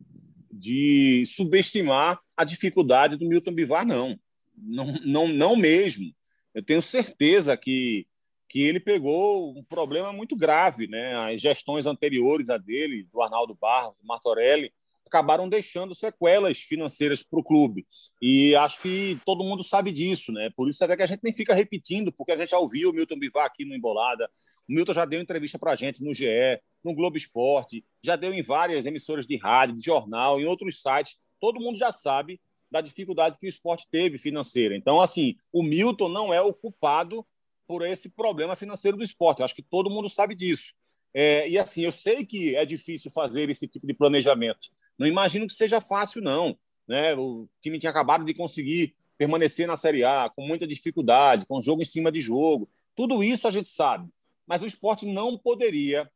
de 0.53 1.24
subestimar 1.26 2.20
a 2.36 2.45
dificuldade 2.45 3.16
do 3.16 3.26
Milton 3.26 3.55
Bivar, 3.55 3.86
não. 3.86 4.18
Não, 4.55 4.93
não, 5.05 5.28
não 5.28 5.57
mesmo. 5.57 6.12
Eu 6.53 6.62
tenho 6.62 6.82
certeza 6.82 7.57
que, 7.57 8.07
que 8.51 8.61
ele 8.61 8.80
pegou 8.80 9.57
um 9.57 9.64
problema 9.64 10.12
muito 10.12 10.36
grave. 10.36 10.86
Né? 10.89 11.14
As 11.34 11.41
gestões 11.41 11.86
anteriores 11.86 12.51
a 12.51 12.59
dele, 12.59 13.09
do 13.11 13.22
Arnaldo 13.22 13.55
Barros, 13.55 13.99
do 13.99 14.07
Martorelli, 14.07 14.72
acabaram 15.09 15.49
deixando 15.49 15.95
sequelas 15.95 16.59
financeiras 16.59 17.23
para 17.23 17.41
o 17.41 17.43
clube. 17.43 17.87
E 18.23 18.55
acho 18.55 18.81
que 18.81 19.19
todo 19.25 19.43
mundo 19.43 19.65
sabe 19.65 19.91
disso, 19.91 20.31
né? 20.31 20.51
Por 20.55 20.69
isso 20.69 20.85
até 20.85 20.97
que 20.97 21.03
a 21.03 21.07
gente 21.07 21.21
nem 21.23 21.33
fica 21.33 21.55
repetindo, 21.55 22.13
porque 22.13 22.33
a 22.33 22.37
gente 22.37 22.51
já 22.51 22.59
ouviu 22.59 22.91
o 22.91 22.93
Milton 22.93 23.19
Bivar 23.19 23.47
aqui 23.47 23.65
no 23.65 23.75
Embolada. 23.75 24.31
O 24.69 24.73
Milton 24.73 24.95
já 24.95 25.05
deu 25.05 25.21
entrevista 25.21 25.59
para 25.59 25.73
a 25.73 25.75
gente 25.75 26.05
no 26.05 26.15
GE, 26.15 26.61
no 26.85 26.95
Globo 26.95 27.17
Esporte, 27.17 27.85
já 28.03 28.15
deu 28.15 28.33
em 28.33 28.43
várias 28.43 28.87
emissoras 28.87 29.27
de 29.27 29.37
rádio, 29.37 29.77
de 29.77 29.85
jornal, 29.85 30.41
em 30.41 30.45
outros 30.45 30.81
sites. 30.81 31.17
Todo 31.41 31.61
mundo 31.61 31.79
já 31.79 31.91
sabe 31.91 32.41
da 32.71 32.81
dificuldade 32.81 33.39
que 33.39 33.47
o 33.47 33.49
esporte 33.49 33.87
teve 33.91 34.19
financeira. 34.19 34.77
Então, 34.77 35.01
assim, 35.01 35.37
o 35.53 35.63
Milton 35.63 36.09
não 36.09 36.33
é 36.33 36.41
o 36.41 36.53
culpado 36.53 37.27
por 37.67 37.87
esse 37.87 38.09
problema 38.09 38.55
financeiro 38.55 38.97
do 38.97 39.03
esporte. 39.03 39.41
Eu 39.41 39.45
acho 39.45 39.55
que 39.55 39.63
todo 39.63 39.91
mundo 39.91 40.09
sabe 40.09 40.35
disso. 40.35 40.73
É, 41.15 41.49
e 41.49 41.59
assim, 41.59 41.83
eu 41.83 41.93
sei 41.93 42.25
que 42.25 42.55
é 42.55 42.65
difícil 42.65 43.11
fazer 43.11 43.49
esse 43.51 43.67
tipo 43.67 43.87
de 43.87 43.95
planejamento. 43.95 44.69
Não 44.99 45.07
imagino 45.07 45.46
que 45.46 45.55
seja 45.55 45.80
fácil, 45.80 46.20
não. 46.22 46.59
Né? 46.86 47.14
O 47.14 47.49
time 47.61 47.78
tinha 47.78 47.90
acabado 47.90 48.24
de 48.24 48.34
conseguir 48.34 48.94
permanecer 49.16 49.66
na 49.66 49.76
Série 49.76 50.05
A 50.05 50.30
com 50.34 50.46
muita 50.46 50.66
dificuldade, 50.66 51.46
com 51.46 51.61
jogo 51.61 51.82
em 51.82 51.86
cima 51.86 52.11
de 52.11 52.20
jogo. 52.20 52.68
Tudo 52.94 53.22
isso 53.22 53.46
a 53.46 53.51
gente 53.51 53.68
sabe. 53.68 54.09
Mas 54.46 54.62
o 54.62 54.66
esporte 54.66 55.07
não 55.07 55.36
poderia 55.36 56.11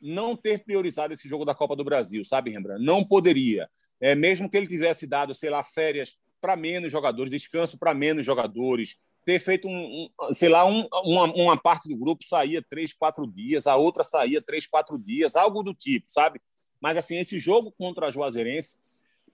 não 0.00 0.36
ter 0.36 0.64
priorizado 0.64 1.14
esse 1.14 1.28
jogo 1.28 1.44
da 1.44 1.54
Copa 1.54 1.74
do 1.74 1.84
Brasil, 1.84 2.24
sabe, 2.24 2.50
Rembrandt? 2.50 2.84
Não 2.84 3.04
poderia. 3.04 3.68
É, 4.00 4.14
mesmo 4.14 4.48
que 4.48 4.56
ele 4.56 4.66
tivesse 4.66 5.06
dado, 5.06 5.34
sei 5.34 5.50
lá, 5.50 5.64
férias 5.64 6.16
para 6.40 6.54
menos 6.54 6.92
jogadores, 6.92 7.30
descanso 7.30 7.78
para 7.78 7.94
menos 7.94 8.24
jogadores, 8.24 8.96
ter 9.24 9.40
feito 9.40 9.66
um, 9.66 10.08
um 10.20 10.32
sei 10.32 10.48
lá, 10.48 10.64
um, 10.64 10.86
uma, 11.04 11.24
uma 11.34 11.56
parte 11.56 11.88
do 11.88 11.96
grupo 11.96 12.24
saía 12.24 12.62
três, 12.62 12.92
quatro 12.92 13.26
dias, 13.26 13.66
a 13.66 13.76
outra 13.76 14.04
saía 14.04 14.40
três, 14.40 14.66
quatro 14.66 14.98
dias, 14.98 15.34
algo 15.34 15.62
do 15.62 15.74
tipo, 15.74 16.06
sabe? 16.08 16.40
Mas, 16.80 16.96
assim, 16.96 17.16
esse 17.16 17.38
jogo 17.38 17.72
contra 17.72 18.06
a 18.06 18.10
Juazeirense, 18.10 18.76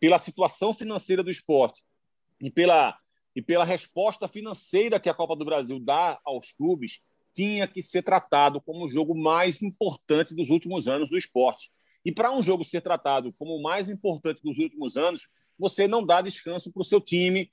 pela 0.01 0.19
situação 0.19 0.73
financeira 0.73 1.23
do 1.23 1.31
esporte 1.31 1.83
e 2.41 2.51
pela, 2.51 2.99
e 3.35 3.43
pela 3.43 3.65
resposta 3.65 4.29
financeira 4.29 5.01
que 5.01 5.09
a 5.09 5.15
Copa 5.15 5.37
do 5.37 5.45
Brasil 5.45 5.79
dá 5.79 6.19
aos 6.25 6.53
clubes, 6.53 7.01
tinha 7.33 7.67
que 7.67 7.83
ser 7.83 8.03
tratado 8.03 8.61
como 8.61 8.85
o 8.85 8.89
jogo 8.89 9.15
mais 9.15 9.61
importante 9.63 10.35
dos 10.35 10.51
últimos 10.51 10.87
anos 10.87 11.11
do 11.11 11.19
esporte. 11.19 11.71
E 12.05 12.13
para 12.13 12.31
um 12.31 12.43
jogo 12.43 12.65
ser 12.65 12.81
tratado 12.81 13.33
como 13.33 13.57
o 13.57 13.63
mais 13.63 13.89
importante 13.89 14.41
dos 14.43 14.59
últimos 14.59 14.97
anos, 14.97 15.27
você 15.59 15.89
não 15.89 16.05
dá 16.05 16.21
descanso 16.21 16.73
para 16.73 16.83
o 16.83 16.85
seu 16.85 17.01
time 17.01 17.51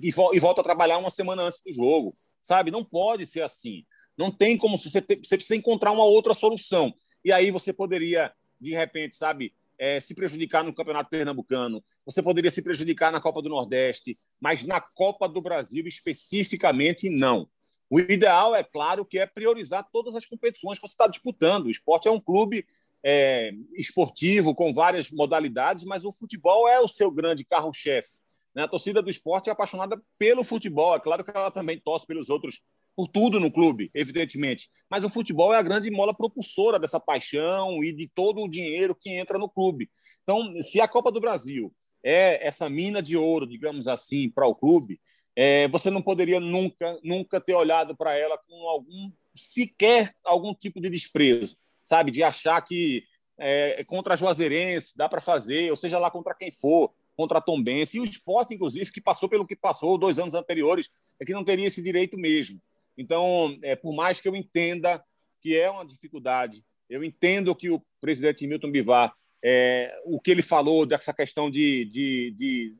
e, 0.00 0.40
volta 0.40 0.60
a 0.60 0.64
trabalhar 0.64 0.98
uma 0.98 1.10
semana 1.10 1.42
antes 1.42 1.62
do 1.64 1.72
jogo. 1.72 2.12
Sabe? 2.40 2.70
Não 2.70 2.84
pode 2.84 3.26
ser 3.26 3.42
assim. 3.42 3.84
Não 4.16 4.30
tem 4.30 4.56
como 4.56 4.76
você, 4.76 5.00
ter, 5.00 5.16
você 5.16 5.36
precisa 5.36 5.56
encontrar 5.56 5.92
uma 5.92 6.04
outra 6.04 6.34
solução. 6.34 6.92
E 7.24 7.32
aí 7.32 7.50
você 7.50 7.72
poderia 7.72 8.32
de 8.62 8.74
repente, 8.74 9.16
sabe, 9.16 9.52
é, 9.78 9.98
se 9.98 10.14
prejudicar 10.14 10.62
no 10.62 10.72
Campeonato 10.72 11.10
Pernambucano, 11.10 11.82
você 12.06 12.22
poderia 12.22 12.50
se 12.50 12.62
prejudicar 12.62 13.10
na 13.10 13.20
Copa 13.20 13.42
do 13.42 13.48
Nordeste, 13.48 14.18
mas 14.40 14.64
na 14.64 14.80
Copa 14.80 15.28
do 15.28 15.40
Brasil 15.40 15.86
especificamente 15.86 17.10
não. 17.10 17.48
O 17.90 18.00
ideal, 18.00 18.54
é 18.54 18.62
claro, 18.62 19.04
que 19.04 19.18
é 19.18 19.26
priorizar 19.26 19.86
todas 19.92 20.14
as 20.14 20.24
competições 20.24 20.78
que 20.78 20.86
você 20.86 20.94
está 20.94 21.06
disputando. 21.06 21.66
O 21.66 21.70
esporte 21.70 22.08
é 22.08 22.10
um 22.10 22.20
clube 22.20 22.64
é, 23.04 23.52
esportivo 23.74 24.54
com 24.54 24.72
várias 24.72 25.10
modalidades, 25.10 25.84
mas 25.84 26.04
o 26.04 26.12
futebol 26.12 26.68
é 26.68 26.80
o 26.80 26.88
seu 26.88 27.10
grande 27.10 27.44
carro-chefe. 27.44 28.08
Né? 28.54 28.62
A 28.62 28.68
torcida 28.68 29.02
do 29.02 29.10
esporte 29.10 29.50
é 29.50 29.52
apaixonada 29.52 30.00
pelo 30.18 30.44
futebol. 30.44 30.94
É 30.94 31.00
claro 31.00 31.24
que 31.24 31.30
ela 31.30 31.50
também 31.50 31.78
torce 31.78 32.06
pelos 32.06 32.30
outros 32.30 32.62
por 32.96 33.08
tudo 33.08 33.40
no 33.40 33.50
clube, 33.50 33.90
evidentemente. 33.94 34.68
Mas 34.90 35.04
o 35.04 35.08
futebol 35.08 35.52
é 35.54 35.58
a 35.58 35.62
grande 35.62 35.90
mola 35.90 36.14
propulsora 36.14 36.78
dessa 36.78 37.00
paixão 37.00 37.82
e 37.82 37.92
de 37.92 38.08
todo 38.14 38.42
o 38.42 38.48
dinheiro 38.48 38.94
que 38.94 39.10
entra 39.10 39.38
no 39.38 39.48
clube. 39.48 39.90
Então, 40.22 40.60
se 40.60 40.80
a 40.80 40.88
Copa 40.88 41.10
do 41.10 41.20
Brasil 41.20 41.72
é 42.04 42.46
essa 42.46 42.68
mina 42.68 43.02
de 43.02 43.16
ouro, 43.16 43.46
digamos 43.46 43.88
assim, 43.88 44.28
para 44.28 44.46
o 44.46 44.54
clube, 44.54 45.00
é, 45.34 45.66
você 45.68 45.90
não 45.90 46.02
poderia 46.02 46.38
nunca, 46.38 46.98
nunca 47.02 47.40
ter 47.40 47.54
olhado 47.54 47.96
para 47.96 48.14
ela 48.16 48.36
com 48.36 48.68
algum 48.68 49.10
sequer 49.34 50.12
algum 50.24 50.54
tipo 50.54 50.80
de 50.80 50.90
desprezo, 50.90 51.56
sabe, 51.82 52.10
de 52.10 52.22
achar 52.22 52.60
que 52.60 53.04
é, 53.38 53.82
contra 53.84 54.14
a 54.14 54.16
Juazeirense 54.16 54.96
dá 54.96 55.08
para 55.08 55.20
fazer, 55.20 55.70
ou 55.70 55.76
seja 55.76 55.98
lá 55.98 56.10
contra 56.10 56.34
quem 56.34 56.52
for, 56.52 56.92
contra 57.16 57.38
a 57.38 57.40
Tombense 57.40 57.96
e 57.96 58.00
o 58.00 58.04
esporte, 58.04 58.54
inclusive, 58.54 58.92
que 58.92 59.00
passou 59.00 59.28
pelo 59.28 59.46
que 59.46 59.56
passou 59.56 59.98
dois 59.98 60.18
anos 60.18 60.34
anteriores, 60.34 60.88
é 61.18 61.24
que 61.24 61.32
não 61.32 61.44
teria 61.44 61.66
esse 61.66 61.82
direito 61.82 62.18
mesmo. 62.18 62.60
Então, 62.96 63.58
é, 63.62 63.74
por 63.74 63.94
mais 63.94 64.20
que 64.20 64.28
eu 64.28 64.36
entenda 64.36 65.02
que 65.40 65.56
é 65.56 65.70
uma 65.70 65.84
dificuldade, 65.84 66.64
eu 66.88 67.02
entendo 67.02 67.54
que 67.54 67.70
o 67.70 67.82
presidente 68.00 68.46
Milton 68.46 68.70
Bivar, 68.70 69.14
é, 69.42 69.92
o 70.04 70.20
que 70.20 70.30
ele 70.30 70.42
falou 70.42 70.86
dessa 70.86 71.12
questão 71.12 71.50
de, 71.50 71.84
de, 71.86 72.30
de 72.36 72.76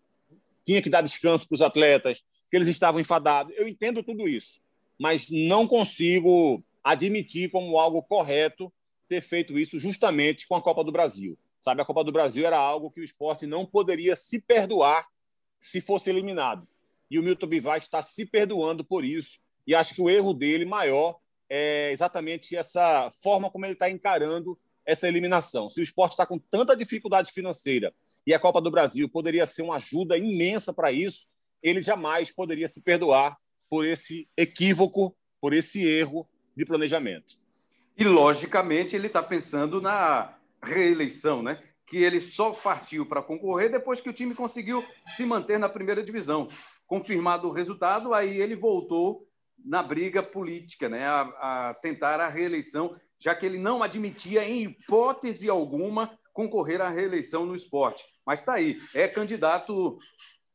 tinha 0.64 0.82
que 0.82 0.90
dar 0.90 1.00
descanso 1.00 1.48
para 1.48 1.54
os 1.54 1.62
atletas, 1.62 2.22
que 2.50 2.56
eles 2.56 2.68
estavam 2.68 3.00
enfadados, 3.00 3.54
eu 3.56 3.66
entendo 3.66 4.02
tudo 4.02 4.28
isso, 4.28 4.60
mas 4.98 5.28
não 5.30 5.66
consigo 5.66 6.58
admitir 6.84 7.50
como 7.50 7.78
algo 7.78 8.02
correto 8.02 8.72
ter 9.08 9.20
feito 9.20 9.58
isso 9.58 9.78
justamente 9.78 10.46
com 10.46 10.54
a 10.54 10.62
Copa 10.62 10.84
do 10.84 10.92
Brasil. 10.92 11.38
Sabe, 11.60 11.80
a 11.80 11.84
Copa 11.84 12.02
do 12.02 12.12
Brasil 12.12 12.44
era 12.44 12.56
algo 12.56 12.90
que 12.90 13.00
o 13.00 13.04
esporte 13.04 13.46
não 13.46 13.64
poderia 13.64 14.16
se 14.16 14.40
perdoar 14.40 15.06
se 15.60 15.80
fosse 15.80 16.10
eliminado. 16.10 16.66
E 17.08 17.18
o 17.18 17.22
Milton 17.22 17.46
Bivar 17.46 17.78
está 17.78 18.02
se 18.02 18.26
perdoando 18.26 18.84
por 18.84 19.04
isso 19.04 19.38
e 19.66 19.74
acho 19.74 19.94
que 19.94 20.02
o 20.02 20.10
erro 20.10 20.32
dele 20.32 20.64
maior 20.64 21.18
é 21.48 21.90
exatamente 21.92 22.56
essa 22.56 23.10
forma 23.22 23.50
como 23.50 23.64
ele 23.66 23.74
está 23.74 23.90
encarando 23.90 24.58
essa 24.84 25.06
eliminação. 25.06 25.68
Se 25.68 25.80
o 25.80 25.82
esporte 25.82 26.12
está 26.12 26.26
com 26.26 26.38
tanta 26.38 26.76
dificuldade 26.76 27.30
financeira 27.32 27.94
e 28.26 28.32
a 28.32 28.38
Copa 28.38 28.60
do 28.60 28.70
Brasil 28.70 29.08
poderia 29.08 29.46
ser 29.46 29.62
uma 29.62 29.76
ajuda 29.76 30.16
imensa 30.16 30.72
para 30.72 30.90
isso, 30.90 31.28
ele 31.62 31.82
jamais 31.82 32.30
poderia 32.30 32.68
se 32.68 32.80
perdoar 32.82 33.36
por 33.68 33.86
esse 33.86 34.26
equívoco, 34.36 35.16
por 35.40 35.52
esse 35.52 35.86
erro 35.86 36.26
de 36.56 36.64
planejamento. 36.64 37.38
E, 37.96 38.04
logicamente, 38.04 38.96
ele 38.96 39.06
está 39.06 39.22
pensando 39.22 39.80
na 39.80 40.36
reeleição, 40.62 41.42
né? 41.42 41.62
que 41.92 41.98
ele 41.98 42.22
só 42.22 42.52
partiu 42.52 43.04
para 43.04 43.22
concorrer 43.22 43.70
depois 43.70 44.00
que 44.00 44.08
o 44.08 44.14
time 44.14 44.34
conseguiu 44.34 44.82
se 45.06 45.26
manter 45.26 45.58
na 45.58 45.68
primeira 45.68 46.02
divisão. 46.02 46.48
Confirmado 46.86 47.46
o 47.46 47.52
resultado, 47.52 48.14
aí 48.14 48.40
ele 48.40 48.56
voltou 48.56 49.28
na 49.64 49.82
briga 49.82 50.22
política, 50.22 50.88
né, 50.88 51.06
a, 51.06 51.20
a, 51.70 51.74
tentar 51.74 52.20
a 52.20 52.28
reeleição, 52.28 52.96
já 53.18 53.34
que 53.34 53.46
ele 53.46 53.58
não 53.58 53.82
admitia, 53.82 54.44
em 54.44 54.62
hipótese 54.62 55.48
alguma, 55.48 56.18
concorrer 56.32 56.80
à 56.80 56.88
reeleição 56.88 57.46
no 57.46 57.54
esporte. 57.54 58.04
Mas 58.26 58.40
está 58.40 58.54
aí, 58.54 58.80
é 58.94 59.06
candidato 59.08 59.98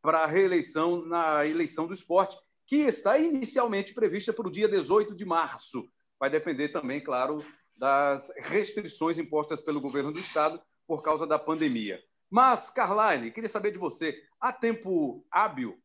para 0.01 0.19
a 0.19 0.27
reeleição 0.27 1.05
na 1.05 1.45
eleição 1.45 1.87
do 1.87 1.93
esporte, 1.93 2.37
que 2.65 2.77
está 2.77 3.17
inicialmente 3.17 3.93
prevista 3.93 4.33
para 4.33 4.47
o 4.47 4.51
dia 4.51 4.67
18 4.67 5.15
de 5.15 5.25
março. 5.25 5.89
Vai 6.19 6.29
depender 6.29 6.69
também, 6.69 7.01
claro, 7.01 7.43
das 7.75 8.31
restrições 8.37 9.17
impostas 9.17 9.61
pelo 9.61 9.79
governo 9.79 10.11
do 10.11 10.19
estado 10.19 10.61
por 10.85 11.01
causa 11.01 11.27
da 11.27 11.37
pandemia. 11.37 12.01
Mas, 12.29 12.69
Carlyle, 12.69 13.31
queria 13.31 13.49
saber 13.49 13.71
de 13.71 13.79
você: 13.79 14.21
há 14.39 14.51
tempo 14.51 15.25
hábil 15.31 15.79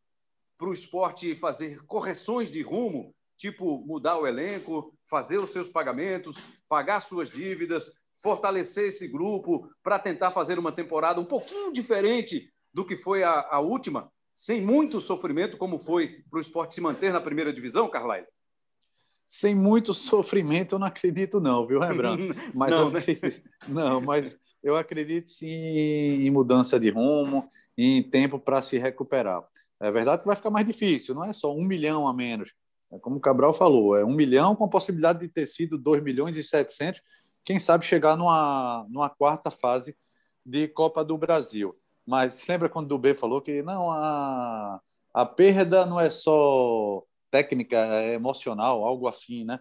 para 0.63 0.71
o 0.71 0.73
esporte 0.73 1.35
fazer 1.35 1.85
correções 1.87 2.49
de 2.49 2.63
rumo, 2.63 3.13
tipo 3.37 3.85
mudar 3.85 4.17
o 4.17 4.29
elenco, 4.29 4.95
fazer 5.11 5.39
os 5.39 5.51
seus 5.51 5.69
pagamentos, 5.69 6.47
pagar 6.69 7.01
suas 7.01 7.29
dívidas, 7.29 7.91
fortalecer 8.23 8.87
esse 8.87 9.09
grupo 9.09 9.69
para 9.83 9.99
tentar 9.99 10.31
fazer 10.31 10.61
uma 10.61 10.71
temporada 10.71 11.21
um 11.21 11.25
pouquinho 11.25 11.73
diferente 11.73 12.49
do 12.73 12.87
que 12.87 12.97
foi 12.97 13.25
a, 13.25 13.45
a 13.51 13.59
última, 13.59 14.09
sem 14.33 14.63
muito 14.63 15.01
sofrimento, 15.01 15.57
como 15.57 15.81
foi 15.81 16.23
para 16.31 16.39
o 16.39 16.41
esporte 16.41 16.77
se 16.77 16.81
manter 16.81 17.13
na 17.13 17.21
primeira 17.21 17.53
divisão, 17.53 17.91
Carlyle? 17.91 18.29
Sem 19.29 19.57
muito 19.57 19.93
sofrimento, 19.93 20.77
eu 20.77 20.79
não 20.79 20.87
acredito, 20.87 21.41
não, 21.41 21.67
viu, 21.67 21.81
Rembrandt? 21.81 22.23
Mas 22.55 22.71
não, 22.71 22.89
né? 22.89 23.01
acredito, 23.01 23.43
não, 23.67 24.01
mas 24.01 24.39
eu 24.63 24.77
acredito 24.77 25.29
sim 25.29 25.49
em 25.49 26.31
mudança 26.31 26.79
de 26.79 26.89
rumo, 26.89 27.51
em 27.77 28.01
tempo 28.01 28.39
para 28.39 28.63
se 28.63 28.79
recuperar. 28.79 29.43
É 29.83 29.91
verdade 29.91 30.23
que 30.23 30.27
vai 30.27 30.37
ficar 30.37 30.51
mais 30.51 30.65
difícil, 30.65 31.15
não 31.15 31.25
é 31.25 31.33
só 31.33 31.53
um 31.53 31.65
milhão 31.65 32.07
a 32.07 32.15
menos. 32.15 32.55
É 32.93 32.99
como 32.99 33.17
o 33.17 33.21
Cabral 33.21 33.53
falou, 33.53 33.97
é 33.97 34.05
um 34.05 34.13
milhão 34.13 34.55
com 34.55 34.65
a 34.65 34.71
possibilidade 34.71 35.19
de 35.19 35.29
ter 35.29 35.47
sido 35.47 35.77
2 35.77 36.03
milhões 36.05 36.37
e 36.37 36.45
700, 36.45 37.03
quem 37.45 37.59
sabe 37.59 37.85
chegar 37.85 38.17
numa, 38.17 38.87
numa 38.89 39.11
quarta 39.11 39.51
fase 39.51 39.97
de 40.47 40.69
Copa 40.69 41.05
do 41.05 41.19
Brasil. 41.19 41.77
Mas 42.07 42.47
lembra 42.47 42.69
quando 42.69 42.87
o 42.87 42.89
Dubê 42.91 43.15
falou 43.15 43.41
que 43.41 43.63
não 43.63 43.91
a, 43.91 44.81
a 45.13 45.27
perda 45.27 45.85
não 45.85 45.99
é 45.99 46.11
só 46.11 47.01
técnica, 47.31 47.77
é 47.77 48.15
emocional, 48.15 48.85
algo 48.85 49.09
assim, 49.09 49.45
né? 49.45 49.59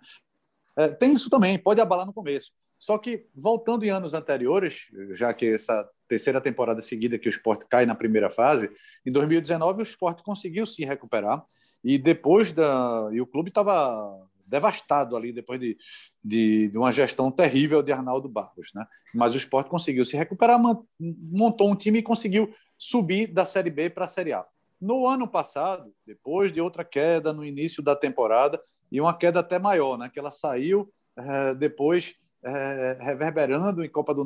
É, 0.76 0.89
tem 0.89 1.13
isso 1.13 1.30
também, 1.30 1.57
pode 1.57 1.82
abalar 1.82 2.05
no 2.05 2.13
começo. 2.13 2.51
Só 2.78 2.97
que, 2.97 3.28
voltando 3.34 3.86
em 3.86 3.89
anos 3.89 4.13
anteriores, 4.13 4.88
já 5.13 5.34
que 5.34 5.53
essa 5.53 5.88
terceira 6.12 6.41
temporada 6.41 6.82
seguida 6.82 7.18
que 7.18 7.30
o 7.30 7.30
esporte 7.30 7.66
cai 7.70 7.86
na 7.86 7.95
primeira 7.95 8.30
fase, 8.30 8.70
em 9.05 9.12
2019 9.14 9.80
o 9.80 9.84
esporte 9.84 10.22
conseguiu 10.22 10.66
se 10.66 10.84
recuperar 10.84 11.41
e 11.82 11.97
depois 11.97 12.51
da. 12.51 13.09
E 13.14 13.22
o 13.22 13.26
clube 13.26 13.47
estava 13.47 14.28
devastado 14.45 15.16
ali 15.16 15.32
depois 15.32 15.57
de, 15.57 15.78
de, 16.22 16.68
de, 16.68 16.78
uma 16.78 16.91
gestão 16.91 17.32
terrível 17.32 17.82
de 17.82 17.93
Arnaldo 17.93 18.28
Barros. 18.28 18.74
Né? 18.76 18.86
Mas 19.16 19.34
o 19.34 19.38
esporte 19.38 19.70
conseguiu 19.70 20.03
se 20.03 20.18
recuperar, 20.18 20.59
montou 20.99 21.72
um 21.72 21.76
time 21.76 21.99
e 21.99 22.03
conseguiu 22.03 22.53
subir 22.78 23.28
da 23.28 23.45
Série 23.45 23.70
B 23.70 23.89
para 23.89 24.03
a 24.03 24.09
Série 24.09 24.34
A. 24.34 24.45
No 24.82 25.07
ano 25.07 25.30
passado, 25.30 25.93
depois 26.05 26.51
de 26.51 26.59
outra 26.59 26.84
queda 26.84 27.32
no 27.32 27.45
início 27.45 27.82
da 27.82 27.95
temporada, 27.95 28.62
e 28.91 28.99
uma 28.99 29.18
queda 29.18 29.39
até 29.39 29.57
maior, 29.57 29.97
né? 29.97 30.09
que 30.14 30.20
ela 30.20 30.32
saiu 30.32 30.91
é, 31.16 31.55
depois 31.55 32.14
é, 32.43 32.97
reverberando 32.99 33.86
em 33.86 33.89
Copa 33.89 34.14
do 34.14 34.26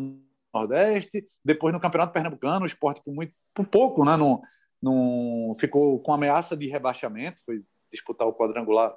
Nordeste, 0.55 1.27
depois 1.43 1.73
no 1.73 1.79
Campeonato 1.79 2.13
Pernambucano, 2.13 2.63
o 2.63 2.67
esporte 2.67 3.01
por, 3.03 3.13
muito, 3.13 3.33
por 3.53 3.65
pouco 3.67 4.05
né? 4.05 4.15
não, 4.15 4.41
não 4.81 5.55
ficou 5.59 5.99
com 5.99 6.13
ameaça 6.13 6.55
de 6.55 6.67
rebaixamento, 6.67 7.43
foi 7.45 7.61
disputar 7.91 8.27
o 8.27 8.33
quadrangular 8.33 8.95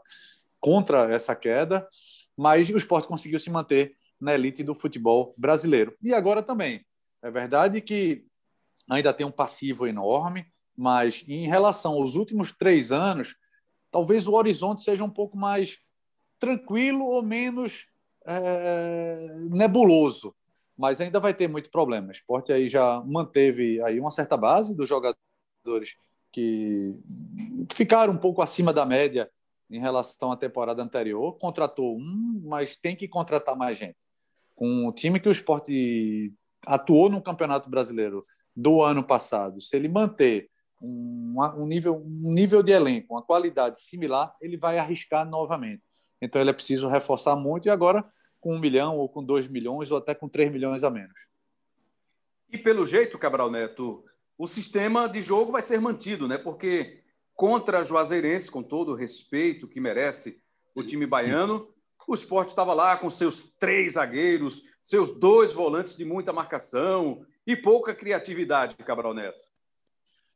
contra 0.60 1.12
essa 1.12 1.34
queda, 1.34 1.86
mas 2.36 2.70
o 2.70 2.76
esporte 2.76 3.08
conseguiu 3.08 3.38
se 3.38 3.50
manter 3.50 3.94
na 4.20 4.34
elite 4.34 4.62
do 4.62 4.74
futebol 4.74 5.34
brasileiro. 5.36 5.96
E 6.02 6.12
agora 6.12 6.42
também. 6.42 6.84
É 7.22 7.30
verdade 7.30 7.80
que 7.80 8.24
ainda 8.88 9.12
tem 9.12 9.26
um 9.26 9.30
passivo 9.30 9.86
enorme, 9.86 10.46
mas 10.76 11.24
em 11.26 11.48
relação 11.48 11.94
aos 11.94 12.14
últimos 12.14 12.52
três 12.52 12.92
anos, 12.92 13.34
talvez 13.90 14.26
o 14.26 14.34
horizonte 14.34 14.84
seja 14.84 15.02
um 15.02 15.10
pouco 15.10 15.36
mais 15.36 15.78
tranquilo 16.38 17.04
ou 17.04 17.22
menos 17.22 17.88
é, 18.24 19.28
nebuloso. 19.50 20.34
Mas 20.78 21.00
ainda 21.00 21.18
vai 21.18 21.34
ter 21.34 21.48
muito 21.48 21.70
problema. 21.70 22.08
O 22.08 22.12
esporte 22.12 22.52
aí 22.52 22.68
já 22.68 23.02
manteve 23.04 23.82
aí 23.82 23.98
uma 23.98 24.12
certa 24.12 24.36
base 24.36 24.76
dos 24.76 24.88
jogadores 24.88 25.96
que 26.30 26.94
ficaram 27.72 28.12
um 28.12 28.18
pouco 28.18 28.40
acima 28.40 28.72
da 28.72 28.86
média 28.86 29.28
em 29.68 29.80
relação 29.80 30.30
à 30.30 30.36
temporada 30.36 30.82
anterior. 30.82 31.36
Contratou 31.38 31.98
um, 31.98 32.42
mas 32.44 32.76
tem 32.76 32.94
que 32.94 33.08
contratar 33.08 33.56
mais 33.56 33.76
gente. 33.76 33.96
Com 34.54 34.86
o 34.86 34.92
time 34.92 35.18
que 35.18 35.28
o 35.28 35.32
esporte 35.32 36.32
atuou 36.66 37.10
no 37.10 37.20
Campeonato 37.20 37.68
Brasileiro 37.68 38.24
do 38.54 38.82
ano 38.82 39.02
passado, 39.02 39.60
se 39.60 39.76
ele 39.76 39.88
manter 39.88 40.48
um, 40.80 41.36
um, 41.56 41.66
nível, 41.66 41.96
um 41.96 42.32
nível 42.32 42.62
de 42.62 42.72
elenco, 42.72 43.14
uma 43.14 43.22
qualidade 43.22 43.80
similar, 43.80 44.34
ele 44.40 44.56
vai 44.56 44.78
arriscar 44.78 45.28
novamente. 45.28 45.82
Então 46.20 46.40
ele 46.40 46.50
é 46.50 46.52
preciso 46.52 46.88
reforçar 46.88 47.36
muito 47.36 47.66
e 47.66 47.70
agora 47.70 48.04
com 48.40 48.54
um 48.54 48.58
milhão 48.58 48.96
ou 48.96 49.08
com 49.08 49.22
dois 49.22 49.48
milhões 49.48 49.90
ou 49.90 49.98
até 49.98 50.14
com 50.14 50.28
três 50.28 50.50
milhões 50.50 50.84
a 50.84 50.90
menos. 50.90 51.18
E 52.50 52.56
pelo 52.56 52.86
jeito, 52.86 53.18
Cabral 53.18 53.50
Neto, 53.50 54.04
o 54.36 54.46
sistema 54.46 55.08
de 55.08 55.20
jogo 55.20 55.52
vai 55.52 55.62
ser 55.62 55.80
mantido, 55.80 56.26
né? 56.26 56.38
Porque 56.38 57.02
contra 57.34 57.80
a 57.80 57.82
Juazeirense, 57.82 58.50
com 58.50 58.62
todo 58.62 58.92
o 58.92 58.94
respeito 58.94 59.68
que 59.68 59.80
merece 59.80 60.40
o 60.74 60.82
time 60.82 61.06
baiano. 61.06 61.68
O 62.06 62.14
esporte 62.14 62.48
estava 62.48 62.72
lá 62.72 62.96
com 62.96 63.10
seus 63.10 63.44
três 63.58 63.94
zagueiros, 63.94 64.62
seus 64.82 65.10
dois 65.18 65.52
volantes 65.52 65.94
de 65.94 66.04
muita 66.04 66.32
marcação 66.32 67.26
e 67.46 67.54
pouca 67.54 67.94
criatividade, 67.94 68.76
Cabral 68.76 69.12
Neto. 69.12 69.46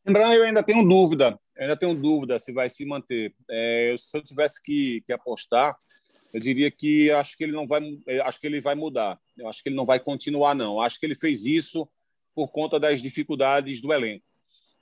Lembrando, 0.04 0.34
eu 0.34 0.42
ainda 0.42 0.62
tenho 0.62 0.86
dúvida, 0.86 1.38
ainda 1.56 1.76
tenho 1.76 1.94
dúvida 1.94 2.38
se 2.38 2.52
vai 2.52 2.68
se 2.68 2.84
manter. 2.84 3.34
É, 3.48 3.94
se 3.98 4.16
eu 4.16 4.22
tivesse 4.22 4.60
que, 4.60 5.02
que, 5.06 5.12
apostar, 5.12 5.76
eu 6.32 6.40
diria 6.40 6.70
que 6.70 7.10
acho 7.10 7.36
que 7.36 7.44
ele 7.44 7.52
não 7.52 7.66
vai, 7.66 7.82
acho 8.24 8.40
que 8.40 8.46
ele 8.46 8.60
vai 8.60 8.74
mudar. 8.74 9.20
Eu 9.36 9.48
acho 9.48 9.62
que 9.62 9.68
ele 9.68 9.76
não 9.76 9.84
vai 9.84 10.00
continuar, 10.00 10.54
não. 10.54 10.80
Acho 10.80 10.98
que 10.98 11.04
ele 11.04 11.14
fez 11.14 11.44
isso 11.44 11.86
por 12.34 12.50
conta 12.50 12.80
das 12.80 13.02
dificuldades 13.02 13.80
do 13.80 13.92
elenco. 13.92 14.24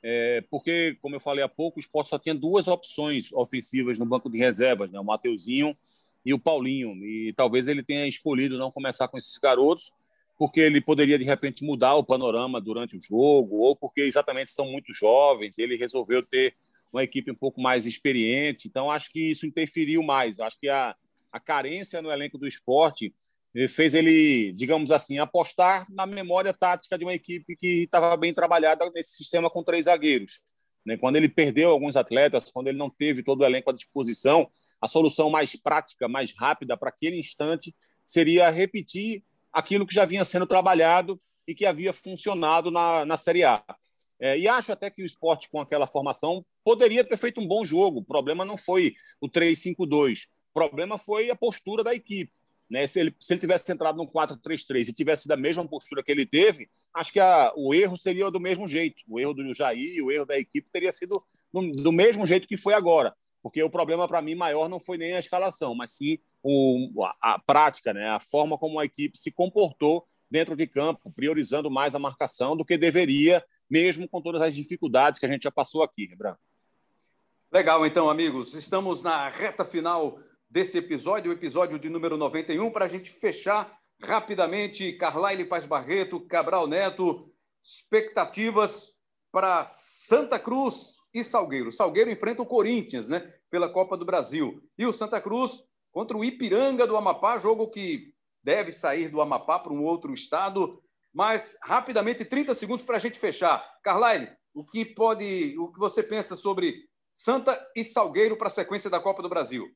É, 0.03 0.43
porque, 0.49 0.97
como 1.03 1.17
eu 1.17 1.21
falei 1.21 1.45
há 1.45 1.49
pouco, 1.49 1.79
o 1.79 1.81
esporte 1.81 2.09
só 2.09 2.19
tinha 2.19 2.35
duas 2.35 2.69
opções 2.69 3.33
ofensivas 3.33 3.99
no 3.99 4.07
banco 4.07 4.31
de 4.31 4.39
reservas, 4.39 4.91
né? 4.91 4.99
o 4.99 5.05
Mateuzinho 5.05 5.77
e 6.25 6.33
o 6.33 6.39
Paulinho. 6.39 6.95
E 7.05 7.35
talvez 7.37 7.69
ele 7.69 7.83
tenha 7.83 8.07
escolhido 8.07 8.57
não 8.57 8.71
começar 8.71 9.09
com 9.09 9.19
esses 9.19 9.37
garotos, 9.37 9.93
porque 10.39 10.61
ele 10.61 10.81
poderia, 10.81 11.19
de 11.19 11.25
repente, 11.25 11.65
mudar 11.65 11.97
o 11.97 12.05
panorama 12.05 12.61
durante 12.61 12.97
o 12.97 13.01
jogo, 13.01 13.57
ou 13.57 13.77
porque 13.77 14.03
exatamente 14.03 14.53
são 14.53 14.71
muito 14.71 14.93
jovens, 14.93 15.59
ele 15.59 15.77
resolveu 15.77 16.23
ter 16.23 16.55
uma 16.93 17.05
equipe 17.05 17.31
um 17.31 17.35
pouco 17.35 17.61
mais 17.61 17.85
experiente. 17.85 18.67
Então, 18.67 18.91
acho 18.91 19.13
que 19.13 19.31
isso 19.31 19.47
interferiu 19.47 20.03
mais. 20.03 20.41
Acho 20.41 20.59
que 20.59 20.69
a, 20.69 20.97
a 21.33 21.41
carência 21.41 22.03
no 22.03 22.11
elenco 22.11 22.39
do 22.39 22.47
esporte 22.47 23.15
fez 23.69 23.95
ele, 23.95 24.53
digamos 24.53 24.91
assim, 24.91 25.19
apostar 25.19 25.87
na 25.91 26.07
memória 26.07 26.53
tática 26.55 26.97
de 26.97 27.05
uma 27.05 27.15
equipe 27.15 27.57
que 27.57 27.83
estava 27.83 28.17
bem 28.17 28.33
trabalhada 28.33 28.89
nesse 28.95 29.17
sistema 29.17 29.51
com 29.51 29.65
três 29.65 29.87
zagueiros. 29.87 30.41
Né? 30.85 30.97
Quando 30.97 31.17
ele 31.17 31.29
perdeu 31.29 31.71
alguns 31.71 31.97
atletas, 31.97 32.51
quando 32.51 32.69
ele 32.69 32.79
não 32.79 32.89
teve 32.89 33.23
todo 33.23 33.41
o 33.41 33.45
elenco 33.45 33.71
à 33.71 33.73
disposição, 33.73 34.49
a 34.81 34.87
solução 34.87 35.29
mais 35.31 35.57
prática, 35.57 36.09
mais 36.09 36.33
rápida 36.33 36.77
para 36.77 36.89
aquele 36.89 37.19
instante 37.19 37.75
seria 38.07 38.51
repetir 38.51 39.23
aquilo 39.53 39.87
que 39.87 39.95
já 39.95 40.05
vinha 40.05 40.25
sendo 40.25 40.47
trabalhado 40.47 41.21
e 41.47 41.55
que 41.55 41.67
havia 41.67 41.93
funcionado 41.93 42.71
na, 42.71 43.05
na 43.05 43.17
Série 43.17 43.45
A. 43.45 43.63
É, 44.21 44.39
e 44.39 44.47
acho 44.47 44.71
até 44.71 44.91
que 44.91 45.03
o 45.03 45.07
esporte, 45.07 45.49
com 45.51 45.61
aquela 45.61 45.87
formação, 45.87 46.45
poderia 46.63 47.03
ter 47.03 47.17
feito 47.17 47.41
um 47.41 47.49
bom 47.49 47.65
jogo. 47.65 48.01
O 48.01 48.05
problema 48.05 48.45
não 48.45 48.57
foi 48.57 48.95
o 49.21 49.29
3-5-2, 49.29 50.27
o 50.51 50.55
problema 50.55 50.99
foi 50.99 51.31
a 51.31 51.37
postura 51.37 51.85
da 51.85 51.95
equipe. 51.95 52.33
Né? 52.69 52.87
Se, 52.87 53.01
ele, 53.01 53.15
se 53.19 53.33
ele 53.33 53.41
tivesse 53.41 53.71
entrado 53.73 53.97
no 53.97 54.07
4-3-3 54.07 54.89
e 54.89 54.93
tivesse 54.93 55.27
da 55.27 55.37
mesma 55.37 55.67
postura 55.67 56.03
que 56.03 56.13
ele 56.13 56.25
teve, 56.25 56.69
acho 56.95 57.13
que 57.13 57.19
a, 57.19 57.53
o 57.57 57.75
erro 57.75 57.99
seria 57.99 58.31
do 58.31 58.39
mesmo 58.39 58.67
jeito. 58.69 59.03
O 59.09 59.19
erro 59.19 59.35
do 59.35 59.53
Jair, 59.53 60.05
o 60.05 60.11
erro 60.11 60.25
da 60.25 60.39
equipe 60.39 60.71
teria 60.71 60.93
sido 60.93 61.23
do, 61.53 61.73
do 61.73 61.93
mesmo 61.93 62.25
jeito 62.25 62.47
que 62.47 62.57
foi 62.57 62.75
agora. 62.75 63.15
Porque 63.43 63.63
o 63.63 63.71
problema 63.71 64.07
para 64.07 64.23
mim 64.23 64.35
maior 64.35 64.69
não 64.69 64.79
foi 64.79 64.99
nem 64.99 65.15
a 65.15 65.19
escalação, 65.19 65.75
mas 65.75 65.93
sim 65.93 66.19
o, 66.43 67.03
a, 67.03 67.35
a 67.35 67.39
prática, 67.39 67.93
né? 67.93 68.09
a 68.11 68.21
forma 68.21 68.57
como 68.57 68.79
a 68.79 68.85
equipe 68.85 69.19
se 69.19 69.33
comportou 69.33 70.07
dentro 70.31 70.55
de 70.55 70.67
campo, 70.67 71.11
priorizando 71.11 71.71
mais 71.71 71.95
a 71.95 71.99
marcação 71.99 72.57
do 72.57 72.65
que 72.65 72.79
deveria, 72.79 73.45
mesmo 73.69 74.09
com 74.09 74.23
todas 74.23 74.41
as 74.43 74.55
dificuldades 74.55 75.19
que 75.19 75.27
a 75.27 75.29
gente 75.29 75.43
já 75.43 75.51
passou 75.51 75.83
aqui, 75.83 76.07
Rebran. 76.07 76.37
Legal, 77.53 77.85
então, 77.85 78.09
amigos. 78.09 78.55
Estamos 78.55 79.03
na 79.03 79.29
reta 79.29 79.65
final 79.65 80.21
desse 80.51 80.77
episódio, 80.77 81.31
o 81.31 81.35
episódio 81.35 81.79
de 81.79 81.89
número 81.89 82.17
91, 82.17 82.71
para 82.73 82.87
a 82.87 82.89
gente 82.89 83.11
fechar 83.11 83.79
rapidamente. 84.03 84.93
Carlyle 84.95 85.45
Paz 85.45 85.65
Barreto, 85.65 86.21
Cabral 86.27 86.67
Neto, 86.67 87.31
expectativas 87.63 88.93
para 89.31 89.63
Santa 89.65 90.39
Cruz 90.39 90.97
e 91.15 91.23
Salgueiro. 91.23 91.71
Salgueiro 91.71 92.11
enfrenta 92.11 92.43
o 92.43 92.47
Corinthians, 92.47 93.09
né, 93.09 93.21
pela 93.49 93.69
Copa 93.69 93.97
do 93.97 94.05
Brasil. 94.05 94.61
E 94.77 94.85
o 94.85 94.93
Santa 94.93 95.21
Cruz 95.21 95.63
contra 95.93 96.17
o 96.17 96.25
Ipiranga 96.25 96.87
do 96.87 96.97
Amapá, 96.97 97.39
jogo 97.39 97.69
que 97.69 98.13
deve 98.43 98.73
sair 98.73 99.09
do 99.09 99.21
Amapá 99.21 99.59
para 99.59 99.73
um 99.73 99.85
outro 99.85 100.13
estado. 100.13 100.83
Mas, 101.13 101.57
rapidamente, 101.63 102.25
30 102.25 102.55
segundos 102.55 102.85
para 102.85 102.97
a 102.97 103.01
gente 103.01 103.19
fechar. 103.19 103.65
Carlyle, 103.83 104.31
o 104.55 104.65
que 104.65 104.85
pode, 104.85 105.57
o 105.59 105.73
que 105.73 105.79
você 105.79 106.03
pensa 106.03 106.35
sobre 106.35 106.89
Santa 107.15 107.61
e 107.77 107.85
Salgueiro 107.85 108.37
para 108.37 108.47
a 108.47 108.51
sequência 108.51 108.89
da 108.89 109.01
Copa 109.01 109.23
do 109.23 109.29
Brasil? 109.29 109.69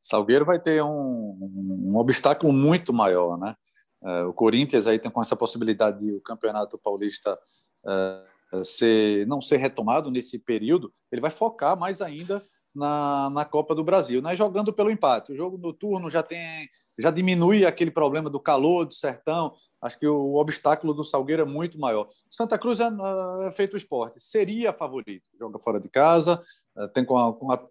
Salgueiro 0.00 0.44
vai 0.44 0.58
ter 0.58 0.82
um, 0.82 1.38
um 1.40 1.96
obstáculo 1.96 2.52
muito 2.52 2.92
maior, 2.92 3.38
né? 3.38 3.54
É, 4.02 4.22
o 4.24 4.32
Corinthians 4.32 4.86
aí 4.86 4.98
tem 4.98 5.10
com 5.10 5.20
essa 5.20 5.36
possibilidade 5.36 5.98
de 5.98 6.12
o 6.12 6.22
Campeonato 6.22 6.78
Paulista 6.78 7.38
uh, 7.84 8.64
ser, 8.64 9.26
não 9.26 9.42
ser 9.42 9.58
retomado 9.58 10.10
nesse 10.10 10.38
período, 10.38 10.92
ele 11.12 11.20
vai 11.20 11.30
focar 11.30 11.78
mais 11.78 12.00
ainda 12.00 12.42
na, 12.74 13.28
na 13.30 13.44
Copa 13.44 13.74
do 13.74 13.84
Brasil, 13.84 14.22
né? 14.22 14.34
jogando 14.34 14.72
pelo 14.72 14.90
empate. 14.90 15.32
O 15.32 15.36
jogo 15.36 15.58
noturno 15.58 16.08
já 16.08 16.22
tem 16.22 16.68
já 16.98 17.10
diminui 17.10 17.64
aquele 17.64 17.90
problema 17.90 18.28
do 18.28 18.38
calor, 18.38 18.84
do 18.84 18.92
sertão. 18.92 19.54
Acho 19.80 19.98
que 19.98 20.06
o 20.06 20.34
obstáculo 20.34 20.92
do 20.92 21.02
Salgueiro 21.02 21.42
é 21.42 21.46
muito 21.46 21.80
maior. 21.80 22.06
Santa 22.30 22.58
Cruz 22.58 22.78
é, 22.78 22.90
é 23.46 23.50
feito 23.50 23.76
esporte, 23.76 24.20
seria 24.20 24.70
favorito. 24.70 25.30
Joga 25.38 25.58
fora 25.58 25.80
de 25.80 25.88
casa, 25.88 26.42
tem 26.92 27.02
com 27.02 27.16
a, 27.16 27.32
com 27.32 27.50
a, 27.50 27.64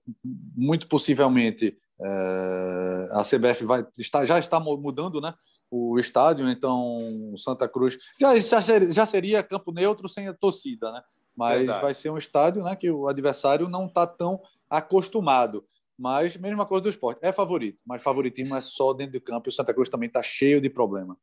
muito 0.55 0.87
possivelmente 0.87 1.77
é, 2.01 3.09
a 3.11 3.23
CBF 3.23 3.65
vai 3.65 3.85
está, 3.97 4.25
já 4.25 4.39
está 4.39 4.59
mudando, 4.59 5.19
né? 5.19 5.33
O 5.71 5.99
estádio, 5.99 6.49
então 6.49 7.33
Santa 7.37 7.67
Cruz 7.67 7.97
já, 8.19 8.35
já, 8.37 8.61
seria, 8.61 8.91
já 8.91 9.05
seria 9.05 9.43
campo 9.43 9.71
neutro 9.71 10.07
sem 10.09 10.27
a 10.27 10.33
torcida, 10.33 10.91
né? 10.91 11.01
Mas 11.35 11.59
Verdade. 11.59 11.81
vai 11.81 11.93
ser 11.93 12.09
um 12.09 12.17
estádio, 12.17 12.63
né? 12.63 12.75
Que 12.75 12.89
o 12.89 13.07
adversário 13.07 13.69
não 13.69 13.85
está 13.85 14.07
tão 14.07 14.41
acostumado. 14.69 15.65
Mas 15.97 16.37
mesma 16.37 16.65
coisa 16.65 16.83
do 16.83 16.89
esporte, 16.89 17.19
é 17.21 17.31
favorito, 17.31 17.77
mas 17.85 18.01
favoritismo 18.01 18.55
é 18.55 18.61
só 18.61 18.93
dentro 18.93 19.13
do 19.13 19.21
campo. 19.21 19.47
E 19.47 19.49
o 19.49 19.51
Santa 19.51 19.73
Cruz 19.73 19.89
também 19.89 20.07
está 20.07 20.23
cheio 20.23 20.61
de 20.61 20.69
problema. 20.69 21.17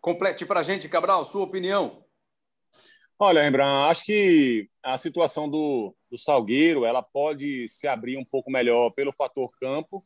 Complete 0.00 0.44
para 0.44 0.60
a 0.60 0.62
gente, 0.62 0.88
Cabral, 0.88 1.24
sua 1.24 1.42
opinião. 1.42 2.04
Olha, 3.18 3.42
Rembrandt, 3.42 3.90
acho 3.90 4.04
que 4.04 4.68
a 4.82 4.98
situação 4.98 5.48
do, 5.48 5.94
do 6.10 6.18
Salgueiro 6.18 6.84
ela 6.84 7.02
pode 7.02 7.68
se 7.68 7.86
abrir 7.86 8.16
um 8.16 8.24
pouco 8.24 8.50
melhor 8.50 8.90
pelo 8.90 9.12
fator 9.12 9.50
campo. 9.60 10.04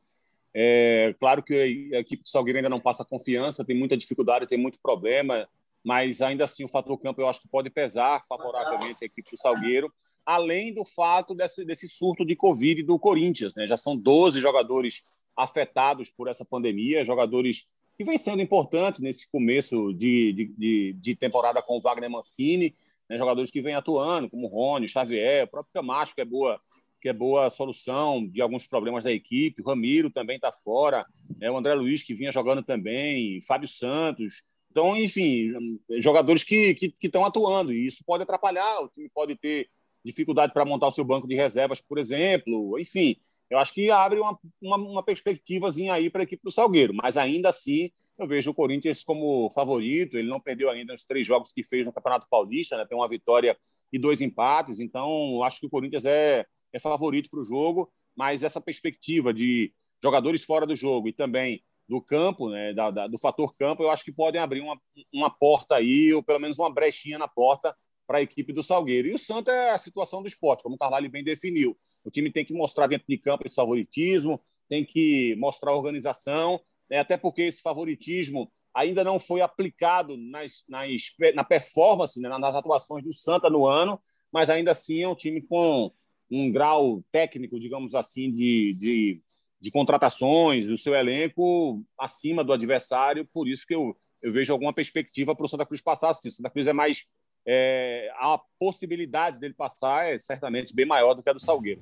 É, 0.53 1.15
claro 1.19 1.43
que 1.43 1.91
a 1.95 1.99
equipe 2.01 2.23
do 2.23 2.29
Salgueiro 2.29 2.59
ainda 2.59 2.69
não 2.69 2.81
passa 2.81 3.05
confiança, 3.05 3.65
tem 3.65 3.77
muita 3.77 3.97
dificuldade, 3.97 4.47
tem 4.47 4.59
muito 4.59 4.79
problema, 4.83 5.49
mas 5.83 6.21
ainda 6.21 6.45
assim 6.45 6.65
o 6.65 6.69
fator 6.69 6.99
campo 6.99 7.21
eu 7.21 7.29
acho 7.29 7.41
que 7.41 7.49
pode 7.49 7.71
pesar 7.71 8.23
favoravelmente 8.29 9.03
a 9.03 9.07
equipe 9.07 9.31
do 9.31 9.39
Salgueiro, 9.39 9.91
além 10.25 10.75
do 10.75 10.85
fato 10.85 11.35
desse, 11.35 11.65
desse 11.65 11.89
surto 11.89 12.27
de 12.27 12.37
Covid 12.37 12.83
do 12.83 12.99
Corinthians. 12.99 13.55
Né? 13.55 13.67
Já 13.67 13.79
são 13.79 13.97
12 13.97 14.39
jogadores 14.39 15.03
afetados 15.35 16.11
por 16.11 16.29
essa 16.29 16.45
pandemia, 16.45 17.07
jogadores 17.07 17.67
que 17.97 18.05
vêm 18.05 18.19
sendo 18.19 18.43
importantes 18.43 19.01
nesse 19.01 19.29
começo 19.31 19.95
de, 19.95 20.33
de, 20.33 20.45
de, 20.59 20.93
de 20.93 21.17
temporada 21.17 21.63
com 21.63 21.79
o 21.79 21.81
Wagner 21.81 22.11
Mancini 22.11 22.77
né, 23.09 23.17
jogadores 23.17 23.51
que 23.51 23.63
vêm 23.63 23.75
atuando, 23.75 24.29
como 24.29 24.47
Rony, 24.47 24.89
Xavier, 24.89 25.45
o 25.45 25.49
próprio 25.49 25.73
Camacho, 25.73 26.15
que 26.15 26.21
é 26.21 26.25
boa, 26.25 26.61
que 27.01 27.09
é 27.09 27.13
boa 27.13 27.49
solução 27.51 28.27
de 28.27 28.41
alguns 28.41 28.67
problemas 28.67 29.05
da 29.05 29.13
equipe, 29.13 29.63
o 29.63 29.67
Ramiro 29.67 30.11
também 30.11 30.37
está 30.37 30.53
fora, 30.53 31.07
né, 31.39 31.51
o 31.51 31.57
André 31.57 31.75
Luiz, 31.75 32.03
que 32.03 32.15
vinha 32.15 32.33
jogando 32.33 32.63
também, 32.63 33.41
Fábio 33.43 33.69
Santos. 33.69 34.43
Então, 34.71 34.97
enfim, 34.97 35.53
jogadores 35.99 36.45
que 36.45 36.77
estão 37.03 37.25
atuando, 37.25 37.73
e 37.73 37.87
isso 37.87 38.05
pode 38.05 38.23
atrapalhar, 38.23 38.81
o 38.81 38.89
time 38.89 39.09
pode 39.09 39.35
ter 39.35 39.69
dificuldade 40.05 40.53
para 40.53 40.65
montar 40.65 40.89
o 40.89 40.93
seu 40.93 41.05
banco 41.05 41.27
de 41.27 41.35
reservas, 41.35 41.81
por 41.81 41.99
exemplo, 41.99 42.79
enfim. 42.79 43.17
Eu 43.51 43.59
acho 43.59 43.73
que 43.73 43.91
abre 43.91 44.21
uma, 44.21 44.39
uma, 44.61 44.77
uma 44.77 45.03
perspectivazinha 45.03 45.95
aí 45.95 46.11
para 46.11 46.23
a 46.23 46.25
equipe 46.25 46.43
do 46.43 46.51
Salgueiro, 46.51 46.93
mas 46.95 47.17
ainda 47.17 47.49
assim 47.49 47.91
eu 48.19 48.27
vejo 48.27 48.51
o 48.51 48.55
Corinthians 48.55 49.05
como 49.05 49.51
favorito. 49.51 50.19
Ele 50.19 50.29
não 50.29 50.41
perdeu 50.41 50.69
ainda 50.71 50.95
os 50.95 51.05
três 51.05 51.27
jogos 51.27 51.53
que 51.53 51.63
fez 51.63 51.87
no 51.87 51.93
Campeonato 51.93 52.27
Paulista, 52.29 52.77
né? 52.77 52.85
tem 52.85 52.97
uma 52.99 53.09
vitória 53.09 53.57
e 53.93 53.99
dois 53.99 54.21
empates. 54.21 54.81
Então, 54.81 55.43
acho 55.43 55.61
que 55.61 55.67
o 55.67 55.71
Corinthians 55.71 56.05
é, 56.05 56.45
é 56.73 56.79
favorito 56.79 57.31
para 57.31 57.41
o 57.41 57.45
jogo. 57.45 57.91
Mas 58.17 58.43
essa 58.43 58.61
perspectiva 58.61 59.33
de 59.33 59.73
jogadores 60.03 60.43
fora 60.45 60.67
do 60.67 60.75
jogo 60.75 61.09
e 61.09 61.13
também 61.13 61.63
do 61.89 62.03
campo, 62.03 62.51
né, 62.51 62.75
da, 62.75 62.91
da, 62.91 63.07
do 63.07 63.19
fator 63.19 63.55
campo, 63.57 63.83
eu 63.83 63.91
acho 63.91 64.05
que 64.05 64.13
podem 64.13 64.41
abrir 64.41 64.61
uma, 64.61 64.79
uma 65.13 65.31
porta 65.31 65.77
aí, 65.77 66.13
ou 66.13 66.23
pelo 66.23 66.39
menos 66.39 66.59
uma 66.59 66.73
brechinha 66.73 67.19
na 67.19 67.27
porta 67.27 67.75
para 68.07 68.19
a 68.19 68.23
equipe 68.23 68.53
do 68.53 68.63
Salgueiro. 68.63 69.09
E 69.09 69.15
o 69.15 69.19
Santa 69.19 69.53
é 69.53 69.71
a 69.71 69.79
situação 69.79 70.21
do 70.21 70.29
esporte, 70.29 70.63
como 70.63 70.75
o 70.75 70.79
Carvalho 70.79 71.11
bem 71.11 71.25
definiu. 71.25 71.79
O 72.05 72.11
time 72.11 72.31
tem 72.31 72.45
que 72.45 72.53
mostrar 72.53 72.87
dentro 72.87 73.07
de 73.09 73.17
campo 73.17 73.47
esse 73.47 73.55
favoritismo, 73.55 74.41
tem 74.69 74.85
que 74.85 75.35
mostrar 75.37 75.73
organização 75.73 76.61
né? 76.91 76.99
até 76.99 77.17
porque 77.17 77.43
esse 77.43 77.61
favoritismo 77.61 78.51
ainda 78.75 79.03
não 79.03 79.19
foi 79.19 79.41
aplicado 79.41 80.17
nas, 80.17 80.65
nas, 80.69 81.03
na 81.35 81.45
performance, 81.45 82.21
né? 82.21 82.29
nas 82.29 82.55
atuações 82.55 83.05
do 83.05 83.13
Santa 83.13 83.51
no 83.51 83.67
ano, 83.67 84.01
mas 84.33 84.51
ainda 84.51 84.73
assim 84.73 85.03
é 85.03 85.09
um 85.09 85.15
time 85.15 85.43
com 85.43 85.91
um 86.31 86.53
grau 86.53 87.03
técnico, 87.11 87.59
digamos 87.59 87.95
assim, 87.95 88.31
de, 88.31 88.73
de, 88.79 89.23
de 89.61 89.71
contratações 89.71 90.67
do 90.67 90.77
seu 90.77 90.95
elenco 90.95 91.83
acima 91.99 92.45
do 92.45 92.53
adversário, 92.53 93.27
por 93.33 93.49
isso 93.49 93.67
que 93.67 93.75
eu, 93.75 93.97
eu 94.23 94.33
vejo 94.33 94.53
alguma 94.53 94.73
perspectiva 94.73 95.35
para 95.35 95.47
o 95.47 95.49
Santa 95.49 95.67
Cruz 95.67 95.81
passar 95.81 96.11
assim. 96.11 96.29
O 96.29 96.33
Santa 96.33 96.51
Cruz 96.51 96.67
é 96.67 96.73
mais. 96.73 97.05
É, 97.51 98.11
a 98.17 98.39
possibilidade 98.59 99.39
dele 99.39 99.55
passar 99.55 100.07
é 100.07 100.19
certamente 100.19 100.75
bem 100.75 100.85
maior 100.85 101.15
do 101.15 101.23
que 101.23 101.31
a 101.31 101.33
do 101.33 101.41
Salgueiro. 101.41 101.81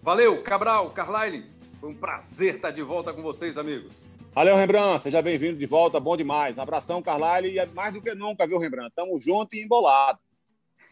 Valeu, 0.00 0.42
Cabral, 0.42 0.90
Carlyle. 0.90 1.50
Foi 1.84 1.92
um 1.92 1.94
prazer 1.94 2.54
estar 2.54 2.70
de 2.70 2.80
volta 2.80 3.12
com 3.12 3.20
vocês, 3.20 3.58
amigos. 3.58 3.94
Valeu, 4.32 4.56
Rembrandt. 4.56 5.02
Seja 5.02 5.20
bem-vindo 5.20 5.58
de 5.58 5.66
volta. 5.66 6.00
Bom 6.00 6.16
demais. 6.16 6.58
abração, 6.58 7.02
Carlyle. 7.02 7.52
E 7.54 7.58
é 7.58 7.66
mais 7.66 7.92
do 7.92 8.00
que 8.00 8.14
nunca, 8.14 8.46
viu, 8.46 8.58
Rembrandt? 8.58 8.94
Tamo 8.96 9.18
junto 9.18 9.54
e 9.54 9.62
embolado. 9.62 10.18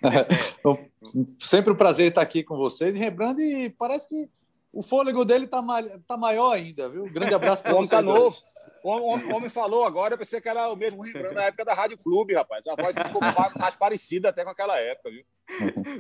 Sempre 1.41 1.73
um 1.73 1.77
prazer 1.77 2.09
estar 2.09 2.21
aqui 2.21 2.43
com 2.43 2.59
vocês. 2.59 2.95
E 2.95 2.99
Rembrandt, 2.99 3.75
parece 3.79 4.07
que 4.07 4.31
o 4.71 4.83
fôlego 4.83 5.25
dele 5.25 5.47
está 5.47 5.65
tá 6.07 6.19
maior 6.19 6.53
ainda, 6.53 6.91
viu? 6.91 7.05
Um 7.05 7.11
grande 7.11 7.33
abraço 7.33 7.63
para 7.63 7.73
vocês. 7.73 7.91
O 7.91 7.97
homem 7.97 8.07
tá 8.07 8.21
novo. 8.21 8.37
O 8.85 8.91
homem, 8.91 9.33
o 9.33 9.35
homem, 9.35 9.49
falou 9.49 9.85
agora, 9.85 10.13
eu 10.13 10.19
pensei 10.19 10.43
que 10.43 10.49
era 10.51 10.69
o 10.69 10.77
mesmo 10.77 11.01
Rembrandt 11.01 11.35
da 11.35 11.45
época 11.45 11.65
da 11.65 11.73
Rádio 11.73 11.97
Clube, 11.97 12.35
rapaz. 12.35 12.67
A 12.67 12.75
voz 12.75 12.95
ficou 12.95 13.23
mais 13.59 13.77
parecida 13.77 14.29
até 14.29 14.45
com 14.45 14.51
aquela 14.51 14.79
época, 14.79 15.09
viu? 15.09 15.25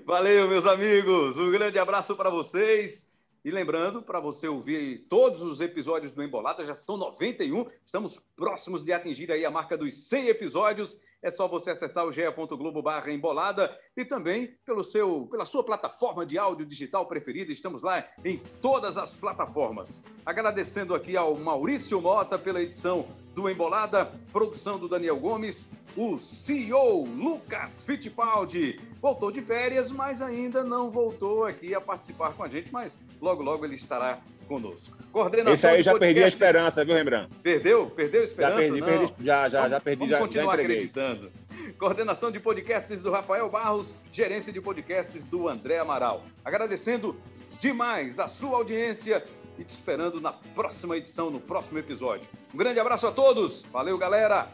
Valeu, 0.04 0.50
meus 0.50 0.66
amigos. 0.66 1.38
Um 1.38 1.50
grande 1.50 1.78
abraço 1.78 2.14
para 2.14 2.28
vocês. 2.28 3.10
E 3.44 3.50
lembrando, 3.50 4.02
para 4.02 4.20
você 4.20 4.46
ouvir 4.46 5.06
todos 5.08 5.42
os 5.42 5.60
episódios 5.60 6.12
do 6.12 6.22
Embolada, 6.22 6.64
já 6.64 6.76
são 6.76 6.96
91, 6.96 7.66
estamos 7.84 8.20
próximos 8.36 8.84
de 8.84 8.92
atingir 8.92 9.32
aí 9.32 9.44
a 9.44 9.50
marca 9.50 9.76
dos 9.76 10.08
100 10.08 10.28
episódios. 10.28 10.96
É 11.22 11.30
só 11.30 11.46
você 11.46 11.70
acessar 11.70 12.04
o 12.04 12.10
ge.globo 12.10 12.82
barra 12.82 13.12
embolada 13.12 13.78
e 13.96 14.04
também 14.04 14.56
pelo 14.66 14.82
seu, 14.82 15.28
pela 15.30 15.46
sua 15.46 15.62
plataforma 15.62 16.26
de 16.26 16.36
áudio 16.36 16.66
digital 16.66 17.06
preferida. 17.06 17.52
Estamos 17.52 17.80
lá 17.80 18.04
em 18.24 18.38
todas 18.60 18.98
as 18.98 19.14
plataformas. 19.14 20.02
Agradecendo 20.26 20.96
aqui 20.96 21.16
ao 21.16 21.36
Maurício 21.36 22.00
Mota 22.00 22.36
pela 22.36 22.60
edição 22.60 23.06
do 23.36 23.48
Embolada, 23.48 24.12
produção 24.32 24.78
do 24.78 24.88
Daniel 24.88 25.16
Gomes, 25.16 25.70
o 25.96 26.18
CEO 26.18 27.04
Lucas 27.04 27.84
Fittipaldi 27.84 28.80
voltou 29.00 29.30
de 29.30 29.40
férias, 29.40 29.92
mas 29.92 30.20
ainda 30.20 30.64
não 30.64 30.90
voltou 30.90 31.46
aqui 31.46 31.72
a 31.72 31.80
participar 31.80 32.32
com 32.32 32.42
a 32.42 32.48
gente, 32.48 32.72
mas 32.72 32.98
logo, 33.20 33.42
logo 33.42 33.64
ele 33.64 33.76
estará 33.76 34.20
conosco. 34.52 34.94
Coordenação 35.10 35.52
Esse 35.54 35.66
aí 35.66 35.82
já 35.82 35.98
perdi 35.98 36.22
a 36.22 36.28
esperança, 36.28 36.84
viu, 36.84 36.94
Rembrandt? 36.94 37.34
Perdeu? 37.42 37.86
Perdeu 37.86 38.20
a 38.20 38.24
esperança? 38.24 38.54
Já 38.54 38.58
perdi, 38.58 38.80
não. 38.80 38.86
perdi 38.86 39.14
já, 39.20 39.48
já, 39.48 39.68
já 39.68 39.80
perdi, 39.80 39.98
vamos 40.00 40.10
já, 40.10 40.18
continuar 40.18 40.56
já 40.56 40.62
acreditando. 40.62 41.32
Coordenação 41.78 42.30
de 42.30 42.38
podcasts 42.38 43.00
do 43.00 43.10
Rafael 43.10 43.48
Barros, 43.48 43.94
gerência 44.12 44.52
de 44.52 44.60
podcasts 44.60 45.26
do 45.26 45.48
André 45.48 45.78
Amaral. 45.78 46.22
Agradecendo 46.44 47.16
demais 47.58 48.20
a 48.20 48.28
sua 48.28 48.58
audiência 48.58 49.24
e 49.58 49.64
te 49.64 49.70
esperando 49.70 50.20
na 50.20 50.32
próxima 50.32 50.96
edição, 50.96 51.30
no 51.30 51.40
próximo 51.40 51.78
episódio. 51.78 52.28
Um 52.52 52.58
grande 52.58 52.78
abraço 52.78 53.06
a 53.06 53.12
todos. 53.12 53.64
Valeu, 53.72 53.96
galera. 53.96 54.48